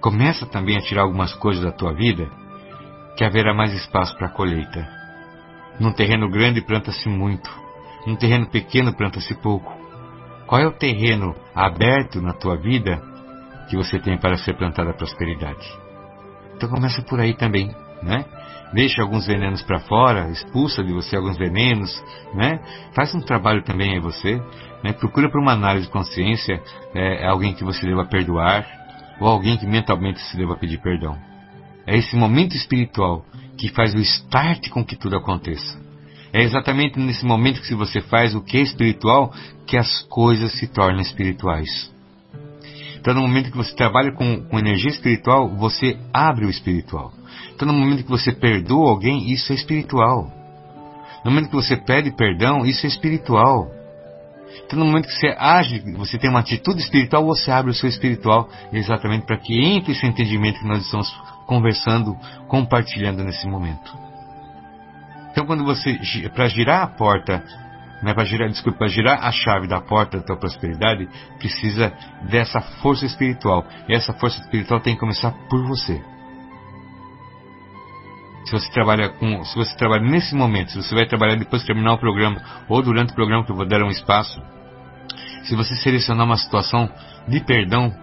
Começa 0.00 0.46
também 0.46 0.76
a 0.76 0.80
tirar 0.80 1.02
algumas 1.02 1.34
coisas 1.34 1.62
da 1.62 1.72
tua 1.72 1.92
vida 1.92 2.30
que 3.16 3.24
haverá 3.24 3.52
mais 3.52 3.72
espaço 3.74 4.16
para 4.16 4.28
a 4.28 4.30
colheita. 4.30 4.88
Num 5.78 5.92
terreno 5.92 6.30
grande 6.30 6.62
planta-se 6.62 7.08
muito, 7.08 7.50
num 8.06 8.16
terreno 8.16 8.48
pequeno 8.48 8.94
planta-se 8.94 9.34
pouco. 9.34 9.72
Qual 10.46 10.60
é 10.60 10.66
o 10.66 10.72
terreno 10.72 11.34
aberto 11.54 12.20
na 12.20 12.32
tua 12.32 12.56
vida 12.56 13.02
que 13.68 13.76
você 13.76 13.98
tem 13.98 14.16
para 14.18 14.36
ser 14.36 14.54
plantada 14.54 14.90
a 14.90 14.94
prosperidade? 14.94 15.66
Então 16.56 16.68
começa 16.68 17.02
por 17.02 17.20
aí 17.20 17.34
também, 17.34 17.74
né? 18.02 18.24
Deixa 18.72 19.02
alguns 19.02 19.26
venenos 19.26 19.62
para 19.62 19.80
fora, 19.80 20.30
expulsa 20.30 20.84
de 20.84 20.92
você 20.92 21.16
alguns 21.16 21.36
venenos, 21.36 22.02
né? 22.34 22.60
Faz 22.94 23.12
um 23.14 23.20
trabalho 23.20 23.62
também 23.64 23.96
em 23.96 24.00
você, 24.00 24.40
né? 24.84 24.92
Procura 24.92 25.28
por 25.28 25.40
uma 25.40 25.52
análise 25.52 25.86
de 25.86 25.92
consciência 25.92 26.62
é, 26.94 27.26
alguém 27.26 27.52
que 27.52 27.64
você 27.64 27.84
deva 27.84 28.04
perdoar 28.04 28.66
ou 29.20 29.28
alguém 29.28 29.56
que 29.56 29.66
mentalmente 29.66 30.20
se 30.20 30.36
deva 30.36 30.56
pedir 30.56 30.78
perdão. 30.78 31.18
É 31.86 31.96
esse 31.96 32.14
momento 32.14 32.54
espiritual 32.54 33.24
que 33.56 33.68
faz 33.68 33.94
o 33.94 33.98
start 33.98 34.68
com 34.68 34.84
que 34.84 34.96
tudo 34.96 35.16
aconteça. 35.16 35.78
É 36.32 36.42
exatamente 36.42 36.98
nesse 36.98 37.24
momento 37.24 37.60
que 37.60 37.66
se 37.66 37.74
você 37.74 38.00
faz 38.00 38.34
o 38.34 38.40
que 38.40 38.56
é 38.56 38.60
espiritual 38.60 39.34
que 39.66 39.76
as 39.76 40.02
coisas 40.02 40.52
se 40.58 40.68
tornam 40.68 41.00
espirituais. 41.00 41.92
Então, 43.00 43.14
no 43.14 43.22
momento 43.22 43.50
que 43.50 43.56
você 43.56 43.74
trabalha 43.74 44.12
com, 44.12 44.42
com 44.42 44.58
energia 44.58 44.90
espiritual, 44.90 45.48
você 45.56 45.98
abre 46.12 46.44
o 46.44 46.50
espiritual. 46.50 47.12
Então, 47.60 47.74
no 47.74 47.78
momento 47.78 48.04
que 48.04 48.08
você 48.08 48.32
perdoa 48.32 48.88
alguém, 48.88 49.30
isso 49.30 49.52
é 49.52 49.54
espiritual. 49.54 50.32
No 51.22 51.30
momento 51.30 51.50
que 51.50 51.56
você 51.56 51.76
pede 51.76 52.10
perdão, 52.10 52.64
isso 52.64 52.86
é 52.86 52.88
espiritual. 52.88 53.70
Então, 54.64 54.78
no 54.78 54.86
momento 54.86 55.06
que 55.06 55.12
você 55.12 55.36
age, 55.38 55.84
você 55.94 56.16
tem 56.16 56.30
uma 56.30 56.40
atitude 56.40 56.80
espiritual, 56.80 57.22
você 57.22 57.50
abre 57.50 57.70
o 57.70 57.74
seu 57.74 57.86
espiritual 57.86 58.48
exatamente 58.72 59.26
para 59.26 59.36
que 59.36 59.60
entre 59.62 59.92
esse 59.92 60.06
entendimento 60.06 60.58
que 60.58 60.66
nós 60.66 60.82
estamos 60.86 61.14
conversando, 61.46 62.16
compartilhando 62.48 63.22
nesse 63.22 63.46
momento. 63.46 63.94
Então, 65.30 65.44
quando 65.44 65.62
você, 65.62 66.00
para 66.34 66.48
girar 66.48 66.82
a 66.82 66.86
porta 66.86 67.44
né, 68.02 68.14
para 68.14 68.24
girar, 68.24 68.48
desculpa, 68.48 68.78
para 68.78 68.88
girar 68.88 69.22
a 69.22 69.30
chave 69.30 69.68
da 69.68 69.82
porta 69.82 70.16
da 70.16 70.24
tua 70.24 70.38
prosperidade, 70.38 71.06
precisa 71.38 71.92
dessa 72.22 72.62
força 72.80 73.04
espiritual. 73.04 73.66
E 73.86 73.94
essa 73.94 74.14
força 74.14 74.40
espiritual 74.40 74.80
tem 74.80 74.94
que 74.94 75.00
começar 75.00 75.32
por 75.50 75.62
você. 75.66 76.02
Se 78.50 78.52
você 78.52 78.72
trabalha 78.72 79.10
com, 79.10 79.44
se 79.44 79.54
você 79.54 79.76
trabalha 79.76 80.02
nesse 80.02 80.34
momento, 80.34 80.72
se 80.72 80.82
você 80.82 80.92
vai 80.92 81.06
trabalhar 81.06 81.36
depois 81.36 81.62
de 81.62 81.68
terminar 81.68 81.92
o 81.92 81.98
programa 81.98 82.42
ou 82.68 82.82
durante 82.82 83.12
o 83.12 83.14
programa 83.14 83.44
que 83.44 83.52
eu 83.52 83.56
vou 83.56 83.64
dar 83.64 83.80
um 83.80 83.90
espaço, 83.90 84.42
se 85.44 85.54
você 85.54 85.76
selecionar 85.76 86.26
uma 86.26 86.36
situação 86.36 86.90
de 87.28 87.38
perdão, 87.38 87.94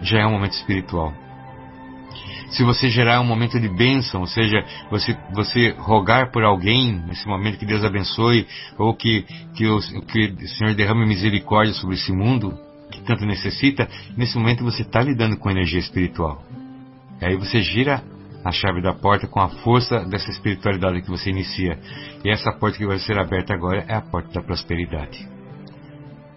já 0.00 0.20
é 0.20 0.26
um 0.26 0.30
momento 0.30 0.52
espiritual 0.52 1.12
se 2.50 2.62
você 2.62 2.88
gerar 2.88 3.20
um 3.20 3.24
momento 3.24 3.58
de 3.58 3.68
bênção, 3.68 4.20
ou 4.20 4.26
seja, 4.26 4.64
você, 4.88 5.16
você 5.34 5.74
rogar 5.78 6.30
por 6.30 6.44
alguém 6.44 7.02
nesse 7.06 7.26
momento 7.26 7.58
que 7.58 7.66
Deus 7.66 7.84
abençoe, 7.84 8.46
ou 8.78 8.94
que, 8.94 9.26
que, 9.54 9.66
o, 9.66 9.80
que 10.02 10.26
o 10.28 10.48
Senhor 10.48 10.72
derrame 10.74 11.04
misericórdia 11.06 11.74
sobre 11.74 11.96
esse 11.96 12.12
mundo 12.12 12.56
que 12.92 13.02
tanto 13.02 13.26
necessita, 13.26 13.88
nesse 14.16 14.38
momento 14.38 14.62
você 14.62 14.82
está 14.82 15.02
lidando 15.02 15.36
com 15.36 15.50
energia 15.50 15.80
espiritual. 15.80 16.40
E 17.20 17.24
aí 17.24 17.36
você 17.36 17.60
gira 17.60 18.02
a 18.46 18.52
chave 18.52 18.80
da 18.80 18.92
porta 18.92 19.26
com 19.26 19.40
a 19.40 19.48
força 19.48 20.04
dessa 20.08 20.30
espiritualidade 20.30 21.02
que 21.02 21.10
você 21.10 21.30
inicia. 21.30 21.80
E 22.24 22.30
essa 22.30 22.52
porta 22.52 22.78
que 22.78 22.86
vai 22.86 22.98
ser 23.00 23.18
aberta 23.18 23.52
agora 23.52 23.84
é 23.88 23.94
a 23.94 24.00
porta 24.00 24.34
da 24.34 24.40
prosperidade. 24.40 25.28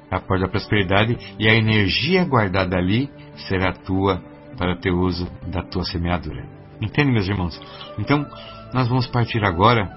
A 0.10 0.20
porta 0.20 0.46
da 0.46 0.50
prosperidade 0.50 1.16
e 1.38 1.48
a 1.48 1.54
energia 1.54 2.26
guardada 2.26 2.76
ali 2.76 3.12
será 3.48 3.74
tua 3.74 4.20
para 4.58 4.76
ter 4.78 4.90
uso 4.92 5.30
da 5.48 5.62
tua 5.62 5.84
semeadura. 5.84 6.44
Entende, 6.82 7.12
meus 7.12 7.28
irmãos? 7.28 7.62
Então, 8.00 8.26
nós 8.74 8.88
vamos 8.88 9.06
partir 9.06 9.46
agora, 9.46 9.88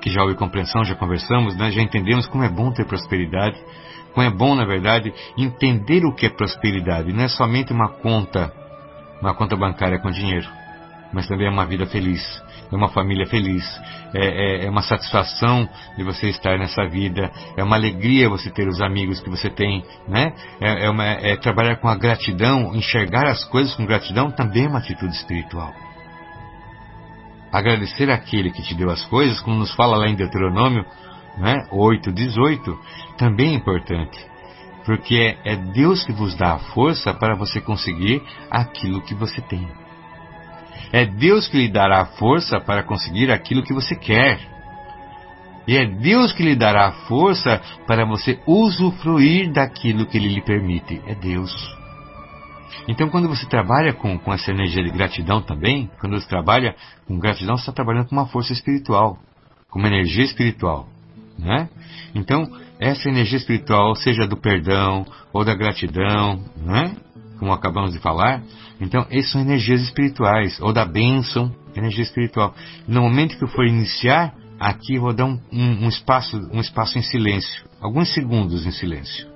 que 0.00 0.08
já 0.08 0.22
houve 0.22 0.34
compreensão, 0.36 0.84
já 0.84 0.94
conversamos, 0.94 1.54
né? 1.54 1.70
já 1.70 1.82
entendemos 1.82 2.26
como 2.28 2.44
é 2.44 2.48
bom 2.48 2.72
ter 2.72 2.86
prosperidade, 2.86 3.60
como 4.14 4.26
é 4.26 4.30
bom, 4.30 4.54
na 4.54 4.64
verdade, 4.64 5.12
entender 5.36 6.02
o 6.06 6.14
que 6.14 6.24
é 6.24 6.30
prosperidade. 6.30 7.12
Não 7.12 7.24
é 7.24 7.28
somente 7.28 7.74
uma 7.74 7.90
conta, 7.90 8.50
uma 9.20 9.34
conta 9.34 9.54
bancária 9.54 9.98
com 9.98 10.10
dinheiro, 10.10 10.48
mas 11.12 11.26
também 11.26 11.46
é 11.46 11.50
uma 11.50 11.66
vida 11.66 11.86
feliz 11.86 12.42
é 12.72 12.76
uma 12.76 12.88
família 12.88 13.26
feliz, 13.26 13.64
é, 14.14 14.26
é, 14.26 14.64
é, 14.64 14.70
uma 14.70 14.82
satisfação 14.82 15.68
de 15.96 16.02
você 16.02 16.28
estar 16.28 16.58
nessa 16.58 16.88
vida, 16.88 17.30
é 17.56 17.62
uma 17.62 17.76
alegria 17.76 18.30
você 18.30 18.50
ter 18.50 18.66
os 18.66 18.80
amigos 18.80 19.20
que 19.20 19.28
você 19.28 19.50
tem, 19.50 19.84
né? 20.08 20.32
É, 20.60 20.86
é, 20.86 20.90
uma, 20.90 21.04
é 21.04 21.36
trabalhar 21.36 21.76
com 21.76 21.88
a 21.88 21.94
gratidão, 21.94 22.74
enxergar 22.74 23.26
as 23.26 23.44
coisas 23.44 23.74
com 23.74 23.84
gratidão 23.84 24.30
também 24.30 24.64
é 24.64 24.68
uma 24.68 24.78
atitude 24.78 25.14
espiritual. 25.14 25.72
Agradecer 27.52 28.10
aquele 28.10 28.50
que 28.50 28.62
te 28.62 28.74
deu 28.74 28.88
as 28.90 29.04
coisas, 29.04 29.40
como 29.42 29.58
nos 29.58 29.74
fala 29.74 29.98
lá 29.98 30.08
em 30.08 30.14
Deuteronômio 30.14 30.86
né, 31.36 31.66
8, 31.70 32.10
18, 32.10 32.78
também 33.18 33.52
é 33.52 33.54
importante. 33.54 34.18
Porque 34.86 35.14
é, 35.44 35.52
é 35.52 35.56
Deus 35.56 36.02
que 36.04 36.12
vos 36.12 36.34
dá 36.34 36.54
a 36.54 36.58
força 36.58 37.12
para 37.12 37.36
você 37.36 37.60
conseguir 37.60 38.22
aquilo 38.50 39.02
que 39.02 39.14
você 39.14 39.42
tem. 39.42 39.68
É 40.92 41.04
Deus 41.04 41.48
que 41.48 41.56
lhe 41.56 41.68
dará 41.68 42.00
a 42.00 42.06
força 42.06 42.60
para 42.60 42.82
conseguir 42.82 43.30
aquilo 43.30 43.62
que 43.62 43.72
você 43.72 43.94
quer. 43.94 44.40
E 45.66 45.76
é 45.76 45.86
Deus 45.86 46.32
que 46.32 46.42
lhe 46.42 46.56
dará 46.56 46.88
a 46.88 46.92
força 47.06 47.60
para 47.86 48.04
você 48.04 48.40
usufruir 48.46 49.52
daquilo 49.52 50.06
que 50.06 50.16
Ele 50.16 50.28
lhe 50.28 50.42
permite. 50.42 51.00
É 51.06 51.14
Deus. 51.14 51.52
Então, 52.88 53.08
quando 53.08 53.28
você 53.28 53.46
trabalha 53.46 53.92
com, 53.92 54.18
com 54.18 54.32
essa 54.32 54.50
energia 54.50 54.82
de 54.82 54.90
gratidão 54.90 55.40
também, 55.40 55.90
quando 56.00 56.18
você 56.18 56.28
trabalha 56.28 56.74
com 57.06 57.18
gratidão, 57.18 57.56
você 57.56 57.62
está 57.62 57.72
trabalhando 57.72 58.08
com 58.08 58.16
uma 58.16 58.26
força 58.26 58.52
espiritual, 58.52 59.18
com 59.70 59.78
uma 59.78 59.88
energia 59.88 60.24
espiritual. 60.24 60.88
Né? 61.38 61.68
Então, 62.14 62.50
essa 62.78 63.08
energia 63.08 63.38
espiritual, 63.38 63.94
seja 63.94 64.26
do 64.26 64.36
perdão 64.36 65.06
ou 65.32 65.44
da 65.44 65.54
gratidão, 65.54 66.44
né? 66.56 66.96
Como 67.42 67.52
acabamos 67.52 67.92
de 67.92 67.98
falar. 67.98 68.40
Então, 68.80 69.04
essas 69.10 69.32
são 69.32 69.40
energias 69.40 69.82
espirituais, 69.82 70.60
ou 70.60 70.72
da 70.72 70.84
bênção, 70.84 71.52
energia 71.74 72.04
espiritual. 72.04 72.54
No 72.86 73.02
momento 73.02 73.36
que 73.36 73.42
eu 73.42 73.48
for 73.48 73.66
iniciar, 73.66 74.32
aqui 74.60 74.96
vou 74.96 75.12
dar 75.12 75.24
um, 75.24 75.40
um, 75.52 75.86
um, 75.86 75.88
espaço, 75.88 76.36
um 76.52 76.60
espaço 76.60 76.96
em 76.96 77.02
silêncio, 77.02 77.64
alguns 77.80 78.14
segundos 78.14 78.64
em 78.64 78.70
silêncio. 78.70 79.26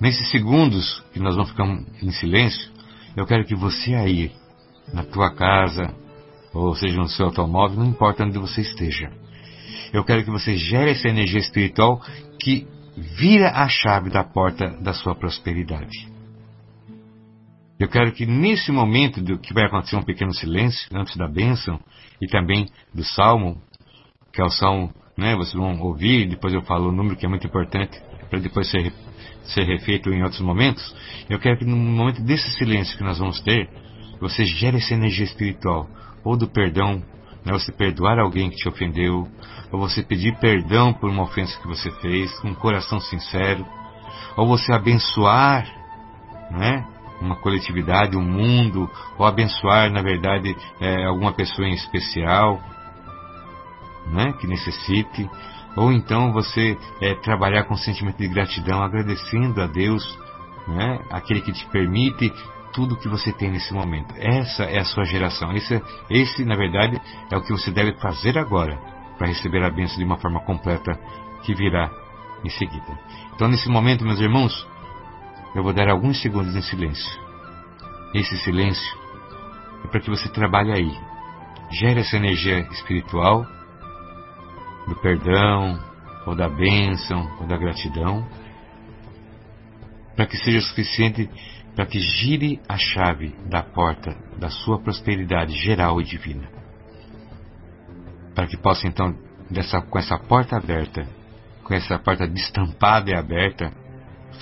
Nesses 0.00 0.28
segundos 0.32 1.04
que 1.12 1.20
nós 1.20 1.36
vamos 1.36 1.52
ficar 1.52 1.68
em 2.02 2.10
silêncio, 2.10 2.68
eu 3.16 3.24
quero 3.24 3.44
que 3.44 3.54
você 3.54 3.94
aí, 3.94 4.32
na 4.92 5.04
tua 5.04 5.32
casa, 5.32 5.94
ou 6.52 6.74
seja, 6.74 6.96
no 6.96 7.08
seu 7.08 7.26
automóvel, 7.26 7.78
não 7.78 7.86
importa 7.86 8.24
onde 8.24 8.40
você 8.40 8.60
esteja. 8.60 9.08
Eu 9.92 10.02
quero 10.02 10.24
que 10.24 10.32
você 10.32 10.56
gere 10.56 10.90
essa 10.90 11.08
energia 11.08 11.38
espiritual 11.38 12.02
que 12.40 12.66
vira 12.96 13.52
a 13.52 13.68
chave 13.68 14.10
da 14.10 14.24
porta 14.24 14.70
da 14.82 14.92
sua 14.92 15.14
prosperidade. 15.14 16.12
Eu 17.78 17.88
quero 17.88 18.12
que 18.12 18.24
nesse 18.24 18.70
momento 18.70 19.20
do 19.20 19.38
que 19.38 19.52
vai 19.52 19.64
acontecer 19.64 19.96
um 19.96 20.02
pequeno 20.02 20.32
silêncio 20.32 20.88
antes 20.96 21.16
da 21.16 21.26
bênção 21.26 21.80
e 22.20 22.26
também 22.28 22.68
do 22.94 23.02
salmo, 23.02 23.60
que 24.32 24.40
é 24.40 24.44
o 24.44 24.50
salmo, 24.50 24.92
né, 25.18 25.34
vocês 25.34 25.54
vão 25.54 25.80
ouvir, 25.80 26.28
depois 26.28 26.54
eu 26.54 26.62
falo 26.62 26.88
o 26.88 26.92
número 26.92 27.16
que 27.16 27.26
é 27.26 27.28
muito 27.28 27.46
importante 27.46 28.00
para 28.30 28.38
depois 28.38 28.70
ser, 28.70 28.92
ser 29.42 29.64
refeito 29.64 30.10
em 30.10 30.22
outros 30.22 30.40
momentos. 30.40 30.94
Eu 31.28 31.38
quero 31.40 31.58
que 31.58 31.64
no 31.64 31.76
momento 31.76 32.22
desse 32.22 32.48
silêncio 32.52 32.96
que 32.96 33.04
nós 33.04 33.18
vamos 33.18 33.40
ter, 33.40 33.68
você 34.20 34.44
gere 34.44 34.76
essa 34.76 34.94
energia 34.94 35.24
espiritual, 35.24 35.88
ou 36.24 36.36
do 36.36 36.48
perdão, 36.48 37.02
né, 37.44 37.52
você 37.52 37.72
perdoar 37.72 38.20
alguém 38.20 38.50
que 38.50 38.56
te 38.56 38.68
ofendeu, 38.68 39.28
ou 39.72 39.80
você 39.80 40.02
pedir 40.02 40.36
perdão 40.38 40.92
por 40.92 41.10
uma 41.10 41.24
ofensa 41.24 41.60
que 41.60 41.66
você 41.66 41.90
fez, 42.00 42.32
com 42.38 42.48
um 42.48 42.54
coração 42.54 43.00
sincero, 43.00 43.66
ou 44.36 44.46
você 44.46 44.72
abençoar, 44.72 45.66
né, 46.52 46.93
uma 47.20 47.36
coletividade, 47.36 48.16
um 48.16 48.22
mundo, 48.22 48.90
ou 49.18 49.26
abençoar, 49.26 49.90
na 49.90 50.02
verdade, 50.02 50.56
é, 50.80 51.04
alguma 51.04 51.32
pessoa 51.32 51.66
em 51.68 51.74
especial. 51.74 52.60
né, 54.06 54.32
que 54.34 54.46
necessite, 54.46 55.28
ou 55.76 55.92
então 55.92 56.32
você 56.32 56.76
é, 57.00 57.14
trabalhar 57.14 57.64
com 57.64 57.76
sentimento 57.76 58.18
de 58.18 58.28
gratidão, 58.28 58.82
agradecendo 58.82 59.60
a 59.60 59.66
Deus, 59.66 60.18
né, 60.68 61.00
aquele 61.10 61.40
que 61.40 61.52
te 61.52 61.66
permite 61.66 62.32
tudo 62.72 62.96
que 62.96 63.08
você 63.08 63.32
tem 63.32 63.50
nesse 63.50 63.72
momento. 63.72 64.14
Essa 64.18 64.64
é 64.64 64.78
a 64.80 64.84
sua 64.84 65.04
geração. 65.04 65.52
Esse, 65.52 65.80
esse 66.10 66.44
na 66.44 66.56
verdade, 66.56 67.00
é 67.30 67.36
o 67.36 67.40
que 67.40 67.52
você 67.52 67.70
deve 67.70 67.94
fazer 67.94 68.36
agora 68.36 68.78
para 69.16 69.28
receber 69.28 69.62
a 69.64 69.70
bênção 69.70 69.96
de 69.96 70.04
uma 70.04 70.18
forma 70.18 70.40
completa 70.40 70.98
que 71.44 71.54
virá 71.54 71.90
em 72.44 72.50
seguida. 72.50 72.98
Então, 73.34 73.48
nesse 73.48 73.68
momento, 73.68 74.04
meus 74.04 74.20
irmãos, 74.20 74.66
eu 75.54 75.62
vou 75.62 75.72
dar 75.72 75.88
alguns 75.88 76.20
segundos 76.20 76.54
em 76.54 76.62
silêncio. 76.62 77.20
Esse 78.14 78.36
silêncio 78.38 78.98
é 79.84 79.88
para 79.88 80.00
que 80.00 80.10
você 80.10 80.28
trabalhe 80.28 80.72
aí. 80.72 80.98
Gere 81.70 82.00
essa 82.00 82.16
energia 82.16 82.60
espiritual 82.70 83.46
do 84.86 84.96
perdão, 84.96 85.78
ou 86.26 86.34
da 86.34 86.48
bênção, 86.48 87.30
ou 87.40 87.46
da 87.46 87.56
gratidão, 87.56 88.26
para 90.14 90.26
que 90.26 90.36
seja 90.36 90.60
suficiente 90.60 91.28
para 91.74 91.86
que 91.86 91.98
gire 91.98 92.60
a 92.68 92.76
chave 92.76 93.34
da 93.46 93.62
porta 93.62 94.16
da 94.38 94.48
sua 94.48 94.78
prosperidade 94.78 95.52
geral 95.56 96.00
e 96.00 96.04
divina. 96.04 96.48
Para 98.34 98.46
que 98.46 98.56
possa 98.56 98.86
então, 98.86 99.16
dessa, 99.50 99.80
com 99.80 99.98
essa 99.98 100.16
porta 100.18 100.56
aberta, 100.56 101.06
com 101.64 101.74
essa 101.74 101.98
porta 101.98 102.28
destampada 102.28 103.10
e 103.10 103.16
aberta, 103.16 103.72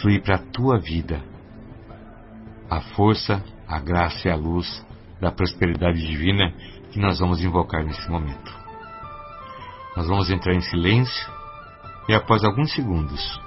fluir 0.01 0.23
para 0.23 0.37
a 0.37 0.39
tua 0.53 0.79
vida 0.79 1.23
a 2.71 2.81
força, 2.81 3.45
a 3.69 3.79
graça 3.79 4.29
e 4.29 4.31
a 4.31 4.37
luz 4.37 4.85
da 5.21 5.31
prosperidade 5.31 6.01
divina 6.07 6.53
que 6.91 6.99
nós 6.99 7.19
vamos 7.19 7.43
invocar 7.43 7.85
nesse 7.85 8.09
momento. 8.11 8.51
Nós 9.95 10.09
vamos 10.09 10.31
entrar 10.31 10.55
em 10.55 10.61
silêncio 10.63 11.31
e 12.09 12.15
após 12.15 12.43
alguns 12.45 12.73
segundos 12.73 13.41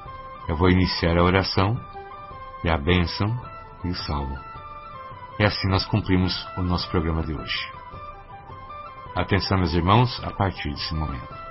eu 0.48 0.56
vou 0.56 0.70
iniciar 0.70 1.18
a 1.18 1.24
oração 1.24 1.76
e 2.64 2.70
a 2.70 2.78
bênção 2.78 3.28
e 3.84 3.90
o 3.90 3.96
salmo. 3.96 4.38
E 5.40 5.44
assim 5.44 5.68
nós 5.68 5.86
cumprimos 5.86 6.48
o 6.56 6.62
nosso 6.62 6.90
programa 6.90 7.24
de 7.24 7.34
hoje. 7.34 7.72
Atenção, 9.16 9.58
meus 9.58 9.74
irmãos, 9.74 10.22
a 10.24 10.32
partir 10.32 10.70
desse 10.70 10.94
momento. 10.94 11.45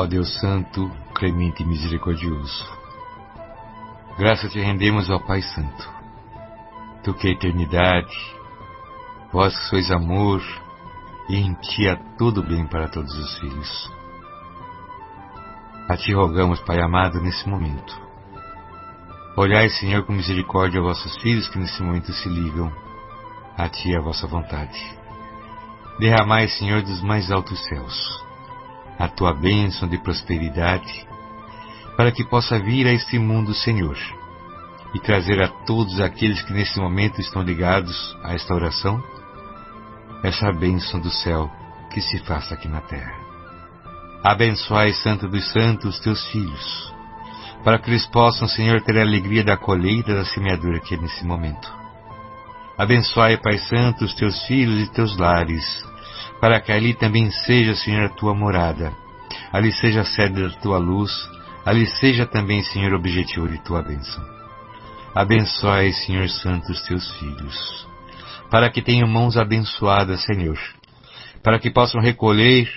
Ó 0.00 0.06
Deus 0.06 0.32
Santo, 0.40 0.90
clemente 1.14 1.62
e 1.62 1.66
misericordioso, 1.66 2.64
graças 4.16 4.50
te 4.50 4.58
rendemos, 4.58 5.10
ó 5.10 5.18
Pai 5.18 5.42
Santo, 5.42 5.90
tu 7.04 7.12
que 7.12 7.28
é 7.28 7.32
eternidade, 7.32 8.16
vós 9.30 9.54
que 9.54 9.66
sois 9.66 9.90
amor, 9.90 10.40
e 11.28 11.36
em 11.36 11.52
ti 11.52 11.86
há 11.86 11.96
todo 12.16 12.42
bem 12.42 12.66
para 12.66 12.88
todos 12.88 13.14
os 13.14 13.38
filhos. 13.40 13.92
A 15.86 15.98
ti 15.98 16.14
rogamos, 16.14 16.60
Pai 16.60 16.80
amado, 16.80 17.20
nesse 17.20 17.46
momento. 17.46 18.00
Olhai, 19.36 19.68
Senhor, 19.68 20.06
com 20.06 20.14
misericórdia 20.14 20.80
a 20.80 20.82
vossos 20.82 21.14
filhos 21.18 21.46
que 21.50 21.58
nesse 21.58 21.82
momento 21.82 22.10
se 22.10 22.26
ligam 22.26 22.72
a 23.54 23.68
ti 23.68 23.94
a 23.94 24.00
vossa 24.00 24.26
vontade. 24.26 24.80
Derramai, 25.98 26.48
Senhor, 26.48 26.80
dos 26.80 27.02
mais 27.02 27.30
altos 27.30 27.62
céus 27.66 28.29
a 29.00 29.08
tua 29.08 29.32
bênção 29.32 29.88
de 29.88 29.96
prosperidade, 29.96 31.06
para 31.96 32.12
que 32.12 32.22
possa 32.22 32.58
vir 32.58 32.86
a 32.86 32.92
este 32.92 33.18
mundo, 33.18 33.54
Senhor, 33.54 33.96
e 34.92 35.00
trazer 35.00 35.42
a 35.42 35.48
todos 35.48 35.98
aqueles 36.00 36.42
que 36.42 36.52
nesse 36.52 36.78
momento 36.78 37.18
estão 37.18 37.42
ligados 37.42 38.14
a 38.22 38.34
esta 38.34 38.54
oração, 38.54 39.02
essa 40.22 40.52
bênção 40.52 41.00
do 41.00 41.10
céu 41.10 41.50
que 41.90 42.02
se 42.02 42.18
faça 42.18 42.52
aqui 42.52 42.68
na 42.68 42.82
terra. 42.82 43.14
Abençoai, 44.22 44.92
Santo 44.92 45.26
dos 45.26 45.50
Santos, 45.50 45.98
teus 46.00 46.22
filhos, 46.26 46.94
para 47.64 47.78
que 47.78 47.88
eles 47.88 48.06
possam, 48.06 48.46
Senhor, 48.46 48.82
ter 48.82 48.98
a 48.98 49.00
alegria 49.00 49.42
da 49.42 49.56
colheita 49.56 50.14
da 50.14 50.26
semeadura 50.26 50.76
aqui 50.76 50.94
nesse 50.98 51.24
momento. 51.24 51.72
Abençoai, 52.76 53.38
Pai 53.38 53.56
Santo, 53.56 54.04
os 54.04 54.12
teus 54.12 54.42
filhos 54.44 54.82
e 54.82 54.92
teus 54.92 55.16
lares, 55.16 55.89
para 56.40 56.60
que 56.60 56.72
ali 56.72 56.94
também 56.94 57.30
seja, 57.30 57.74
Senhor, 57.74 58.06
a 58.06 58.14
tua 58.14 58.34
morada, 58.34 58.92
ali 59.52 59.70
seja 59.72 60.00
a 60.00 60.04
sede 60.04 60.42
da 60.42 60.50
tua 60.60 60.78
luz, 60.78 61.10
ali 61.64 61.86
seja 61.86 62.26
também, 62.26 62.62
Senhor, 62.62 62.92
o 62.92 62.96
objetivo 62.96 63.48
de 63.48 63.62
tua 63.62 63.82
bênção. 63.82 64.24
Abençoe, 65.14 65.92
Senhor 65.92 66.28
Santo, 66.28 66.72
os 66.72 66.80
teus 66.82 67.10
filhos, 67.18 67.88
para 68.50 68.70
que 68.70 68.80
tenham 68.80 69.08
mãos 69.08 69.36
abençoadas, 69.36 70.24
Senhor, 70.24 70.58
para 71.42 71.58
que 71.58 71.70
possam 71.70 72.00
recolher 72.00 72.68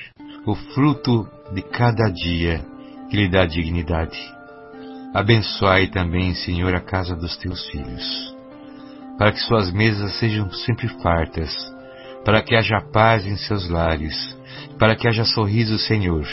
o 0.45 0.55
fruto 0.55 1.28
de 1.53 1.61
cada 1.61 2.09
dia 2.11 2.66
que 3.09 3.16
lhe 3.16 3.30
dá 3.30 3.45
dignidade. 3.45 4.20
Abençoe 5.14 5.88
também, 5.89 6.34
Senhor, 6.34 6.74
a 6.76 6.82
casa 6.82 7.16
dos 7.16 7.38
teus 7.38 7.66
filhos, 7.70 8.36
para 9.18 9.32
que 9.32 9.39
suas 9.39 9.72
mesas 9.72 10.18
sejam 10.18 10.51
sempre 10.51 10.88
fartas, 11.01 11.53
para 12.24 12.41
que 12.41 12.55
haja 12.55 12.80
paz 12.93 13.26
em 13.26 13.36
seus 13.36 13.69
lares, 13.69 14.15
para 14.80 14.95
que 14.95 15.07
haja 15.07 15.26
sorriso, 15.26 15.78
Senhor, 15.78 16.26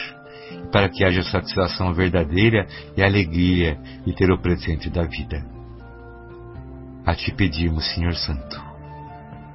para 0.72 0.88
que 0.88 1.05
haja 1.05 1.22
satisfação 1.22 1.93
verdadeira 1.93 2.66
e 2.97 3.03
alegria 3.03 3.78
de 4.07 4.14
ter 4.14 4.30
o 4.30 4.41
presente 4.41 4.88
da 4.88 5.03
vida. 5.03 5.45
A 7.05 7.14
ti 7.14 7.32
pedimos, 7.32 7.93
Senhor 7.93 8.14
Santo, 8.14 8.62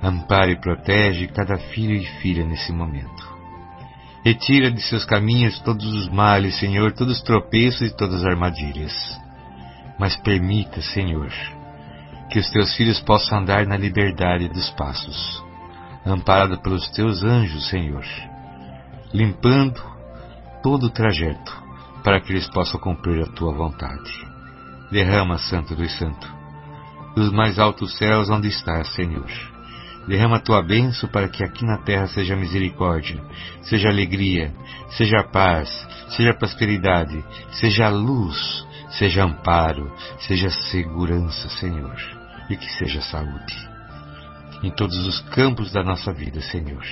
ampare 0.04 0.54
e 0.54 0.60
protege 0.60 1.28
cada 1.28 1.58
filho 1.58 1.96
e 1.96 2.06
filha 2.22 2.44
nesse 2.44 2.72
momento. 2.72 3.36
Retira 4.24 4.72
de 4.72 4.82
seus 4.82 5.06
caminhos 5.06 5.60
todos 5.60 5.86
os 5.86 6.10
males, 6.10 6.60
Senhor, 6.60 6.92
todos 6.94 7.18
os 7.18 7.24
tropeços 7.24 7.90
e 7.90 7.96
todas 7.96 8.22
as 8.22 8.26
armadilhas. 8.26 8.94
Mas 10.00 10.18
permita, 10.18 10.82
Senhor, 10.82 11.32
que 12.30 12.40
os 12.40 12.50
teus 12.50 12.76
filhos 12.76 13.00
possam 13.02 13.38
andar 13.38 13.68
na 13.68 13.78
liberdade 13.78 14.50
dos 14.50 14.70
passos 14.72 15.45
amparado 16.06 16.60
pelos 16.60 16.88
teus 16.91 17.24
anjos, 17.24 17.70
Senhor, 17.70 18.06
limpando 19.14 19.82
todo 20.62 20.88
o 20.88 20.89
trajeto, 20.89 21.64
para 22.03 22.22
que 22.22 22.32
eles 22.32 22.47
possam 22.49 22.80
cumprir 22.80 23.24
a 23.24 23.32
tua 23.32 23.51
vontade. 23.51 24.14
Derrama, 24.91 25.38
Santo 25.39 25.76
dos 25.76 25.91
Santos, 25.97 26.30
dos 27.16 27.32
mais 27.32 27.58
altos 27.58 27.97
céus 27.97 28.30
onde 28.30 28.47
estás, 28.47 28.93
Senhor. 28.93 29.30
Derrama 30.08 30.36
a 30.38 30.39
tua 30.39 30.62
bênção 30.62 31.10
para 31.10 31.28
que 31.28 31.43
aqui 31.43 31.66
na 31.66 31.80
terra 31.80 32.08
seja 32.08 32.36
misericórdia, 32.36 33.24
seja 33.64 33.89
alegria, 33.89 34.53
seja 34.91 35.24
paz, 35.24 35.70
seja 36.10 36.32
prosperidade, 36.32 37.26
seja 37.53 37.89
luz, 37.89 38.68
seja 38.91 39.24
amparo, 39.24 39.91
seja 40.20 40.51
segurança, 40.51 41.49
Senhor, 41.49 41.95
e 42.51 42.56
que 42.56 42.72
seja 42.74 43.01
saúde 43.01 43.75
em 44.66 44.72
todos 44.72 44.97
os 45.05 45.22
campos 45.30 45.72
da 45.72 45.84
nossa 45.84 46.11
vida, 46.11 46.41
Senhor. 46.41 46.84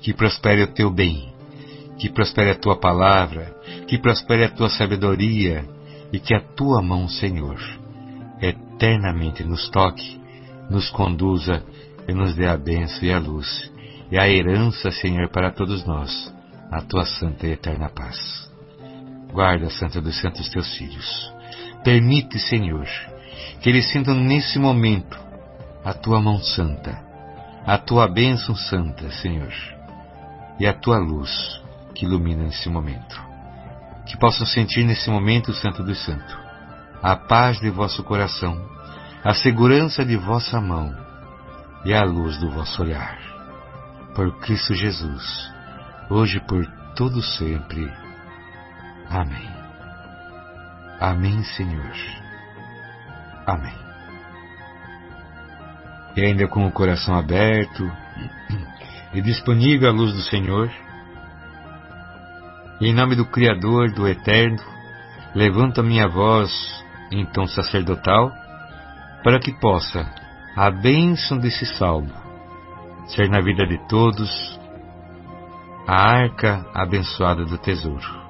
Que 0.00 0.14
prospere 0.14 0.62
o 0.62 0.72
teu 0.72 0.88
bem, 0.88 1.32
que 1.98 2.08
prospere 2.08 2.50
a 2.50 2.54
tua 2.54 2.78
palavra, 2.78 3.56
que 3.88 3.98
prospere 3.98 4.44
a 4.44 4.48
tua 4.48 4.70
sabedoria 4.70 5.64
e 6.12 6.20
que 6.20 6.32
a 6.32 6.40
tua 6.40 6.80
mão, 6.80 7.08
Senhor, 7.08 7.58
eternamente 8.40 9.42
nos 9.42 9.68
toque, 9.70 10.20
nos 10.70 10.88
conduza 10.90 11.64
e 12.06 12.14
nos 12.14 12.36
dê 12.36 12.46
a 12.46 12.56
bênção 12.56 13.02
e 13.02 13.12
a 13.12 13.18
luz 13.18 13.70
e 14.10 14.16
a 14.16 14.28
herança, 14.28 14.92
Senhor, 14.92 15.28
para 15.30 15.50
todos 15.50 15.84
nós, 15.84 16.32
a 16.70 16.80
tua 16.80 17.04
santa 17.04 17.48
e 17.48 17.52
eterna 17.52 17.88
paz. 17.88 18.16
Guarda, 19.32 19.68
Santa 19.70 20.00
dos 20.00 20.20
Santos, 20.20 20.48
teus 20.48 20.72
filhos. 20.76 21.32
Permite, 21.82 22.38
Senhor, 22.38 22.86
que 23.60 23.68
eles 23.68 23.90
sintam 23.90 24.14
nesse 24.14 24.60
momento 24.60 25.25
a 25.86 25.94
tua 25.94 26.20
mão 26.20 26.40
santa, 26.40 27.00
a 27.64 27.78
tua 27.78 28.08
bênção 28.08 28.56
santa, 28.56 29.08
Senhor, 29.22 29.52
e 30.58 30.66
a 30.66 30.72
tua 30.72 30.98
luz 30.98 31.62
que 31.94 32.04
ilumina 32.04 32.42
nesse 32.42 32.68
momento. 32.68 33.22
Que 34.04 34.18
possam 34.18 34.44
sentir 34.44 34.82
nesse 34.82 35.08
momento, 35.08 35.52
Santo 35.54 35.84
dos 35.84 36.04
Santos, 36.04 36.36
a 37.00 37.14
paz 37.14 37.60
de 37.60 37.70
vosso 37.70 38.02
coração, 38.02 38.60
a 39.22 39.32
segurança 39.32 40.04
de 40.04 40.16
vossa 40.16 40.60
mão 40.60 40.92
e 41.84 41.94
a 41.94 42.02
luz 42.02 42.36
do 42.38 42.50
vosso 42.50 42.82
olhar. 42.82 43.16
Por 44.12 44.40
Cristo 44.40 44.74
Jesus, 44.74 45.52
hoje 46.10 46.40
por 46.40 46.66
todo 46.96 47.22
sempre. 47.22 47.88
Amém. 49.08 49.50
Amém, 50.98 51.44
Senhor. 51.44 51.94
Amém. 53.46 53.85
E 56.16 56.24
ainda 56.24 56.48
com 56.48 56.66
o 56.66 56.72
coração 56.72 57.14
aberto 57.14 57.90
e 59.12 59.20
disponível 59.20 59.90
à 59.90 59.92
luz 59.92 60.12
do 60.12 60.22
Senhor, 60.22 60.70
e 62.80 62.88
em 62.88 62.94
nome 62.94 63.14
do 63.16 63.24
Criador, 63.24 63.90
do 63.92 64.06
Eterno, 64.06 64.62
levanto 65.34 65.80
a 65.80 65.84
minha 65.84 66.08
voz 66.08 66.50
em 67.10 67.24
tom 67.26 67.46
sacerdotal 67.46 68.30
para 69.22 69.38
que 69.38 69.52
possa 69.60 70.10
a 70.54 70.70
bênção 70.70 71.38
desse 71.38 71.66
salmo 71.66 72.12
ser 73.08 73.28
na 73.28 73.40
vida 73.40 73.66
de 73.66 73.78
todos 73.88 74.58
a 75.86 75.94
arca 75.94 76.66
abençoada 76.74 77.44
do 77.44 77.58
tesouro. 77.58 78.26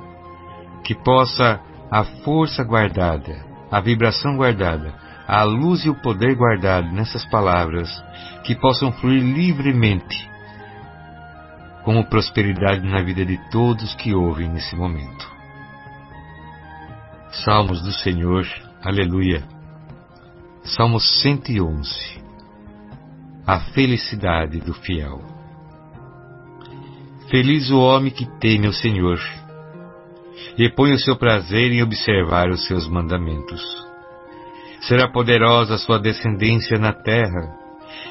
Que 0.84 0.94
possa 0.94 1.60
a 1.90 2.04
força 2.04 2.62
guardada, 2.62 3.44
a 3.70 3.80
vibração 3.80 4.36
guardada, 4.36 4.94
a 5.26 5.42
luz 5.42 5.84
e 5.84 5.90
o 5.90 5.94
poder 5.94 6.36
guardado 6.36 6.92
nessas 6.92 7.24
palavras, 7.24 7.90
que 8.44 8.54
possam 8.54 8.92
fluir 8.92 9.22
livremente, 9.22 10.30
como 11.84 12.08
prosperidade 12.08 12.86
na 12.86 13.02
vida 13.02 13.24
de 13.24 13.36
todos 13.50 13.94
que 13.96 14.14
ouvem 14.14 14.48
nesse 14.48 14.76
momento. 14.76 15.30
Salmos 17.44 17.82
do 17.82 17.92
Senhor, 17.92 18.46
aleluia. 18.82 19.42
Salmo 20.64 20.98
111. 20.98 22.24
A 23.46 23.60
felicidade 23.60 24.58
do 24.60 24.74
fiel. 24.74 25.22
Feliz 27.30 27.70
o 27.70 27.78
homem 27.78 28.10
que 28.10 28.26
teme 28.38 28.68
o 28.68 28.72
Senhor 28.72 29.18
e 30.58 30.68
põe 30.70 30.92
o 30.92 30.98
seu 30.98 31.16
prazer 31.16 31.72
em 31.72 31.82
observar 31.82 32.48
os 32.48 32.66
seus 32.66 32.88
mandamentos. 32.88 33.85
Será 34.86 35.08
poderosa 35.08 35.78
sua 35.78 35.98
descendência 35.98 36.78
na 36.78 36.92
terra 36.92 37.54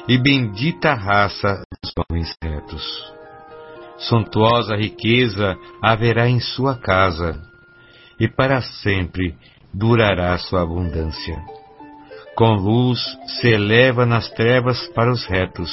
e 0.08 0.18
bendita 0.18 0.90
a 0.90 0.94
raça 0.94 1.62
dos 1.82 1.92
homens 2.10 2.34
retos. 2.42 3.14
Sontuosa 3.98 4.76
riqueza 4.76 5.56
haverá 5.82 6.28
em 6.28 6.38
sua 6.40 6.76
casa 6.76 7.40
e 8.20 8.28
para 8.28 8.60
sempre 8.60 9.34
durará 9.72 10.36
sua 10.38 10.62
abundância. 10.62 11.36
Com 12.34 12.54
luz 12.54 13.00
se 13.40 13.48
eleva 13.48 14.04
nas 14.04 14.28
trevas 14.30 14.86
para 14.88 15.10
os 15.10 15.24
retos 15.26 15.70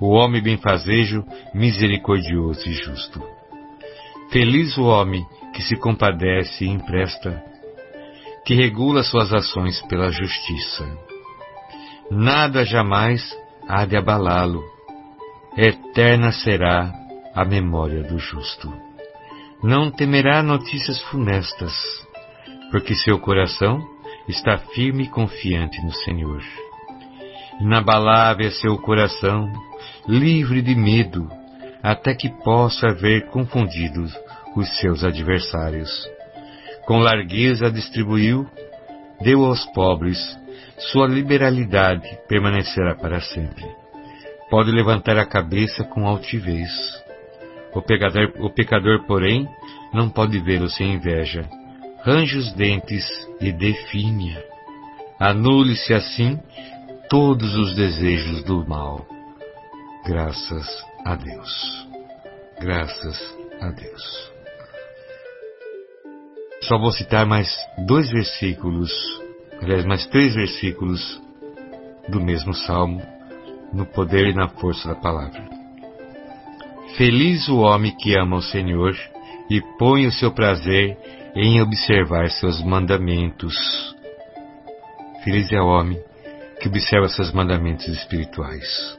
o 0.00 0.10
homem 0.10 0.42
benfazejo, 0.42 1.24
misericordioso 1.54 2.68
e 2.68 2.72
justo. 2.72 3.22
Feliz 4.30 4.76
o 4.76 4.84
homem 4.84 5.24
que 5.54 5.62
se 5.62 5.76
compadece 5.76 6.64
e 6.64 6.68
empresta, 6.68 7.42
que 8.44 8.54
regula 8.54 9.02
suas 9.02 9.32
ações 9.32 9.80
pela 9.82 10.10
justiça. 10.10 10.86
Nada 12.10 12.64
jamais 12.64 13.36
há 13.68 13.84
de 13.86 13.96
abalá-lo, 13.96 14.62
eterna 15.56 16.30
será 16.32 16.92
a 17.34 17.44
memória 17.44 18.02
do 18.02 18.18
justo. 18.18 18.72
Não 19.62 19.90
temerá 19.90 20.42
notícias 20.42 21.00
funestas, 21.04 21.72
porque 22.70 22.94
seu 22.94 23.18
coração 23.18 23.80
está 24.28 24.58
firme 24.58 25.04
e 25.04 25.08
confiante 25.08 25.82
no 25.82 25.92
Senhor. 25.92 26.42
Inabalável 27.60 28.48
é 28.48 28.50
seu 28.50 28.76
coração, 28.78 29.50
livre 30.06 30.60
de 30.60 30.74
medo, 30.74 31.30
até 31.82 32.14
que 32.14 32.28
possa 32.28 32.92
ver 32.92 33.26
confundidos 33.28 34.12
os 34.56 34.68
seus 34.78 35.02
adversários. 35.04 36.13
Com 36.86 36.98
largueza 36.98 37.70
distribuiu, 37.70 38.46
deu 39.20 39.44
aos 39.44 39.64
pobres, 39.72 40.18
sua 40.92 41.06
liberalidade 41.06 42.18
permanecerá 42.28 42.94
para 42.94 43.20
sempre. 43.20 43.64
Pode 44.50 44.70
levantar 44.70 45.16
a 45.18 45.26
cabeça 45.26 45.84
com 45.84 46.06
altivez. 46.06 46.70
O 47.72 47.80
pecador, 47.80 48.32
o 48.38 48.50
pecador 48.50 49.04
porém, 49.06 49.48
não 49.92 50.10
pode 50.10 50.38
vê-lo 50.40 50.68
sem 50.68 50.94
inveja. 50.94 51.48
Range 52.02 52.36
os 52.36 52.52
dentes 52.52 53.06
e 53.40 53.50
define-a. 53.50 54.42
Anule-se 55.18 55.94
assim 55.94 56.38
todos 57.08 57.54
os 57.54 57.74
desejos 57.74 58.44
do 58.44 58.66
mal. 58.68 59.06
Graças 60.04 60.66
a 61.04 61.14
Deus. 61.14 61.88
Graças 62.60 63.36
a 63.60 63.70
Deus. 63.70 64.33
Só 66.62 66.78
vou 66.78 66.92
citar 66.92 67.26
mais 67.26 67.54
dois 67.86 68.10
versículos, 68.10 68.90
aliás, 69.60 69.84
mais 69.84 70.06
três 70.06 70.34
versículos 70.34 71.20
do 72.08 72.20
mesmo 72.20 72.54
salmo, 72.54 73.02
no 73.72 73.84
poder 73.86 74.28
e 74.28 74.34
na 74.34 74.48
força 74.48 74.88
da 74.88 74.94
palavra. 74.94 75.44
Feliz 76.96 77.48
o 77.48 77.58
homem 77.58 77.94
que 77.96 78.16
ama 78.16 78.36
o 78.36 78.42
Senhor 78.42 78.94
e 79.50 79.60
põe 79.78 80.06
o 80.06 80.12
seu 80.12 80.30
prazer 80.32 80.96
em 81.34 81.60
observar 81.60 82.30
seus 82.30 82.62
mandamentos. 82.62 83.56
Feliz 85.24 85.50
é 85.52 85.60
o 85.60 85.66
homem 85.66 85.98
que 86.60 86.68
observa 86.68 87.08
seus 87.08 87.32
mandamentos 87.32 87.88
espirituais. 87.88 88.98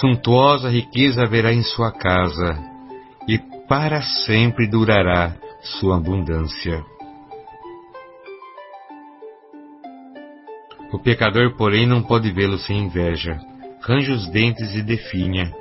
Suntuosa 0.00 0.68
riqueza 0.68 1.22
haverá 1.22 1.52
em 1.52 1.62
sua 1.62 1.92
casa, 1.92 2.58
e 3.28 3.38
para 3.68 4.02
sempre 4.02 4.66
durará 4.66 5.34
sua 5.62 5.96
abundância. 5.96 6.84
O 10.92 10.98
pecador, 10.98 11.56
porém, 11.56 11.86
não 11.86 12.02
pode 12.02 12.30
vê-lo 12.30 12.58
sem 12.58 12.84
inveja. 12.84 13.38
Range 13.82 14.10
os 14.12 14.28
dentes 14.30 14.74
e 14.74 14.82
definha. 14.82 15.52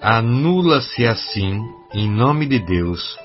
Anula-se 0.00 1.06
assim, 1.06 1.60
em 1.94 2.10
nome 2.10 2.46
de 2.46 2.58
Deus, 2.58 3.16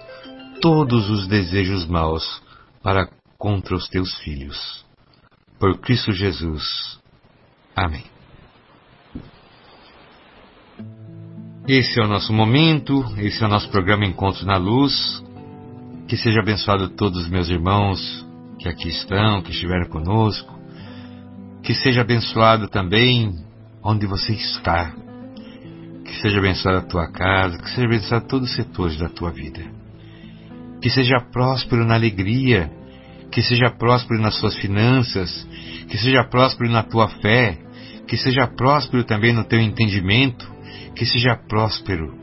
todos 0.62 1.10
os 1.10 1.28
desejos 1.28 1.88
maus 1.88 2.42
para 2.84 3.10
contra 3.38 3.76
os 3.76 3.88
teus 3.88 4.16
filhos. 4.20 4.86
Por 5.60 5.80
Cristo 5.80 6.12
Jesus. 6.12 7.00
Amém. 7.76 8.17
Esse 11.68 12.00
é 12.00 12.04
o 12.04 12.08
nosso 12.08 12.32
momento, 12.32 13.04
esse 13.18 13.44
é 13.44 13.46
o 13.46 13.50
nosso 13.50 13.70
programa 13.70 14.06
Encontro 14.06 14.46
na 14.46 14.56
Luz. 14.56 15.22
Que 16.08 16.16
seja 16.16 16.40
abençoado 16.40 16.88
todos 16.88 17.24
os 17.24 17.30
meus 17.30 17.50
irmãos 17.50 18.26
que 18.58 18.70
aqui 18.70 18.88
estão, 18.88 19.42
que 19.42 19.52
estiveram 19.52 19.90
conosco. 19.90 20.58
Que 21.62 21.74
seja 21.74 22.04
abençoado 22.04 22.70
também 22.70 23.36
onde 23.84 24.06
você 24.06 24.32
está. 24.32 24.94
Que 26.06 26.22
seja 26.22 26.40
abençoada 26.40 26.78
a 26.78 26.88
tua 26.88 27.12
casa, 27.12 27.58
que 27.58 27.70
seja 27.72 27.86
abençoado 27.86 28.28
todos 28.30 28.50
os 28.50 28.56
setores 28.56 28.98
da 28.98 29.10
tua 29.10 29.32
vida. 29.32 29.60
Que 30.82 30.90
seja 30.90 31.20
próspero 31.34 31.84
na 31.84 31.96
alegria, 31.96 32.72
que 33.30 33.42
seja 33.42 33.70
próspero 33.72 34.22
nas 34.22 34.40
suas 34.40 34.56
finanças, 34.56 35.46
que 35.90 35.98
seja 35.98 36.24
próspero 36.24 36.72
na 36.72 36.84
tua 36.84 37.10
fé, 37.10 37.58
que 38.08 38.16
seja 38.16 38.48
próspero 38.48 39.04
também 39.04 39.34
no 39.34 39.44
teu 39.44 39.60
entendimento, 39.60 40.56
que 40.98 41.06
seja 41.06 41.36
próspero 41.36 42.14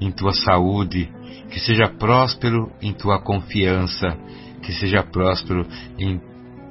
em 0.00 0.10
tua 0.10 0.32
saúde, 0.32 1.08
que 1.50 1.60
seja 1.60 1.88
próspero 1.88 2.70
em 2.82 2.92
tua 2.92 3.20
confiança, 3.20 4.18
que 4.62 4.72
seja 4.72 5.02
próspero 5.04 5.66
em 5.98 6.20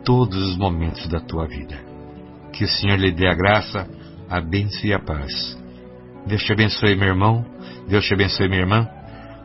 todos 0.04 0.38
os 0.50 0.58
momentos 0.58 1.08
da 1.08 1.20
tua 1.20 1.48
vida. 1.48 1.80
Que 2.52 2.66
o 2.66 2.68
Senhor 2.68 2.98
lhe 2.98 3.12
dê 3.12 3.28
a 3.28 3.34
graça, 3.34 3.88
a 4.30 4.42
bênção 4.42 4.82
e 4.84 4.94
a 4.94 5.00
paz. 5.00 5.58
Deus 6.26 6.44
te 6.44 6.52
abençoe, 6.52 6.96
meu 6.96 7.08
irmão. 7.08 7.46
Deus 7.88 8.06
te 8.06 8.14
abençoe, 8.14 8.50
minha 8.50 8.62
irmã. 8.62 8.88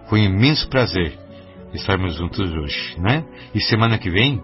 Foi 0.08 0.20
um 0.20 0.24
imenso 0.24 0.68
prazer 0.68 1.16
estarmos 1.72 2.16
juntos 2.16 2.52
hoje, 2.52 3.00
né? 3.00 3.24
E 3.54 3.60
semana 3.62 3.96
que 3.96 4.10
vem 4.10 4.42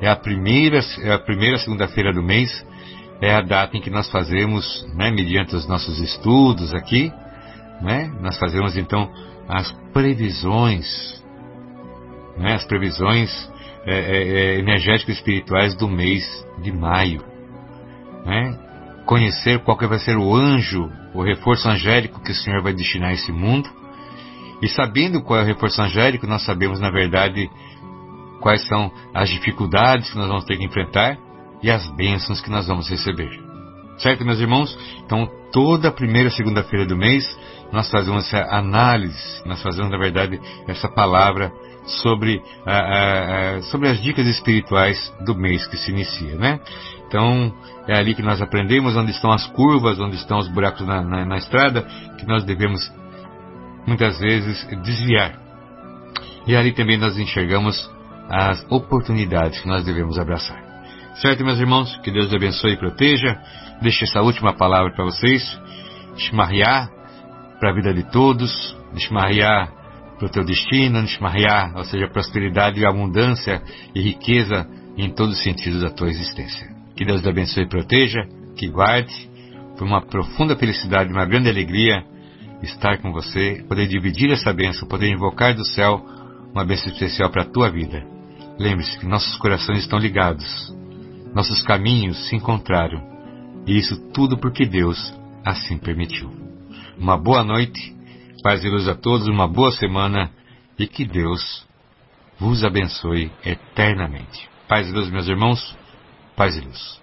é 0.00 0.08
a 0.08 0.16
primeira, 0.16 0.80
é 1.02 1.12
a 1.12 1.18
primeira 1.18 1.58
segunda-feira 1.58 2.12
do 2.12 2.22
mês 2.22 2.64
é 3.20 3.34
a 3.34 3.40
data 3.40 3.76
em 3.76 3.80
que 3.80 3.90
nós 3.90 4.10
fazemos, 4.10 4.86
né, 4.94 5.10
mediante 5.10 5.54
os 5.54 5.66
nossos 5.66 5.98
estudos 5.98 6.74
aqui, 6.74 7.12
né, 7.80 8.12
nós 8.20 8.38
fazemos 8.38 8.76
então 8.76 9.10
as 9.48 9.70
previsões, 9.92 11.22
né, 12.36 12.54
as 12.54 12.64
previsões 12.64 13.30
é, 13.86 13.94
é, 13.94 14.58
energéticos 14.58 15.14
espirituais 15.16 15.74
do 15.76 15.88
mês 15.88 16.24
de 16.60 16.72
maio. 16.72 17.22
Né? 18.24 18.58
Conhecer 19.06 19.60
qual 19.60 19.76
que 19.76 19.86
vai 19.86 20.00
ser 20.00 20.16
o 20.16 20.34
anjo, 20.34 20.90
o 21.14 21.22
reforço 21.22 21.68
angélico 21.68 22.20
que 22.20 22.32
o 22.32 22.34
Senhor 22.34 22.60
vai 22.62 22.72
destinar 22.72 23.10
a 23.10 23.14
esse 23.14 23.30
mundo. 23.30 23.70
E 24.60 24.68
sabendo 24.68 25.22
qual 25.22 25.38
é 25.38 25.42
o 25.44 25.46
reforço 25.46 25.80
angélico, 25.80 26.26
nós 26.26 26.44
sabemos, 26.44 26.80
na 26.80 26.90
verdade, 26.90 27.48
quais 28.40 28.66
são 28.66 28.90
as 29.14 29.30
dificuldades 29.30 30.10
que 30.10 30.18
nós 30.18 30.26
vamos 30.26 30.44
ter 30.44 30.56
que 30.56 30.64
enfrentar 30.64 31.16
e 31.62 31.70
as 31.70 31.86
bênçãos 31.96 32.40
que 32.40 32.50
nós 32.50 32.66
vamos 32.66 32.88
receber. 32.88 33.30
Certo, 33.98 34.24
meus 34.24 34.40
irmãos? 34.40 34.76
Então, 35.04 35.26
toda 35.52 35.90
primeira 35.90 36.30
segunda-feira 36.30 36.84
do 36.84 36.96
mês, 36.96 37.24
nós 37.72 37.90
fazemos 37.90 38.26
essa 38.26 38.46
análise, 38.54 39.42
nós 39.46 39.62
fazemos, 39.62 39.90
na 39.90 39.96
verdade, 39.96 40.38
essa 40.68 40.88
palavra 40.88 41.50
sobre, 41.86 42.42
sobre 43.70 43.88
as 43.88 44.02
dicas 44.02 44.26
espirituais 44.26 45.12
do 45.24 45.34
mês 45.34 45.66
que 45.66 45.78
se 45.78 45.90
inicia, 45.90 46.34
né? 46.34 46.60
Então, 47.08 47.54
é 47.88 47.96
ali 47.96 48.14
que 48.14 48.22
nós 48.22 48.42
aprendemos 48.42 48.96
onde 48.96 49.12
estão 49.12 49.30
as 49.30 49.46
curvas, 49.46 49.98
onde 49.98 50.16
estão 50.16 50.38
os 50.38 50.48
buracos 50.48 50.86
na, 50.86 51.00
na, 51.00 51.24
na 51.24 51.36
estrada, 51.38 51.82
que 52.18 52.26
nós 52.26 52.44
devemos, 52.44 52.92
muitas 53.86 54.18
vezes, 54.18 54.66
desviar. 54.82 55.38
E 56.46 56.54
ali 56.54 56.72
também 56.72 56.98
nós 56.98 57.16
enxergamos 57.16 57.90
as 58.28 58.64
oportunidades 58.70 59.60
que 59.60 59.68
nós 59.68 59.84
devemos 59.84 60.18
abraçar. 60.18 60.65
Certo, 61.20 61.44
meus 61.44 61.58
irmãos? 61.58 61.96
Que 62.02 62.10
Deus 62.10 62.32
abençoe 62.32 62.72
e 62.72 62.76
proteja. 62.76 63.40
Deixe 63.80 64.04
essa 64.04 64.20
última 64.20 64.54
palavra 64.54 64.92
para 64.92 65.04
vocês. 65.06 65.42
Shmariá 66.18 66.90
para 67.58 67.70
a 67.70 67.74
vida 67.74 67.94
de 67.94 68.02
todos. 68.10 68.76
Shmariá 68.98 69.66
para 70.18 70.26
o 70.26 70.30
teu 70.30 70.44
destino. 70.44 71.06
Shmariá, 71.06 71.72
ou 71.74 71.84
seja, 71.84 72.06
prosperidade 72.08 72.80
e 72.80 72.86
abundância 72.86 73.62
e 73.94 74.00
riqueza 74.02 74.66
em 74.98 75.10
todos 75.10 75.38
os 75.38 75.42
sentidos 75.42 75.80
da 75.80 75.90
tua 75.90 76.10
existência. 76.10 76.68
Que 76.94 77.04
Deus 77.04 77.22
te 77.22 77.28
abençoe 77.30 77.64
e 77.64 77.68
proteja, 77.68 78.20
que 78.54 78.68
guarde. 78.68 79.30
Foi 79.78 79.88
uma 79.88 80.02
profunda 80.02 80.54
felicidade, 80.54 81.10
uma 81.10 81.24
grande 81.24 81.48
alegria 81.48 82.04
estar 82.62 82.98
com 82.98 83.10
você, 83.10 83.64
poder 83.66 83.86
dividir 83.86 84.30
essa 84.30 84.52
bênção, 84.52 84.86
poder 84.86 85.08
invocar 85.08 85.54
do 85.54 85.64
céu 85.64 86.04
uma 86.52 86.64
bênção 86.64 86.92
especial 86.92 87.30
para 87.30 87.42
a 87.42 87.50
tua 87.50 87.70
vida. 87.70 88.02
Lembre-se 88.58 88.98
que 88.98 89.06
nossos 89.06 89.36
corações 89.36 89.80
estão 89.80 89.98
ligados, 89.98 90.74
nossos 91.36 91.60
caminhos 91.60 92.30
se 92.30 92.34
encontraram, 92.34 92.98
e 93.66 93.76
isso 93.76 94.10
tudo 94.10 94.38
porque 94.38 94.64
Deus 94.64 95.14
assim 95.44 95.76
permitiu. 95.76 96.30
Uma 96.96 97.18
boa 97.18 97.44
noite, 97.44 97.94
paz 98.42 98.64
e 98.64 98.70
luz 98.70 98.88
a 98.88 98.94
todos, 98.94 99.28
uma 99.28 99.46
boa 99.46 99.70
semana 99.70 100.30
e 100.78 100.86
que 100.86 101.04
Deus 101.04 101.66
vos 102.38 102.64
abençoe 102.64 103.30
eternamente. 103.44 104.48
Paz 104.66 104.88
e 104.88 104.92
luz, 104.92 105.10
meus 105.10 105.28
irmãos, 105.28 105.76
paz 106.34 106.56
e 106.56 106.60
luz. 106.60 107.02